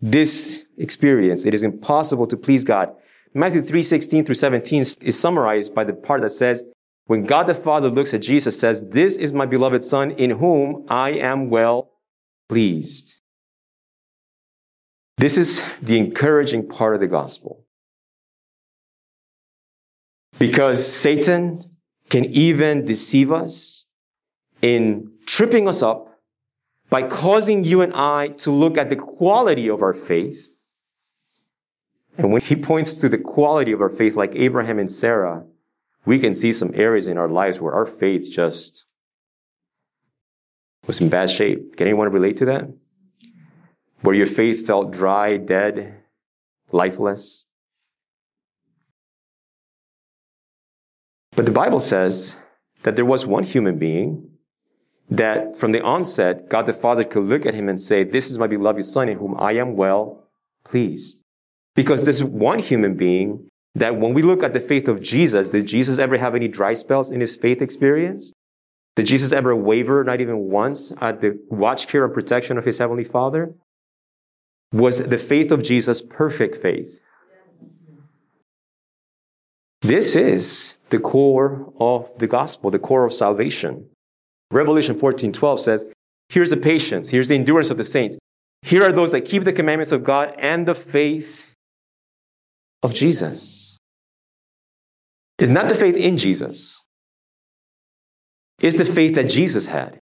this 0.00 0.64
experience, 0.78 1.44
it 1.44 1.52
is 1.52 1.64
impossible 1.64 2.28
to 2.28 2.36
please 2.36 2.62
God. 2.62 2.94
Matthew 3.34 3.62
3, 3.62 3.82
16 3.82 4.24
through 4.24 4.36
17 4.36 4.82
is 5.00 5.18
summarized 5.18 5.74
by 5.74 5.82
the 5.82 5.92
part 5.92 6.22
that 6.22 6.30
says, 6.30 6.62
when 7.06 7.24
God 7.24 7.48
the 7.48 7.54
Father 7.56 7.90
looks 7.90 8.14
at 8.14 8.22
Jesus, 8.22 8.60
says, 8.60 8.90
This 8.90 9.16
is 9.16 9.32
my 9.32 9.44
beloved 9.44 9.84
Son 9.84 10.12
in 10.12 10.30
whom 10.30 10.86
I 10.88 11.10
am 11.10 11.50
well 11.50 11.90
pleased. 12.48 13.18
This 15.18 15.36
is 15.36 15.60
the 15.82 15.98
encouraging 15.98 16.68
part 16.68 16.94
of 16.94 17.00
the 17.00 17.08
gospel. 17.08 17.64
Because 20.38 20.86
Satan 20.86 21.75
can 22.08 22.24
even 22.26 22.84
deceive 22.84 23.32
us 23.32 23.86
in 24.62 25.12
tripping 25.26 25.68
us 25.68 25.82
up 25.82 26.20
by 26.88 27.02
causing 27.02 27.64
you 27.64 27.80
and 27.80 27.92
I 27.94 28.28
to 28.28 28.50
look 28.50 28.78
at 28.78 28.90
the 28.90 28.96
quality 28.96 29.68
of 29.68 29.82
our 29.82 29.94
faith. 29.94 30.56
And 32.16 32.32
when 32.32 32.40
he 32.40 32.56
points 32.70 32.96
to 32.98 33.08
the 33.08 33.18
quality 33.18 33.72
of 33.72 33.80
our 33.80 33.90
faith, 33.90 34.14
like 34.14 34.34
Abraham 34.34 34.78
and 34.78 34.90
Sarah, 34.90 35.44
we 36.04 36.18
can 36.20 36.34
see 36.34 36.52
some 36.52 36.72
areas 36.74 37.08
in 37.08 37.18
our 37.18 37.28
lives 37.28 37.60
where 37.60 37.74
our 37.74 37.86
faith 37.86 38.30
just 38.30 38.86
was 40.86 41.00
in 41.00 41.08
bad 41.08 41.28
shape. 41.28 41.76
Can 41.76 41.88
anyone 41.88 42.10
relate 42.12 42.36
to 42.38 42.44
that? 42.46 42.68
Where 44.02 44.14
your 44.14 44.26
faith 44.26 44.66
felt 44.66 44.92
dry, 44.92 45.36
dead, 45.36 45.96
lifeless? 46.70 47.46
But 51.36 51.44
the 51.44 51.52
Bible 51.52 51.80
says 51.80 52.34
that 52.82 52.96
there 52.96 53.04
was 53.04 53.26
one 53.26 53.44
human 53.44 53.78
being 53.78 54.30
that 55.10 55.54
from 55.54 55.72
the 55.72 55.82
onset, 55.82 56.48
God 56.48 56.66
the 56.66 56.72
Father 56.72 57.04
could 57.04 57.24
look 57.24 57.46
at 57.46 57.54
him 57.54 57.68
and 57.68 57.80
say, 57.80 58.02
This 58.02 58.30
is 58.30 58.38
my 58.38 58.46
beloved 58.46 58.84
Son 58.84 59.08
in 59.08 59.18
whom 59.18 59.36
I 59.38 59.52
am 59.52 59.76
well 59.76 60.24
pleased. 60.64 61.22
Because 61.74 62.04
this 62.04 62.22
one 62.22 62.58
human 62.58 62.96
being 62.96 63.48
that 63.74 63.96
when 63.96 64.14
we 64.14 64.22
look 64.22 64.42
at 64.42 64.54
the 64.54 64.60
faith 64.60 64.88
of 64.88 65.02
Jesus, 65.02 65.48
did 65.48 65.66
Jesus 65.66 65.98
ever 65.98 66.16
have 66.16 66.34
any 66.34 66.48
dry 66.48 66.72
spells 66.72 67.10
in 67.10 67.20
his 67.20 67.36
faith 67.36 67.60
experience? 67.60 68.32
Did 68.96 69.04
Jesus 69.04 69.30
ever 69.32 69.54
waver, 69.54 70.02
not 70.02 70.22
even 70.22 70.48
once, 70.48 70.90
at 71.02 71.20
the 71.20 71.38
watch, 71.50 71.86
care, 71.86 72.06
and 72.06 72.14
protection 72.14 72.56
of 72.56 72.64
his 72.64 72.78
heavenly 72.78 73.04
Father? 73.04 73.54
Was 74.72 74.98
the 74.98 75.18
faith 75.18 75.52
of 75.52 75.62
Jesus 75.62 76.00
perfect 76.00 76.56
faith? 76.56 76.98
This 79.86 80.16
is 80.16 80.74
the 80.90 80.98
core 80.98 81.72
of 81.78 82.10
the 82.18 82.26
gospel, 82.26 82.70
the 82.70 82.78
core 82.80 83.04
of 83.04 83.12
salvation. 83.12 83.88
Revelation 84.50 84.98
14 84.98 85.32
12 85.32 85.60
says, 85.60 85.84
Here's 86.28 86.50
the 86.50 86.56
patience, 86.56 87.10
here's 87.10 87.28
the 87.28 87.36
endurance 87.36 87.70
of 87.70 87.76
the 87.76 87.84
saints. 87.84 88.18
Here 88.62 88.82
are 88.82 88.90
those 88.90 89.12
that 89.12 89.26
keep 89.26 89.44
the 89.44 89.52
commandments 89.52 89.92
of 89.92 90.02
God 90.02 90.34
and 90.40 90.66
the 90.66 90.74
faith 90.74 91.52
of 92.82 92.94
Jesus. 92.94 93.78
Is 95.38 95.50
not 95.50 95.68
the 95.68 95.76
faith 95.76 95.96
in 95.96 96.18
Jesus, 96.18 96.82
is 98.60 98.78
the 98.78 98.84
faith 98.84 99.14
that 99.14 99.28
Jesus 99.28 99.66
had. 99.66 100.00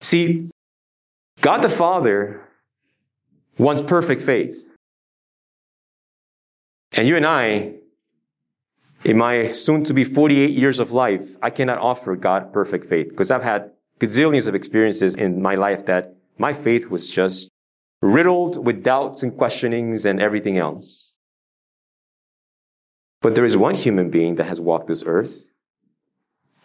See, 0.00 0.48
God 1.42 1.60
the 1.60 1.68
Father 1.68 2.48
wants 3.58 3.82
perfect 3.82 4.22
faith. 4.22 4.66
And 6.92 7.06
you 7.06 7.16
and 7.16 7.26
I 7.26 7.74
in 9.04 9.18
my 9.18 9.52
soon 9.52 9.84
to 9.84 9.94
be 9.94 10.02
48 10.02 10.50
years 10.50 10.80
of 10.80 10.92
life, 10.92 11.36
I 11.42 11.50
cannot 11.50 11.78
offer 11.78 12.16
God 12.16 12.52
perfect 12.52 12.86
faith 12.86 13.10
because 13.10 13.30
I've 13.30 13.42
had 13.42 13.70
gazillions 14.00 14.48
of 14.48 14.54
experiences 14.54 15.14
in 15.14 15.42
my 15.42 15.54
life 15.54 15.86
that 15.86 16.14
my 16.38 16.52
faith 16.52 16.88
was 16.88 17.10
just 17.10 17.50
riddled 18.02 18.64
with 18.64 18.82
doubts 18.82 19.22
and 19.22 19.36
questionings 19.36 20.04
and 20.04 20.20
everything 20.20 20.58
else. 20.58 21.12
But 23.20 23.34
there 23.34 23.44
is 23.44 23.56
one 23.56 23.74
human 23.74 24.10
being 24.10 24.34
that 24.36 24.46
has 24.46 24.60
walked 24.60 24.86
this 24.86 25.04
earth 25.06 25.44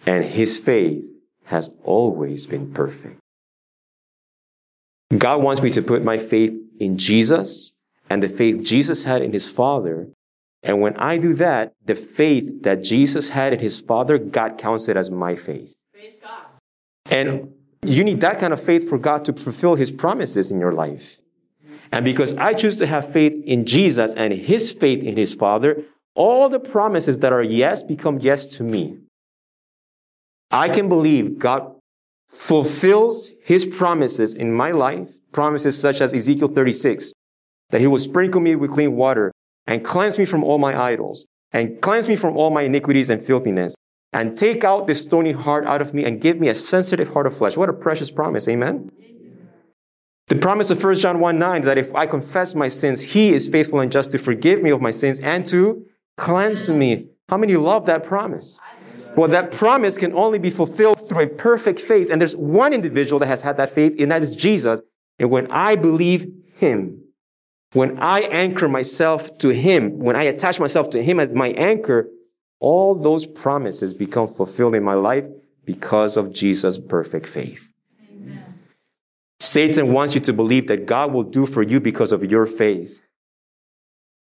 and 0.05 0.23
his 0.23 0.57
faith 0.57 1.05
has 1.45 1.69
always 1.83 2.45
been 2.45 2.73
perfect. 2.73 3.19
God 5.17 5.41
wants 5.41 5.61
me 5.61 5.69
to 5.71 5.81
put 5.81 6.03
my 6.03 6.17
faith 6.17 6.53
in 6.79 6.97
Jesus 6.97 7.73
and 8.09 8.23
the 8.23 8.29
faith 8.29 8.63
Jesus 8.63 9.03
had 9.03 9.21
in 9.21 9.33
his 9.33 9.47
Father 9.47 10.09
and 10.63 10.81
when 10.81 10.97
I 10.97 11.17
do 11.17 11.33
that, 11.35 11.73
the 11.85 11.95
faith 11.95 12.63
that 12.63 12.83
Jesus 12.83 13.29
had 13.29 13.53
in 13.53 13.59
his 13.59 13.79
Father, 13.79 14.17
God 14.17 14.57
counts 14.57 14.87
it 14.89 14.97
as 14.97 15.09
my 15.09 15.35
faith. 15.35 15.73
Praise 15.93 16.17
God. 16.21 16.43
And 17.09 17.53
you 17.85 18.03
need 18.03 18.21
that 18.21 18.39
kind 18.39 18.51
of 18.51 18.61
faith 18.61 18.89
for 18.89 18.97
God 18.97 19.23
to 19.25 19.33
fulfill 19.33 19.75
his 19.75 19.89
promises 19.89 20.51
in 20.51 20.59
your 20.59 20.73
life. 20.73 21.17
And 21.91 22.03
because 22.05 22.33
I 22.33 22.53
choose 22.53 22.77
to 22.77 22.87
have 22.87 23.11
faith 23.11 23.33
in 23.45 23.65
Jesus 23.65 24.13
and 24.13 24.33
his 24.33 24.71
faith 24.71 25.01
in 25.03 25.15
his 25.15 25.33
Father, 25.33 25.83
all 26.13 26.49
the 26.49 26.59
promises 26.59 27.19
that 27.19 27.31
are 27.31 27.41
yes 27.41 27.81
become 27.81 28.19
yes 28.19 28.45
to 28.45 28.63
me. 28.63 28.97
I 30.51 30.67
can 30.69 30.89
believe 30.89 31.39
God 31.39 31.75
fulfills 32.27 33.31
his 33.43 33.65
promises 33.65 34.35
in 34.35 34.53
my 34.53 34.71
life, 34.71 35.11
promises 35.31 35.79
such 35.79 36.01
as 36.01 36.13
Ezekiel 36.13 36.49
36, 36.49 37.13
that 37.69 37.81
he 37.81 37.87
will 37.87 37.97
sprinkle 37.97 38.41
me 38.41 38.55
with 38.55 38.71
clean 38.71 38.95
water, 38.95 39.31
and 39.67 39.83
cleanse 39.83 40.17
me 40.17 40.25
from 40.25 40.43
all 40.43 40.57
my 40.57 40.79
idols, 40.79 41.25
and 41.51 41.81
cleanse 41.81 42.07
me 42.07 42.15
from 42.15 42.37
all 42.37 42.49
my 42.49 42.63
iniquities 42.63 43.09
and 43.09 43.21
filthiness, 43.21 43.75
and 44.13 44.37
take 44.37 44.63
out 44.63 44.87
this 44.87 45.01
stony 45.01 45.31
heart 45.31 45.65
out 45.65 45.81
of 45.81 45.93
me 45.93 46.03
and 46.05 46.21
give 46.21 46.39
me 46.39 46.49
a 46.49 46.55
sensitive 46.55 47.09
heart 47.09 47.27
of 47.27 47.37
flesh. 47.37 47.55
What 47.57 47.69
a 47.69 47.73
precious 47.73 48.11
promise. 48.11 48.47
Amen. 48.47 48.91
The 50.27 50.35
promise 50.35 50.69
of 50.69 50.83
1 50.83 50.95
John 50.95 51.19
1 51.19 51.39
9 51.39 51.61
that 51.63 51.77
if 51.77 51.93
I 51.95 52.05
confess 52.05 52.53
my 52.53 52.67
sins, 52.67 53.01
he 53.01 53.33
is 53.33 53.47
faithful 53.47 53.79
and 53.79 53.91
just 53.91 54.11
to 54.11 54.19
forgive 54.19 54.61
me 54.61 54.69
of 54.69 54.79
my 54.79 54.91
sins 54.91 55.19
and 55.19 55.45
to 55.47 55.85
cleanse 56.17 56.69
me. 56.69 57.07
How 57.29 57.37
many 57.37 57.55
love 57.55 57.87
that 57.87 58.03
promise? 58.03 58.59
Well, 59.15 59.29
that 59.29 59.51
promise 59.51 59.97
can 59.97 60.13
only 60.13 60.37
be 60.37 60.49
fulfilled 60.49 61.09
through 61.09 61.23
a 61.23 61.27
perfect 61.27 61.79
faith. 61.79 62.09
And 62.09 62.21
there's 62.21 62.35
one 62.35 62.73
individual 62.73 63.19
that 63.19 63.25
has 63.25 63.41
had 63.41 63.57
that 63.57 63.71
faith, 63.71 63.95
and 63.99 64.11
that 64.11 64.21
is 64.21 64.35
Jesus. 64.35 64.81
And 65.17 65.29
when 65.31 65.51
I 65.51 65.75
believe 65.75 66.31
him, 66.55 67.03
when 67.73 67.99
I 67.99 68.21
anchor 68.21 68.67
myself 68.67 69.37
to 69.39 69.49
Him, 69.49 69.99
when 69.99 70.15
I 70.15 70.23
attach 70.23 70.59
myself 70.59 70.89
to 70.91 71.03
Him 71.03 71.19
as 71.19 71.31
my 71.31 71.49
anchor, 71.49 72.09
all 72.59 72.95
those 72.95 73.25
promises 73.25 73.93
become 73.93 74.27
fulfilled 74.27 74.75
in 74.75 74.83
my 74.83 74.95
life 74.95 75.25
because 75.65 76.17
of 76.17 76.33
Jesus' 76.33 76.77
perfect 76.77 77.27
faith. 77.27 77.71
Amen. 78.11 78.59
Satan 79.39 79.93
wants 79.93 80.15
you 80.15 80.21
to 80.21 80.33
believe 80.33 80.67
that 80.67 80.85
God 80.85 81.13
will 81.13 81.23
do 81.23 81.45
for 81.45 81.61
you 81.61 81.79
because 81.79 82.11
of 82.11 82.23
your 82.29 82.45
faith. 82.45 83.01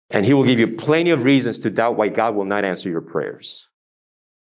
And 0.10 0.26
he 0.26 0.34
will 0.34 0.44
give 0.44 0.60
you 0.60 0.68
plenty 0.68 1.12
of 1.12 1.24
reasons 1.24 1.60
to 1.60 1.70
doubt 1.70 1.98
why 1.98 2.08
God 2.08 2.36
will 2.36 2.46
not 2.46 2.66
answer 2.66 2.90
your 2.90 3.02
prayers. 3.02 3.68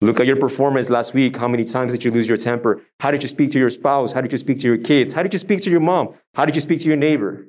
Look 0.01 0.19
at 0.19 0.27
your 0.27 0.35
performance 0.35 0.89
last 0.89 1.13
week. 1.13 1.37
How 1.37 1.47
many 1.47 1.63
times 1.63 1.93
did 1.93 2.03
you 2.03 2.11
lose 2.11 2.27
your 2.27 2.37
temper? 2.37 2.81
How 2.99 3.09
did 3.11 3.23
you 3.23 3.29
speak 3.29 3.51
to 3.51 3.59
your 3.59 3.69
spouse? 3.69 4.11
How 4.11 4.19
did 4.19 4.33
you 4.33 4.37
speak 4.37 4.59
to 4.59 4.67
your 4.67 4.77
kids? 4.77 5.13
How 5.13 5.23
did 5.23 5.31
you 5.31 5.39
speak 5.39 5.61
to 5.61 5.69
your 5.69 5.79
mom? 5.79 6.15
How 6.33 6.45
did 6.45 6.55
you 6.55 6.61
speak 6.61 6.81
to 6.81 6.87
your 6.87 6.97
neighbor? 6.97 7.47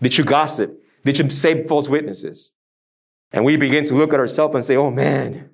Did 0.00 0.18
you 0.18 0.24
gossip? 0.24 0.82
Did 1.04 1.18
you 1.18 1.28
say 1.30 1.66
false 1.66 1.88
witnesses? 1.88 2.52
And 3.32 3.44
we 3.44 3.56
begin 3.56 3.84
to 3.86 3.94
look 3.94 4.12
at 4.12 4.20
ourselves 4.20 4.54
and 4.54 4.64
say, 4.64 4.76
oh 4.76 4.90
man, 4.90 5.50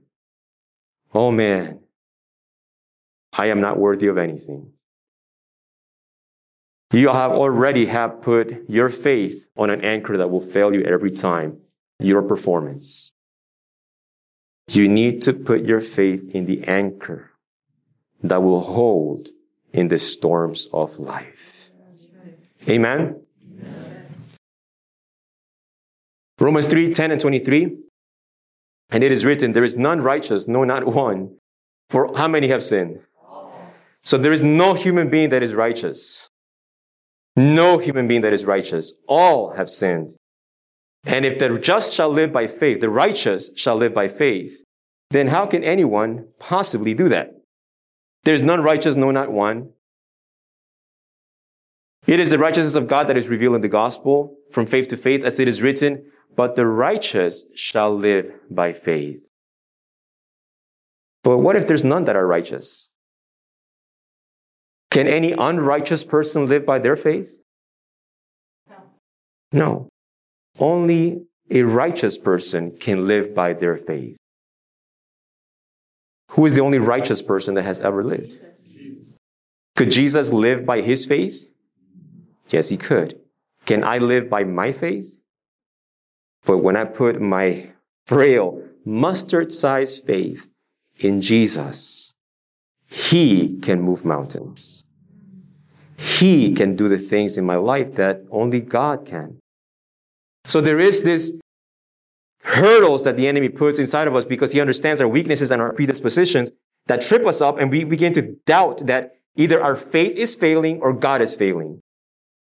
oh 1.14 1.30
man, 1.30 1.80
I 3.32 3.46
am 3.46 3.60
not 3.60 3.78
worthy 3.78 4.08
of 4.08 4.18
anything. 4.18 4.72
You 6.92 7.08
have 7.08 7.32
already 7.32 7.86
have 7.86 8.20
put 8.20 8.68
your 8.68 8.90
faith 8.90 9.48
on 9.56 9.70
an 9.70 9.82
anchor 9.82 10.18
that 10.18 10.30
will 10.30 10.42
fail 10.42 10.74
you 10.74 10.82
every 10.82 11.10
time, 11.10 11.58
your 11.98 12.20
performance. 12.22 13.12
You 14.68 14.88
need 14.88 15.22
to 15.22 15.32
put 15.32 15.64
your 15.64 15.80
faith 15.80 16.30
in 16.34 16.44
the 16.44 16.64
anchor 16.64 17.30
that 18.22 18.42
will 18.42 18.60
hold 18.60 19.28
in 19.72 19.88
the 19.88 19.98
storms 19.98 20.68
of 20.72 20.98
life. 20.98 21.70
Amen. 22.68 23.22
Romans 26.42 26.66
3 26.66 26.92
10 26.92 27.12
and 27.12 27.20
23. 27.20 27.76
And 28.90 29.04
it 29.04 29.12
is 29.12 29.24
written, 29.24 29.52
There 29.52 29.62
is 29.62 29.76
none 29.76 30.00
righteous, 30.00 30.48
no, 30.48 30.64
not 30.64 30.84
one. 30.84 31.36
For 31.88 32.12
how 32.16 32.26
many 32.26 32.48
have 32.48 32.64
sinned? 32.64 32.98
So 34.02 34.18
there 34.18 34.32
is 34.32 34.42
no 34.42 34.74
human 34.74 35.08
being 35.08 35.28
that 35.28 35.44
is 35.44 35.54
righteous. 35.54 36.28
No 37.36 37.78
human 37.78 38.08
being 38.08 38.22
that 38.22 38.32
is 38.32 38.44
righteous. 38.44 38.92
All 39.06 39.52
have 39.52 39.70
sinned. 39.70 40.16
And 41.04 41.24
if 41.24 41.38
the 41.38 41.58
just 41.58 41.94
shall 41.94 42.10
live 42.10 42.32
by 42.32 42.48
faith, 42.48 42.80
the 42.80 42.90
righteous 42.90 43.50
shall 43.54 43.76
live 43.76 43.94
by 43.94 44.08
faith, 44.08 44.64
then 45.10 45.28
how 45.28 45.46
can 45.46 45.62
anyone 45.62 46.26
possibly 46.40 46.92
do 46.92 47.08
that? 47.08 47.30
There's 48.24 48.42
none 48.42 48.62
righteous, 48.62 48.96
no, 48.96 49.12
not 49.12 49.30
one. 49.30 49.70
It 52.06 52.18
is 52.18 52.30
the 52.30 52.38
righteousness 52.38 52.74
of 52.74 52.88
God 52.88 53.06
that 53.06 53.16
is 53.16 53.28
revealed 53.28 53.54
in 53.54 53.60
the 53.60 53.68
gospel 53.68 54.36
from 54.50 54.66
faith 54.66 54.88
to 54.88 54.96
faith, 54.96 55.24
as 55.24 55.38
it 55.38 55.46
is 55.46 55.62
written, 55.62 56.04
but 56.36 56.56
the 56.56 56.66
righteous 56.66 57.44
shall 57.54 57.94
live 57.94 58.32
by 58.50 58.72
faith. 58.72 59.28
But 61.22 61.38
what 61.38 61.56
if 61.56 61.66
there's 61.66 61.84
none 61.84 62.04
that 62.04 62.16
are 62.16 62.26
righteous? 62.26 62.88
Can 64.90 65.06
any 65.06 65.32
unrighteous 65.32 66.04
person 66.04 66.46
live 66.46 66.66
by 66.66 66.78
their 66.78 66.96
faith? 66.96 67.38
No. 69.52 69.88
Only 70.58 71.26
a 71.50 71.62
righteous 71.62 72.18
person 72.18 72.76
can 72.78 73.06
live 73.06 73.34
by 73.34 73.52
their 73.52 73.76
faith. 73.76 74.16
Who 76.32 76.46
is 76.46 76.54
the 76.54 76.62
only 76.62 76.78
righteous 76.78 77.22
person 77.22 77.54
that 77.54 77.64
has 77.64 77.80
ever 77.80 78.02
lived? 78.02 78.40
Could 79.76 79.90
Jesus 79.90 80.32
live 80.32 80.64
by 80.64 80.80
his 80.80 81.04
faith? 81.04 81.46
Yes, 82.48 82.68
he 82.68 82.76
could. 82.76 83.18
Can 83.64 83.84
I 83.84 83.98
live 83.98 84.28
by 84.28 84.44
my 84.44 84.72
faith? 84.72 85.16
But 86.44 86.58
when 86.58 86.76
I 86.76 86.84
put 86.84 87.20
my 87.20 87.70
frail, 88.06 88.62
mustard 88.84 89.52
sized 89.52 90.04
faith 90.06 90.50
in 90.98 91.20
Jesus, 91.20 92.14
He 92.86 93.58
can 93.60 93.80
move 93.80 94.04
mountains. 94.04 94.84
He 95.96 96.52
can 96.52 96.74
do 96.74 96.88
the 96.88 96.98
things 96.98 97.38
in 97.38 97.44
my 97.44 97.56
life 97.56 97.94
that 97.94 98.22
only 98.30 98.60
God 98.60 99.06
can. 99.06 99.38
So 100.44 100.60
there 100.60 100.80
is 100.80 101.04
this 101.04 101.32
hurdles 102.42 103.04
that 103.04 103.16
the 103.16 103.28
enemy 103.28 103.48
puts 103.48 103.78
inside 103.78 104.08
of 104.08 104.16
us 104.16 104.24
because 104.24 104.50
he 104.50 104.60
understands 104.60 105.00
our 105.00 105.06
weaknesses 105.06 105.52
and 105.52 105.62
our 105.62 105.72
predispositions 105.72 106.50
that 106.86 107.00
trip 107.00 107.24
us 107.24 107.40
up 107.40 107.58
and 107.58 107.70
we 107.70 107.84
begin 107.84 108.12
to 108.14 108.22
doubt 108.46 108.86
that 108.86 109.14
either 109.36 109.62
our 109.62 109.76
faith 109.76 110.16
is 110.16 110.34
failing 110.34 110.80
or 110.80 110.92
God 110.92 111.22
is 111.22 111.36
failing. 111.36 111.80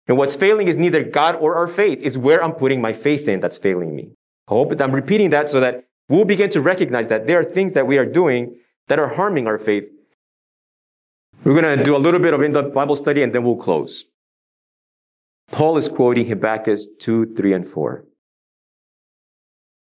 And 0.10 0.18
what's 0.18 0.36
failing 0.36 0.68
is 0.68 0.76
neither 0.76 1.04
God 1.04 1.36
or 1.36 1.56
our 1.56 1.68
faith, 1.68 2.02
is 2.02 2.18
where 2.18 2.44
I'm 2.44 2.54
putting 2.54 2.82
my 2.82 2.94
faith 2.94 3.28
in 3.28 3.40
that's 3.40 3.60
failing 3.60 3.96
me. 3.96 4.16
I 4.48 4.54
hope 4.54 4.70
that 4.70 4.82
I'm 4.82 4.94
repeating 4.94 5.30
that 5.30 5.52
so 5.52 5.60
that 5.60 5.86
we'll 6.10 6.26
begin 6.26 6.50
to 6.50 6.62
recognize 6.62 7.10
that 7.10 7.28
there 7.28 7.40
are 7.40 7.44
things 7.44 7.74
that 7.74 7.86
we 7.86 8.00
are 8.00 8.08
doing 8.08 8.56
that 8.88 8.98
are 8.98 9.10
harming 9.10 9.46
our 9.46 9.60
faith. 9.60 9.84
We're 11.44 11.62
going 11.62 11.78
to 11.78 11.84
do 11.84 11.96
a 11.96 12.00
little 12.00 12.20
bit 12.20 12.34
of 12.34 12.42
in-depth 12.42 12.74
Bible 12.74 12.96
study 12.96 13.22
and 13.22 13.34
then 13.34 13.44
we'll 13.44 13.58
close. 13.58 14.06
Paul 15.52 15.78
is 15.78 15.88
quoting 15.88 16.28
Habakkuk 16.28 16.80
2, 17.00 17.36
3, 17.36 17.54
and 17.54 17.68
4. 17.68 18.04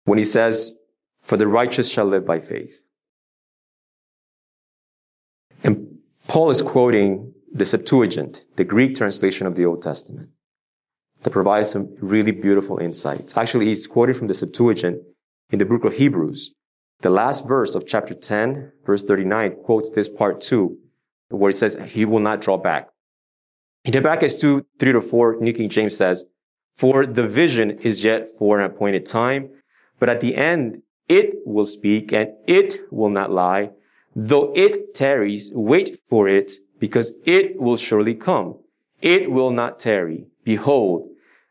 When 0.07 0.19
he 0.19 0.25
says, 0.25 0.73
For 1.23 1.37
the 1.37 1.47
righteous 1.47 1.89
shall 1.89 2.05
live 2.05 2.27
by 2.27 2.41
faith. 2.41 2.83
And 5.63 5.99
Paul 6.27 6.51
is 6.51 6.63
quoting 6.63 7.33
the 7.53 7.65
Septuagint, 7.65 8.45
the 8.57 8.65
Greek 8.65 8.95
translation 8.95 9.47
of 9.47 9.55
the 9.55 9.65
Old 9.65 9.83
Testament, 9.83 10.31
that 11.23 11.31
provides 11.31 11.71
some 11.71 11.95
really 12.01 12.33
beautiful 12.33 12.79
insights. 12.79 13.37
Actually, 13.37 13.67
he's 13.67 13.87
quoted 13.87 14.17
from 14.17 14.29
the 14.29 14.35
Septuagint 14.35 15.03
in 15.51 15.59
the 15.59 15.65
book 15.65 15.85
of 15.85 15.95
Hebrews. 15.95 16.53
The 17.01 17.11
last 17.11 17.47
verse 17.47 17.75
of 17.75 17.87
chapter 17.87 18.15
10, 18.15 18.73
verse 18.85 19.03
39, 19.03 19.57
quotes 19.65 19.91
this 19.91 20.09
part 20.09 20.41
too, 20.41 20.79
where 21.29 21.51
it 21.51 21.55
says, 21.55 21.77
He 21.87 22.05
will 22.05 22.21
not 22.21 22.41
draw 22.41 22.57
back. 22.57 22.89
In 23.85 23.93
Habakkuk 23.93 24.31
2, 24.31 24.67
3 24.79 24.93
to 24.93 25.01
4, 25.01 25.37
New 25.41 25.53
King 25.53 25.69
James 25.69 25.97
says, 25.97 26.25
For 26.77 27.07
the 27.07 27.27
vision 27.27 27.79
is 27.81 28.03
yet 28.03 28.29
for 28.39 28.59
an 28.59 28.65
appointed 28.65 29.07
time, 29.07 29.51
but 29.99 30.09
at 30.09 30.21
the 30.21 30.37
end 30.37 30.83
it 31.09 31.37
will 31.45 31.67
speak 31.67 32.13
and 32.13 32.31
it 32.47 32.81
will 32.91 33.11
not 33.11 33.31
lie. 33.31 33.71
Though 34.15 34.53
it 34.55 34.95
tarries, 34.95 35.51
wait 35.55 36.01
for 36.09 36.29
it 36.29 36.53
because 36.79 37.13
it 37.25 37.61
will 37.61 37.77
surely 37.77 38.15
come. 38.15 38.59
It 39.01 39.31
will 39.31 39.51
not 39.51 39.79
tarry. 39.79 40.27
Behold, 40.45 41.11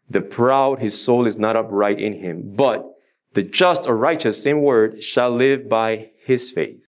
the 0.09 0.21
proud, 0.21 0.79
his 0.79 1.01
soul 1.01 1.25
is 1.25 1.37
not 1.37 1.55
upright 1.55 1.99
in 1.99 2.13
him, 2.13 2.53
but 2.55 2.85
the 3.33 3.43
just 3.43 3.87
or 3.87 3.95
righteous, 3.95 4.41
same 4.41 4.61
word, 4.61 5.03
shall 5.03 5.31
live 5.31 5.67
by 5.67 6.09
his 6.23 6.51
faith. 6.51 6.85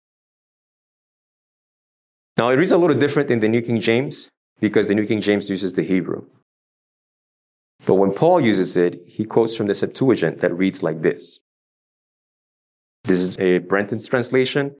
Now 2.36 2.48
it 2.48 2.56
reads 2.56 2.72
a 2.72 2.78
little 2.78 2.98
different 2.98 3.30
in 3.30 3.40
the 3.40 3.48
New 3.48 3.62
King 3.62 3.80
James 3.80 4.28
because 4.60 4.88
the 4.88 4.94
New 4.94 5.06
King 5.06 5.20
James 5.20 5.50
uses 5.50 5.72
the 5.74 5.82
Hebrew. 5.82 6.26
But 7.84 7.94
when 7.94 8.12
Paul 8.12 8.40
uses 8.40 8.76
it, 8.76 9.02
he 9.06 9.24
quotes 9.24 9.56
from 9.56 9.66
the 9.66 9.74
Septuagint 9.74 10.40
that 10.40 10.56
reads 10.56 10.82
like 10.82 11.02
this. 11.02 11.40
This 13.04 13.20
is 13.20 13.38
a 13.38 13.58
Brenton's 13.58 14.06
translation. 14.06 14.76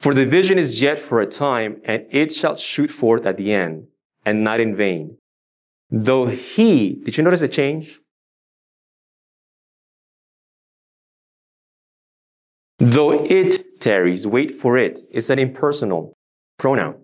For 0.00 0.14
the 0.14 0.24
vision 0.24 0.58
is 0.58 0.80
yet 0.80 0.98
for 0.98 1.20
a 1.20 1.26
time, 1.26 1.82
and 1.84 2.06
it 2.10 2.32
shall 2.32 2.56
shoot 2.56 2.90
forth 2.90 3.26
at 3.26 3.36
the 3.36 3.52
end, 3.52 3.88
and 4.24 4.42
not 4.42 4.58
in 4.58 4.74
vain. 4.74 5.18
Though 5.90 6.26
he, 6.26 6.94
did 7.04 7.18
you 7.18 7.24
notice 7.24 7.40
the 7.40 7.48
change? 7.48 8.00
Though 12.78 13.24
it 13.24 13.80
tarries, 13.80 14.26
wait 14.26 14.56
for 14.56 14.78
it. 14.78 15.00
It's 15.10 15.28
an 15.28 15.38
impersonal 15.38 16.14
pronoun. 16.58 16.94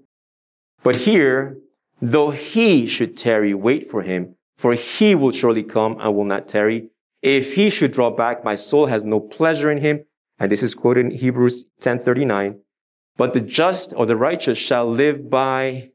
But 0.83 0.97
here, 0.97 1.59
though 2.01 2.31
he 2.31 2.87
should 2.87 3.15
tarry, 3.15 3.53
wait 3.53 3.91
for 3.91 4.03
him, 4.03 4.37
for 4.57 4.73
he 4.73 5.15
will 5.15 5.33
surely 5.33 5.63
come 5.63 5.99
and 6.01 6.17
will 6.17 6.25
not 6.25 6.49
tarry. 6.49 6.89
If 7.21 7.55
he 7.55 7.69
should 7.69 7.93
draw 7.93 8.11
back, 8.11 8.43
my 8.43 8.55
soul 8.55 8.87
has 8.87 9.05
no 9.05 9.21
pleasure 9.21 9.71
in 9.71 9.79
him. 9.79 10.05
And 10.39 10.51
this 10.51 10.63
is 10.63 10.75
quoted 10.75 11.07
in 11.07 11.11
Hebrews 11.13 11.65
1039. 11.79 12.61
But 13.17 13.33
the 13.33 13.41
just 13.41 13.93
or 13.97 14.07
the 14.07 14.17
righteous 14.17 14.59
shall 14.59 14.91
live 14.91 15.31
by 15.31 15.91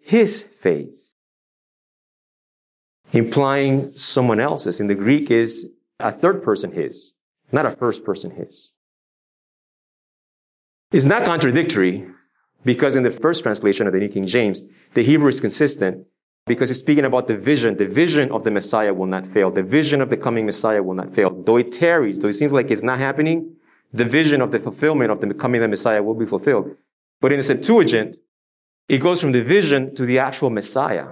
his 0.00 0.42
faith. 0.42 1.12
Implying 3.12 3.92
someone 3.92 4.40
else's. 4.40 4.80
In 4.80 4.88
the 4.88 4.94
Greek 4.94 5.30
is 5.30 5.68
a 6.00 6.10
third 6.10 6.42
person 6.42 6.72
his, 6.72 7.14
not 7.52 7.64
a 7.64 7.70
first 7.70 8.04
person 8.04 8.32
his. 8.32 8.72
It's 10.90 11.04
not 11.04 11.24
contradictory 11.24 12.06
because 12.64 12.96
in 12.96 13.02
the 13.02 13.10
first 13.10 13.42
translation 13.42 13.86
of 13.86 13.92
the 13.92 14.00
New 14.00 14.08
King 14.08 14.26
James, 14.26 14.62
the 14.94 15.02
Hebrew 15.02 15.28
is 15.28 15.40
consistent 15.40 16.06
because 16.46 16.70
it's 16.70 16.80
speaking 16.80 17.04
about 17.04 17.28
the 17.28 17.36
vision. 17.36 17.76
The 17.76 17.86
vision 17.86 18.30
of 18.32 18.44
the 18.44 18.50
Messiah 18.50 18.92
will 18.92 19.06
not 19.06 19.26
fail. 19.26 19.50
The 19.50 19.62
vision 19.62 20.00
of 20.00 20.10
the 20.10 20.16
coming 20.16 20.46
Messiah 20.46 20.82
will 20.82 20.94
not 20.94 21.14
fail. 21.14 21.30
Though 21.30 21.56
it 21.56 21.72
tarries, 21.72 22.18
though 22.18 22.28
it 22.28 22.34
seems 22.34 22.52
like 22.52 22.70
it's 22.70 22.82
not 22.82 22.98
happening, 22.98 23.56
the 23.94 24.04
vision 24.04 24.42
of 24.42 24.50
the 24.50 24.58
fulfillment 24.58 25.12
of 25.12 25.20
the 25.20 25.32
coming 25.32 25.60
of 25.60 25.62
the 25.62 25.68
Messiah 25.68 26.02
will 26.02 26.16
be 26.16 26.26
fulfilled. 26.26 26.76
But 27.20 27.30
in 27.30 27.38
the 27.38 27.44
Septuagint, 27.44 28.16
it 28.88 28.98
goes 28.98 29.20
from 29.20 29.30
the 29.30 29.42
vision 29.42 29.94
to 29.94 30.04
the 30.04 30.18
actual 30.18 30.50
Messiah. 30.50 31.10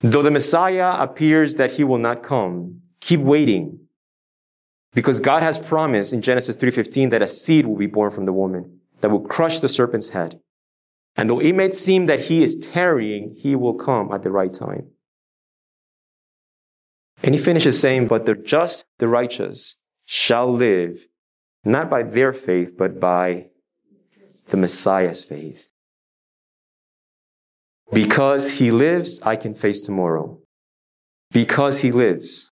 Though 0.00 0.22
the 0.22 0.30
Messiah 0.30 1.02
appears 1.02 1.54
that 1.54 1.72
he 1.72 1.82
will 1.82 1.98
not 1.98 2.22
come, 2.22 2.82
keep 3.00 3.20
waiting. 3.20 3.80
Because 4.92 5.18
God 5.18 5.42
has 5.42 5.56
promised 5.56 6.12
in 6.12 6.20
Genesis 6.20 6.56
3:15 6.56 7.08
that 7.08 7.22
a 7.22 7.26
seed 7.26 7.64
will 7.66 7.76
be 7.76 7.86
born 7.86 8.10
from 8.10 8.26
the 8.26 8.32
woman 8.32 8.80
that 9.00 9.10
will 9.10 9.26
crush 9.34 9.60
the 9.60 9.68
serpent's 9.68 10.10
head. 10.10 10.38
And 11.16 11.30
though 11.30 11.40
it 11.40 11.54
may 11.54 11.70
seem 11.70 12.06
that 12.06 12.20
he 12.28 12.42
is 12.42 12.54
tarrying, 12.54 13.34
he 13.34 13.56
will 13.56 13.74
come 13.74 14.12
at 14.12 14.22
the 14.22 14.30
right 14.30 14.52
time. 14.52 14.88
And 17.22 17.34
he 17.34 17.40
finishes 17.40 17.80
saying, 17.80 18.08
But 18.08 18.26
the 18.26 18.34
just, 18.34 18.84
the 18.98 19.08
righteous, 19.08 19.76
shall 20.10 20.50
live 20.50 21.06
not 21.66 21.90
by 21.90 22.02
their 22.02 22.32
faith, 22.32 22.78
but 22.78 22.98
by 22.98 23.44
the 24.46 24.56
Messiah's 24.56 25.22
faith. 25.22 25.68
Because 27.92 28.52
he 28.52 28.70
lives, 28.70 29.20
I 29.22 29.36
can 29.36 29.52
face 29.52 29.82
tomorrow. 29.82 30.38
Because 31.30 31.80
he 31.80 31.92
lives. 31.92 32.50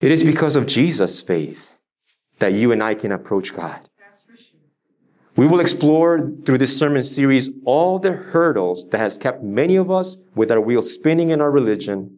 It 0.00 0.12
is 0.12 0.22
because 0.22 0.54
of 0.54 0.66
Jesus' 0.66 1.20
faith 1.20 1.72
that 2.38 2.52
you 2.52 2.70
and 2.70 2.80
I 2.80 2.94
can 2.94 3.10
approach 3.10 3.52
God. 3.52 3.80
We 5.34 5.48
will 5.48 5.58
explore 5.58 6.30
through 6.46 6.58
this 6.58 6.78
sermon 6.78 7.02
series 7.02 7.50
all 7.64 7.98
the 7.98 8.12
hurdles 8.12 8.86
that 8.90 8.98
has 8.98 9.18
kept 9.18 9.42
many 9.42 9.74
of 9.74 9.90
us 9.90 10.16
with 10.36 10.52
our 10.52 10.60
wheels 10.60 10.94
spinning 10.94 11.30
in 11.30 11.40
our 11.40 11.50
religion, 11.50 12.17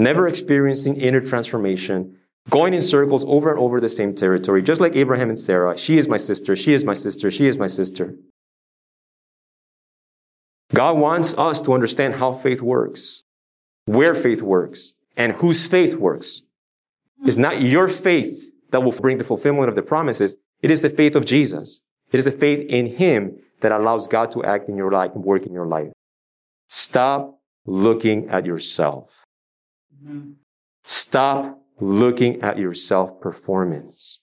never 0.00 0.26
experiencing 0.26 0.96
inner 0.96 1.20
transformation, 1.20 2.16
going 2.48 2.74
in 2.74 2.82
circles 2.82 3.24
over 3.26 3.50
and 3.50 3.58
over 3.60 3.80
the 3.80 3.88
same 3.88 4.14
territory, 4.14 4.62
just 4.62 4.80
like 4.80 4.96
Abraham 4.96 5.28
and 5.28 5.38
Sarah. 5.38 5.78
She 5.78 5.98
is 5.98 6.08
my 6.08 6.16
sister. 6.16 6.56
She 6.56 6.72
is 6.72 6.84
my 6.84 6.94
sister. 6.94 7.30
She 7.30 7.46
is 7.46 7.56
my 7.58 7.68
sister. 7.68 8.14
God 10.72 10.96
wants 10.96 11.34
us 11.34 11.60
to 11.62 11.72
understand 11.72 12.16
how 12.16 12.32
faith 12.32 12.62
works, 12.62 13.24
where 13.86 14.14
faith 14.14 14.40
works, 14.40 14.94
and 15.16 15.32
whose 15.34 15.66
faith 15.66 15.94
works. 15.94 16.42
It's 17.24 17.36
not 17.36 17.60
your 17.60 17.88
faith 17.88 18.50
that 18.70 18.82
will 18.82 18.92
bring 18.92 19.18
the 19.18 19.24
fulfillment 19.24 19.68
of 19.68 19.74
the 19.74 19.82
promises. 19.82 20.36
It 20.62 20.70
is 20.70 20.82
the 20.82 20.90
faith 20.90 21.16
of 21.16 21.24
Jesus. 21.24 21.82
It 22.12 22.18
is 22.18 22.24
the 22.24 22.32
faith 22.32 22.60
in 22.68 22.86
Him 22.86 23.38
that 23.60 23.72
allows 23.72 24.06
God 24.06 24.30
to 24.32 24.44
act 24.44 24.68
in 24.68 24.76
your 24.76 24.90
life 24.90 25.12
and 25.14 25.24
work 25.24 25.44
in 25.44 25.52
your 25.52 25.66
life. 25.66 25.92
Stop 26.68 27.40
looking 27.66 28.28
at 28.28 28.46
yourself. 28.46 29.24
Stop 30.84 31.62
looking 31.80 32.42
at 32.42 32.58
your 32.58 32.74
self 32.74 33.20
performance. 33.20 34.20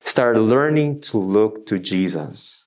Start 0.00 0.36
learning 0.36 1.00
to 1.02 1.18
look 1.18 1.66
to 1.66 1.78
Jesus. 1.78 2.66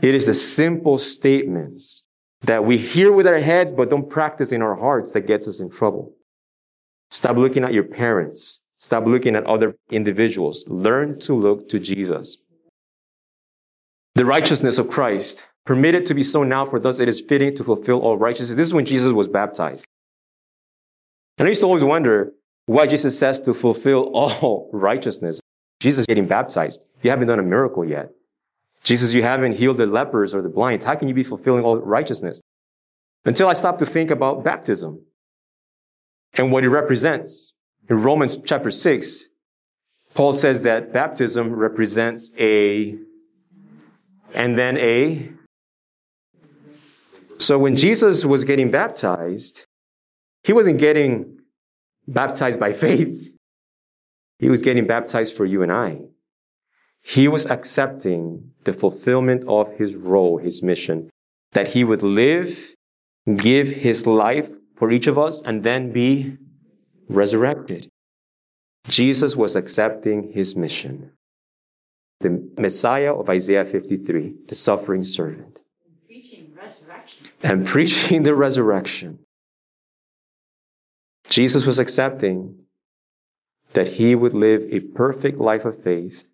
It 0.00 0.14
is 0.14 0.26
the 0.26 0.34
simple 0.34 0.98
statements 0.98 2.04
that 2.42 2.64
we 2.64 2.76
hear 2.78 3.12
with 3.12 3.26
our 3.26 3.38
heads 3.38 3.72
but 3.72 3.90
don't 3.90 4.08
practice 4.08 4.52
in 4.52 4.62
our 4.62 4.76
hearts 4.76 5.12
that 5.12 5.26
gets 5.26 5.48
us 5.48 5.60
in 5.60 5.70
trouble. 5.70 6.14
Stop 7.10 7.36
looking 7.36 7.64
at 7.64 7.74
your 7.74 7.84
parents. 7.84 8.60
Stop 8.78 9.06
looking 9.06 9.34
at 9.34 9.44
other 9.44 9.74
individuals. 9.90 10.64
Learn 10.68 11.18
to 11.20 11.34
look 11.34 11.68
to 11.68 11.78
Jesus. 11.80 12.36
The 14.14 14.24
righteousness 14.24 14.78
of 14.78 14.88
Christ, 14.88 15.44
permitted 15.64 16.06
to 16.06 16.14
be 16.14 16.22
so 16.22 16.44
now 16.44 16.64
for 16.64 16.78
thus 16.80 16.98
it 16.98 17.08
is 17.08 17.20
fitting 17.20 17.54
to 17.56 17.64
fulfill 17.64 18.00
all 18.00 18.16
righteousness. 18.16 18.56
This 18.56 18.68
is 18.68 18.74
when 18.74 18.86
Jesus 18.86 19.12
was 19.12 19.28
baptized. 19.28 19.86
And 21.38 21.46
I 21.46 21.50
used 21.50 21.60
to 21.60 21.66
always 21.66 21.84
wonder 21.84 22.32
why 22.66 22.86
Jesus 22.86 23.18
says 23.18 23.40
to 23.42 23.54
fulfill 23.54 24.10
all 24.12 24.68
righteousness. 24.72 25.40
Jesus 25.80 26.06
getting 26.06 26.26
baptized. 26.26 26.84
You 27.02 27.10
haven't 27.10 27.28
done 27.28 27.38
a 27.38 27.44
miracle 27.44 27.84
yet. 27.84 28.10
Jesus, 28.82 29.12
you 29.12 29.22
haven't 29.22 29.52
healed 29.52 29.76
the 29.76 29.86
lepers 29.86 30.34
or 30.34 30.42
the 30.42 30.48
blind. 30.48 30.82
How 30.82 30.94
can 30.94 31.08
you 31.08 31.14
be 31.14 31.22
fulfilling 31.22 31.64
all 31.64 31.78
righteousness? 31.78 32.40
Until 33.24 33.48
I 33.48 33.52
stopped 33.52 33.78
to 33.80 33.86
think 33.86 34.10
about 34.10 34.44
baptism 34.44 35.04
and 36.34 36.52
what 36.52 36.64
it 36.64 36.68
represents. 36.68 37.54
In 37.88 38.02
Romans 38.02 38.38
chapter 38.44 38.70
6, 38.70 39.24
Paul 40.14 40.32
says 40.32 40.62
that 40.62 40.92
baptism 40.92 41.52
represents 41.52 42.30
a, 42.38 42.96
and 44.34 44.58
then 44.58 44.76
a. 44.78 45.30
So 47.38 47.58
when 47.58 47.76
Jesus 47.76 48.24
was 48.24 48.44
getting 48.44 48.70
baptized, 48.70 49.67
he 50.48 50.54
wasn't 50.54 50.78
getting 50.78 51.40
baptized 52.06 52.58
by 52.58 52.72
faith. 52.72 53.36
He 54.38 54.48
was 54.48 54.62
getting 54.62 54.86
baptized 54.86 55.36
for 55.36 55.44
you 55.44 55.62
and 55.62 55.70
I. 55.70 56.00
He 57.02 57.28
was 57.28 57.44
accepting 57.44 58.52
the 58.64 58.72
fulfillment 58.72 59.44
of 59.46 59.76
his 59.76 59.94
role, 59.94 60.38
his 60.38 60.62
mission, 60.62 61.10
that 61.52 61.68
he 61.68 61.84
would 61.84 62.02
live, 62.02 62.74
give 63.36 63.68
his 63.68 64.06
life 64.06 64.48
for 64.74 64.90
each 64.90 65.06
of 65.06 65.18
us, 65.18 65.42
and 65.42 65.64
then 65.64 65.92
be 65.92 66.38
resurrected. 67.10 67.90
Jesus 68.88 69.36
was 69.36 69.54
accepting 69.54 70.32
his 70.32 70.56
mission. 70.56 71.12
The 72.20 72.50
Messiah 72.56 73.14
of 73.14 73.28
Isaiah 73.28 73.66
53, 73.66 74.34
the 74.48 74.54
suffering 74.54 75.02
servant. 75.02 75.60
And 75.84 76.06
Preaching 76.06 76.54
resurrection. 76.56 77.26
And 77.42 77.66
preaching 77.66 78.22
the 78.22 78.34
resurrection. 78.34 79.18
Jesus 81.28 81.66
was 81.66 81.78
accepting 81.78 82.56
that 83.74 83.88
he 83.88 84.14
would 84.14 84.34
live 84.34 84.62
a 84.72 84.80
perfect 84.80 85.38
life 85.38 85.64
of 85.64 85.82
faith 85.82 86.28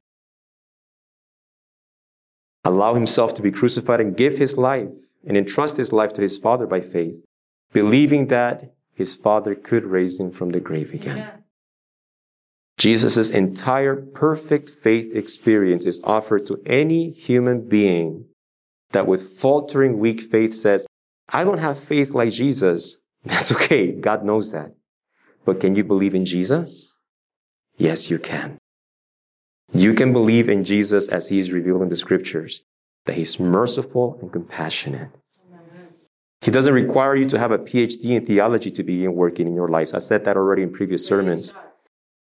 allow 2.64 2.95
himself 2.95 3.34
to 3.34 3.42
be 3.42 3.53
crucified 3.53 4.01
and 4.01 4.16
give 4.16 4.38
his 4.38 4.57
life 4.57 4.88
and 5.26 5.36
entrust 5.36 5.76
his 5.76 5.92
life 5.92 6.12
to 6.14 6.22
his 6.22 6.38
Father 6.38 6.66
by 6.66 6.80
faith, 6.80 7.22
believing 7.72 8.28
that 8.28 8.74
his 8.95 9.14
Father 9.14 9.55
could 9.55 9.84
raise 9.84 10.18
him 10.18 10.30
from 10.30 10.51
the 10.51 10.61
grave 10.61 10.92
again. 10.92 11.18
Yeah. 11.18 11.30
Jesus' 12.78 13.30
entire 13.30 13.95
perfect 13.95 14.68
faith 14.68 15.14
experience 15.14 15.86
is 15.86 16.01
offered 16.03 16.45
to 16.47 16.61
any 16.66 17.11
human 17.11 17.68
being 17.68 18.26
that 18.90 19.07
with 19.07 19.38
faltering, 19.38 19.99
weak 19.99 20.20
faith 20.20 20.55
says, 20.55 20.86
I 21.28 21.45
don't 21.45 21.59
have 21.59 21.78
faith 21.78 22.11
like 22.11 22.32
Jesus. 22.32 22.97
That's 23.24 23.53
okay. 23.53 23.92
God 23.92 24.24
knows 24.24 24.53
that. 24.53 24.74
But 25.45 25.61
can 25.61 25.74
you 25.74 25.84
believe 25.84 26.14
in 26.14 26.24
Jesus? 26.24 26.92
Yes, 27.76 28.11
you 28.11 28.18
can. 28.18 28.59
You 29.72 29.95
can 29.95 30.12
believe 30.12 30.49
in 30.49 30.64
Jesus 30.64 31.09
as 31.09 31.28
he 31.28 31.38
is 31.38 31.53
revealed 31.53 31.82
in 31.82 31.88
the 31.88 31.97
scriptures, 31.97 32.62
that 33.07 33.16
he's 33.16 33.40
merciful 33.40 34.18
and 34.20 34.32
compassionate. 34.32 35.11
He 36.40 36.51
doesn't 36.51 36.74
require 36.74 37.16
you 37.16 37.24
to 37.26 37.38
have 37.38 37.53
a 37.53 37.59
PhD 37.59 38.11
in 38.11 38.26
theology 38.26 38.70
to 38.70 38.82
begin 38.82 39.14
working 39.14 39.47
in 39.47 39.55
your 39.55 39.68
lives. 39.68 39.95
I 39.95 39.99
said 39.99 40.24
that 40.26 40.36
already 40.36 40.62
in 40.62 40.72
previous 40.72 41.07
sermons. 41.07 41.55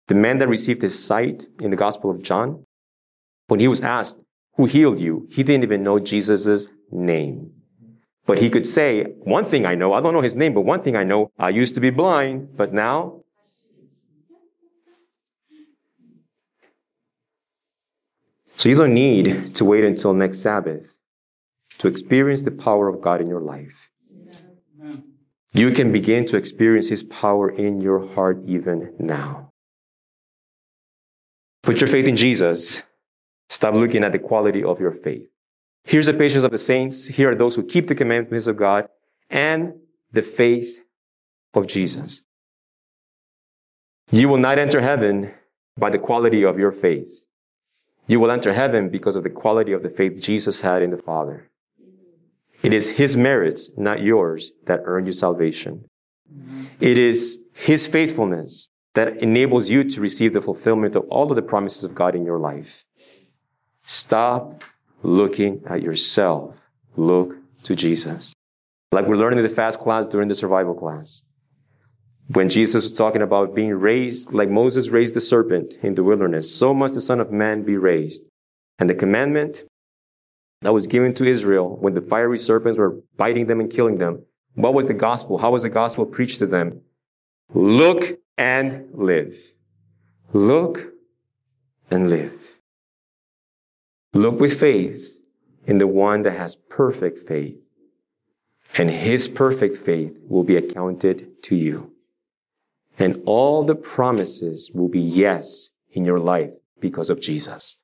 The 0.07 0.15
man 0.15 0.39
that 0.39 0.47
received 0.47 0.81
his 0.81 0.97
sight 0.97 1.45
in 1.59 1.71
the 1.71 1.75
Gospel 1.75 2.09
of 2.09 2.21
John, 2.23 2.65
when 3.47 3.59
he 3.59 3.67
was 3.67 3.81
asked, 3.81 4.17
Who 4.55 4.65
healed 4.65 4.99
you? 4.99 5.27
He 5.29 5.43
didn't 5.43 5.63
even 5.63 5.83
know 5.83 5.99
Jesus' 5.99 6.69
name. 6.91 7.52
But 8.25 8.39
he 8.39 8.49
could 8.49 8.65
say, 8.65 9.03
One 9.23 9.43
thing 9.43 9.65
I 9.65 9.75
know, 9.75 9.93
I 9.93 10.01
don't 10.01 10.13
know 10.13 10.21
his 10.21 10.35
name, 10.35 10.53
but 10.53 10.61
one 10.61 10.81
thing 10.81 10.95
I 10.95 11.03
know, 11.03 11.31
I 11.37 11.49
used 11.49 11.75
to 11.75 11.81
be 11.81 11.89
blind, 11.89 12.55
but 12.55 12.73
now 12.73 13.23
So 18.63 18.69
you 18.69 18.75
don't 18.75 18.93
need 18.93 19.55
to 19.55 19.65
wait 19.65 19.83
until 19.83 20.13
next 20.13 20.39
Sabbath 20.39 20.97
to 21.79 21.89
experience 21.89 22.43
the 22.43 22.51
power 22.51 22.87
of 22.87 23.01
God 23.01 23.19
in 23.19 23.27
your 23.27 23.41
life. 23.41 23.89
You 25.53 25.71
can 25.71 25.91
begin 25.91 26.23
to 26.27 26.37
experience 26.37 26.87
His 26.87 27.03
power 27.03 27.49
in 27.49 27.81
your 27.81 28.07
heart 28.13 28.41
even 28.45 28.93
now. 28.99 29.51
Put 31.61 31.81
your 31.81 31.89
faith 31.89 32.07
in 32.07 32.15
Jesus. 32.15 32.83
Stop 33.49 33.73
looking 33.73 34.01
at 34.01 34.13
the 34.13 34.19
quality 34.19 34.63
of 34.63 34.79
your 34.79 34.93
faith. 34.93 35.32
Here's 35.83 36.05
the 36.05 36.13
patience 36.13 36.43
of 36.43 36.51
the 36.51 36.57
saints. 36.57 37.07
Here 37.07 37.31
are 37.31 37.35
those 37.35 37.55
who 37.55 37.63
keep 37.63 37.87
the 37.87 37.95
commandments 37.95 38.47
of 38.47 38.57
God 38.57 38.87
and 39.29 39.73
the 40.11 40.21
faith 40.21 40.79
of 41.53 41.67
Jesus. 41.67 42.21
You 44.11 44.29
will 44.29 44.37
not 44.37 44.59
enter 44.59 44.81
heaven 44.81 45.33
by 45.77 45.89
the 45.89 45.99
quality 45.99 46.43
of 46.43 46.59
your 46.59 46.71
faith. 46.71 47.23
You 48.07 48.19
will 48.19 48.31
enter 48.31 48.53
heaven 48.53 48.89
because 48.89 49.15
of 49.15 49.23
the 49.23 49.29
quality 49.29 49.71
of 49.71 49.81
the 49.81 49.89
faith 49.89 50.21
Jesus 50.21 50.61
had 50.61 50.81
in 50.81 50.91
the 50.91 50.97
Father. 50.97 51.49
It 52.61 52.73
is 52.73 52.89
His 52.89 53.17
merits, 53.17 53.69
not 53.77 54.01
yours, 54.01 54.51
that 54.65 54.81
earn 54.85 55.05
you 55.05 55.13
salvation. 55.13 55.85
It 56.79 56.97
is 56.97 57.39
His 57.53 57.87
faithfulness 57.87 58.69
that 58.93 59.17
enables 59.17 59.69
you 59.69 59.83
to 59.83 60.01
receive 60.01 60.33
the 60.33 60.41
fulfillment 60.41 60.95
of 60.95 61.03
all 61.09 61.29
of 61.29 61.35
the 61.35 61.41
promises 61.41 61.83
of 61.83 61.95
God 61.95 62.15
in 62.15 62.25
your 62.25 62.39
life. 62.39 62.85
Stop 63.85 64.63
looking 65.03 65.61
at 65.67 65.81
yourself. 65.81 66.59
Look 66.95 67.35
to 67.63 67.75
Jesus. 67.75 68.33
Like 68.91 69.05
we're 69.07 69.17
learning 69.17 69.39
in 69.39 69.43
the 69.43 69.49
fast 69.49 69.79
class 69.79 70.05
during 70.05 70.27
the 70.27 70.35
survival 70.35 70.73
class. 70.73 71.23
When 72.29 72.49
Jesus 72.49 72.83
was 72.83 72.93
talking 72.93 73.21
about 73.21 73.53
being 73.53 73.73
raised, 73.73 74.31
like 74.31 74.49
Moses 74.49 74.89
raised 74.89 75.13
the 75.13 75.21
serpent 75.21 75.75
in 75.83 75.95
the 75.95 76.03
wilderness, 76.03 76.53
so 76.55 76.73
must 76.73 76.93
the 76.93 77.01
Son 77.01 77.19
of 77.19 77.31
Man 77.31 77.63
be 77.63 77.75
raised. 77.75 78.23
And 78.79 78.89
the 78.89 78.95
commandment 78.95 79.65
that 80.61 80.73
was 80.73 80.87
given 80.87 81.13
to 81.15 81.25
Israel 81.25 81.77
when 81.77 81.93
the 81.93 82.01
fiery 82.01 82.39
serpents 82.39 82.77
were 82.77 83.01
biting 83.17 83.47
them 83.47 83.59
and 83.59 83.69
killing 83.69 83.97
them, 83.97 84.23
what 84.55 84.73
was 84.73 84.85
the 84.85 84.93
gospel? 84.93 85.37
How 85.37 85.51
was 85.51 85.63
the 85.63 85.69
gospel 85.69 86.05
preached 86.05 86.39
to 86.39 86.45
them? 86.45 86.81
Look 87.53 88.19
and 88.37 88.89
live. 88.93 89.35
Look 90.31 90.93
and 91.91 92.09
live. 92.09 92.52
Look 94.13 94.39
with 94.39 94.59
faith 94.59 95.19
in 95.65 95.79
the 95.79 95.87
one 95.87 96.21
that 96.23 96.37
has 96.37 96.55
perfect 96.55 97.19
faith, 97.19 97.57
and 98.77 98.89
his 98.89 99.27
perfect 99.27 99.75
faith 99.75 100.15
will 100.27 100.43
be 100.43 100.55
accounted 100.55 101.41
to 101.43 101.55
you. 101.55 101.91
And 102.99 103.21
all 103.25 103.63
the 103.63 103.75
promises 103.75 104.69
will 104.71 104.87
be 104.87 105.01
yes 105.01 105.71
in 105.91 106.05
your 106.05 106.19
life 106.19 106.53
because 106.79 107.09
of 107.09 107.19
Jesus. 107.19 107.77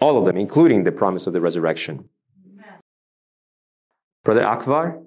All 0.00 0.16
of 0.18 0.24
them, 0.24 0.38
including 0.38 0.84
the 0.84 0.92
promise 0.92 1.26
of 1.26 1.34
the 1.34 1.40
resurrection. 1.40 2.08
Brother 4.22 4.40
Akvar, 4.40 5.04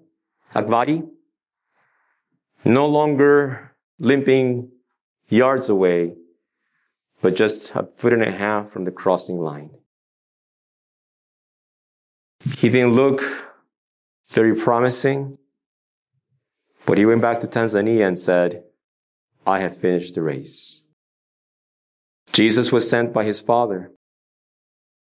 Akvari, 0.54 1.08
no 2.64 2.86
longer 2.86 3.76
limping 3.98 4.70
yards 5.28 5.70
away, 5.70 6.14
but 7.22 7.36
just 7.36 7.72
a 7.74 7.84
foot 7.84 8.14
and 8.14 8.24
a 8.24 8.32
half 8.32 8.70
from 8.70 8.86
the 8.86 8.92
crossing 8.92 9.40
line. 9.40 9.72
He 12.58 12.70
didn't 12.70 12.94
look 12.94 13.22
very 14.30 14.56
promising, 14.56 15.38
but 16.86 16.98
he 16.98 17.06
went 17.06 17.22
back 17.22 17.40
to 17.42 17.48
Tanzania 17.48 18.08
and 18.08 18.18
said, 18.18 18.64
I 19.46 19.60
have 19.60 19.78
finished 19.78 20.16
the 20.16 20.22
race. 20.22 20.84
Jesus 22.34 22.72
was 22.72 22.90
sent 22.90 23.14
by 23.14 23.24
his 23.24 23.40
Father. 23.40 23.92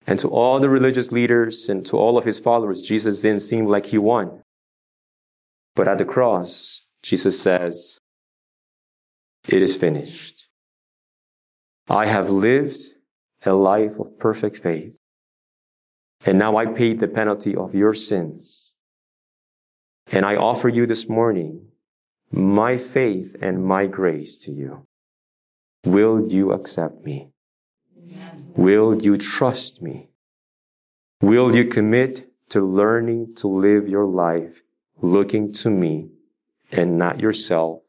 And 0.07 0.17
to 0.19 0.27
all 0.27 0.59
the 0.59 0.69
religious 0.69 1.11
leaders 1.11 1.69
and 1.69 1.85
to 1.85 1.97
all 1.97 2.17
of 2.17 2.25
his 2.25 2.39
followers, 2.39 2.81
Jesus 2.81 3.21
didn't 3.21 3.41
seem 3.41 3.67
like 3.67 3.87
he 3.87 3.97
won. 3.97 4.41
But 5.75 5.87
at 5.87 5.99
the 5.99 6.05
cross, 6.05 6.83
Jesus 7.03 7.39
says, 7.39 7.99
It 9.47 9.61
is 9.61 9.77
finished. 9.77 10.45
I 11.87 12.07
have 12.07 12.29
lived 12.29 12.79
a 13.45 13.53
life 13.53 13.99
of 13.99 14.17
perfect 14.17 14.57
faith. 14.57 14.97
And 16.25 16.37
now 16.37 16.57
I 16.57 16.65
paid 16.65 16.99
the 16.99 17.07
penalty 17.07 17.55
of 17.55 17.73
your 17.73 17.93
sins. 17.93 18.73
And 20.07 20.25
I 20.25 20.35
offer 20.35 20.69
you 20.69 20.85
this 20.85 21.09
morning 21.09 21.67
my 22.31 22.77
faith 22.77 23.35
and 23.41 23.65
my 23.65 23.87
grace 23.87 24.37
to 24.37 24.51
you. 24.51 24.87
Will 25.85 26.27
you 26.27 26.51
accept 26.51 27.03
me? 27.03 27.29
Will 28.55 29.01
you 29.01 29.17
trust 29.17 29.81
me? 29.81 30.09
Will 31.21 31.55
you 31.55 31.65
commit 31.65 32.29
to 32.49 32.61
learning 32.61 33.35
to 33.35 33.47
live 33.47 33.87
your 33.87 34.05
life 34.05 34.61
looking 35.01 35.51
to 35.53 35.69
me 35.69 36.09
and 36.71 36.97
not 36.97 37.19
yourself, 37.19 37.81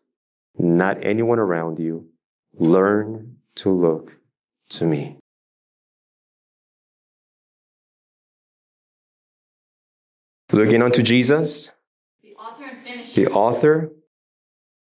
not 0.58 1.04
anyone 1.04 1.38
around 1.38 1.78
you? 1.78 2.08
Learn 2.54 3.36
to 3.56 3.70
look 3.70 4.18
to 4.70 4.84
me. 4.84 5.21
Looking 10.52 10.82
unto 10.82 11.02
Jesus, 11.02 11.72
The 12.22 12.34
author 12.34 12.64
and 12.64 12.78
finisher. 12.82 13.24
the 13.24 13.30
author 13.30 13.90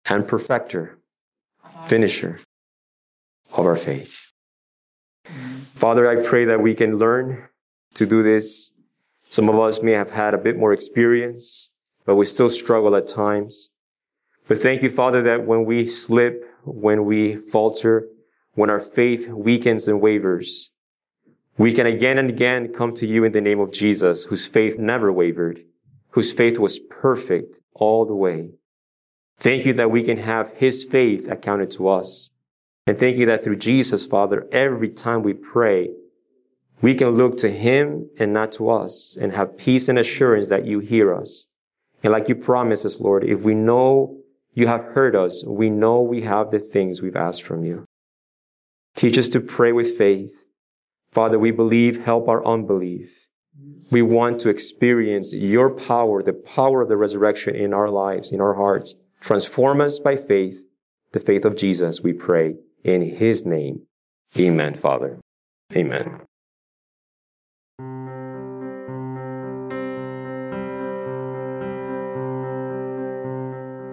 and 0.06 0.28
perfecter, 0.28 0.98
finisher 1.86 2.40
of 3.54 3.66
our 3.68 3.76
faith. 3.76 4.32
Father, 5.76 6.10
I 6.10 6.26
pray 6.28 6.46
that 6.46 6.62
we 6.62 6.74
can 6.74 6.98
learn 6.98 7.48
to 7.94 8.08
do 8.08 8.24
this. 8.24 8.72
Some 9.30 9.50
of 9.50 9.60
us 9.60 9.82
may 9.84 9.92
have 9.92 10.12
had 10.12 10.34
a 10.34 10.38
bit 10.40 10.58
more 10.58 10.74
experience, 10.74 11.70
but 12.06 12.16
we 12.16 12.26
still 12.26 12.50
struggle 12.50 12.96
at 12.96 13.06
times. 13.06 13.70
But 14.48 14.58
thank 14.58 14.82
you, 14.82 14.90
Father, 14.90 15.22
that 15.22 15.46
when 15.46 15.66
we 15.66 15.88
slip, 15.88 16.44
when 16.66 17.06
we 17.06 17.36
falter, 17.36 18.08
when 18.54 18.70
our 18.72 18.80
faith 18.80 19.28
weakens 19.28 19.88
and 19.88 20.02
wavers, 20.02 20.71
we 21.58 21.74
can 21.74 21.86
again 21.86 22.18
and 22.18 22.30
again 22.30 22.74
come 22.74 22.94
to 22.96 23.06
you 23.06 23.24
in 23.24 23.32
the 23.32 23.42
name 23.42 23.60
of 23.60 23.72
Jesus, 23.72 24.24
whose 24.26 24.48
faith 24.48 24.78
never 24.80 25.12
wavered, 25.12 25.64
whose 26.12 26.32
faith 26.32 26.58
was 26.58 26.80
perfect 26.80 27.60
all 27.74 28.06
the 28.06 28.16
way. 28.16 28.52
Thank 29.40 29.66
you 29.66 29.74
that 29.74 29.92
we 29.92 30.04
can 30.04 30.18
have 30.18 30.54
his 30.54 30.84
faith 30.84 31.28
accounted 31.28 31.72
to 31.72 31.88
us. 31.88 32.30
And 32.88 32.98
thank 32.98 33.18
you 33.18 33.26
that 33.28 33.44
through 33.44 33.58
Jesus, 33.58 34.06
Father, 34.06 34.48
every 34.52 34.90
time 34.90 35.24
we 35.24 35.34
pray, 35.34 35.90
we 36.82 36.96
can 36.96 37.10
look 37.10 37.38
to 37.38 37.50
him 37.50 38.10
and 38.18 38.34
not 38.34 38.52
to 38.54 38.70
us 38.70 39.18
and 39.20 39.34
have 39.34 39.58
peace 39.58 39.88
and 39.88 40.00
assurance 40.00 40.50
that 40.50 40.66
you 40.66 40.80
hear 40.80 41.14
us. 41.14 41.48
And 42.04 42.12
like 42.12 42.28
you 42.28 42.36
promised 42.36 42.86
us, 42.86 43.00
Lord, 43.00 43.24
if 43.24 43.42
we 43.42 43.54
know 43.54 44.18
you 44.54 44.68
have 44.68 44.84
heard 44.84 45.16
us, 45.16 45.44
we 45.46 45.70
know 45.70 46.02
we 46.02 46.24
have 46.24 46.52
the 46.52 46.60
things 46.60 47.02
we've 47.02 47.16
asked 47.16 47.44
from 47.44 47.64
you. 47.64 47.86
Teach 48.96 49.18
us 49.18 49.30
to 49.30 49.40
pray 49.40 49.72
with 49.72 49.98
faith. 49.98 50.46
Father, 51.12 51.38
we 51.38 51.52
believe, 51.52 52.04
help 52.06 52.30
our 52.30 52.46
unbelief. 52.46 53.28
We 53.92 54.02
want 54.02 54.40
to 54.42 54.50
experience 54.50 55.34
your 55.34 55.70
power, 55.70 56.24
the 56.24 56.34
power 56.34 56.82
of 56.82 56.88
the 56.88 56.96
resurrection 56.96 57.56
in 57.56 57.74
our 57.74 57.90
lives, 57.90 58.32
in 58.32 58.40
our 58.40 58.54
hearts. 58.54 58.96
Transform 59.20 59.82
us 59.82 60.00
by 60.00 60.16
faith, 60.16 60.64
the 61.12 61.20
faith 61.20 61.44
of 61.44 61.58
Jesus, 61.58 62.02
we 62.02 62.14
pray 62.14 62.56
in 62.84 63.02
his 63.02 63.46
name. 63.46 63.82
Amen, 64.40 64.76
Father. 64.76 65.20
Amen. 65.76 66.22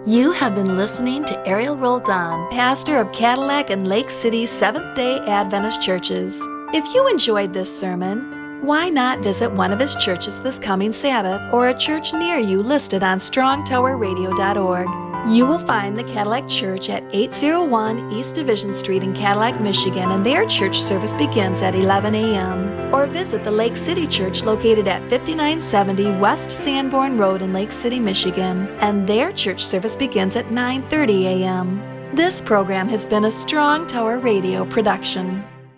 You 0.06 0.30
have 0.32 0.54
been 0.54 0.76
listening 0.76 1.24
to 1.24 1.46
Ariel 1.46 1.76
Roldan, 1.76 2.48
pastor 2.50 2.98
of 2.98 3.12
Cadillac 3.12 3.70
and 3.70 3.88
Lake 3.88 4.08
City 4.08 4.46
Seventh 4.46 4.94
day 4.94 5.18
Adventist 5.18 5.82
churches. 5.82 6.40
If 6.70 6.94
you 6.94 7.08
enjoyed 7.08 7.54
this 7.54 7.80
sermon, 7.80 8.60
why 8.60 8.90
not 8.90 9.20
visit 9.20 9.50
one 9.50 9.72
of 9.72 9.80
his 9.80 9.96
churches 9.96 10.38
this 10.42 10.58
coming 10.58 10.92
Sabbath 10.92 11.50
or 11.50 11.68
a 11.68 11.78
church 11.78 12.12
near 12.12 12.36
you 12.36 12.62
listed 12.62 13.02
on 13.02 13.18
strongtowerradio.org? 13.18 15.32
You 15.32 15.46
will 15.46 15.58
find 15.58 15.98
the 15.98 16.04
Cadillac 16.04 16.46
Church 16.46 16.90
at 16.90 17.04
801 17.10 18.12
East 18.12 18.34
Division 18.34 18.74
Street 18.74 19.02
in 19.02 19.14
Cadillac, 19.14 19.62
Michigan, 19.62 20.10
and 20.10 20.26
their 20.26 20.46
church 20.46 20.78
service 20.78 21.14
begins 21.14 21.62
at 21.62 21.74
11 21.74 22.14
a.m. 22.14 22.94
Or 22.94 23.06
visit 23.06 23.44
the 23.44 23.50
Lake 23.50 23.78
City 23.78 24.06
Church 24.06 24.42
located 24.42 24.88
at 24.88 25.00
5970 25.08 26.18
West 26.18 26.50
Sanborn 26.50 27.16
Road 27.16 27.40
in 27.40 27.54
Lake 27.54 27.72
City, 27.72 27.98
Michigan, 27.98 28.68
and 28.80 29.08
their 29.08 29.32
church 29.32 29.64
service 29.64 29.96
begins 29.96 30.36
at 30.36 30.50
9:30 30.50 31.24
a.m. 31.24 32.14
This 32.14 32.42
program 32.42 32.90
has 32.90 33.06
been 33.06 33.24
a 33.24 33.30
Strong 33.30 33.86
Tower 33.86 34.18
Radio 34.18 34.66
production. 34.66 35.42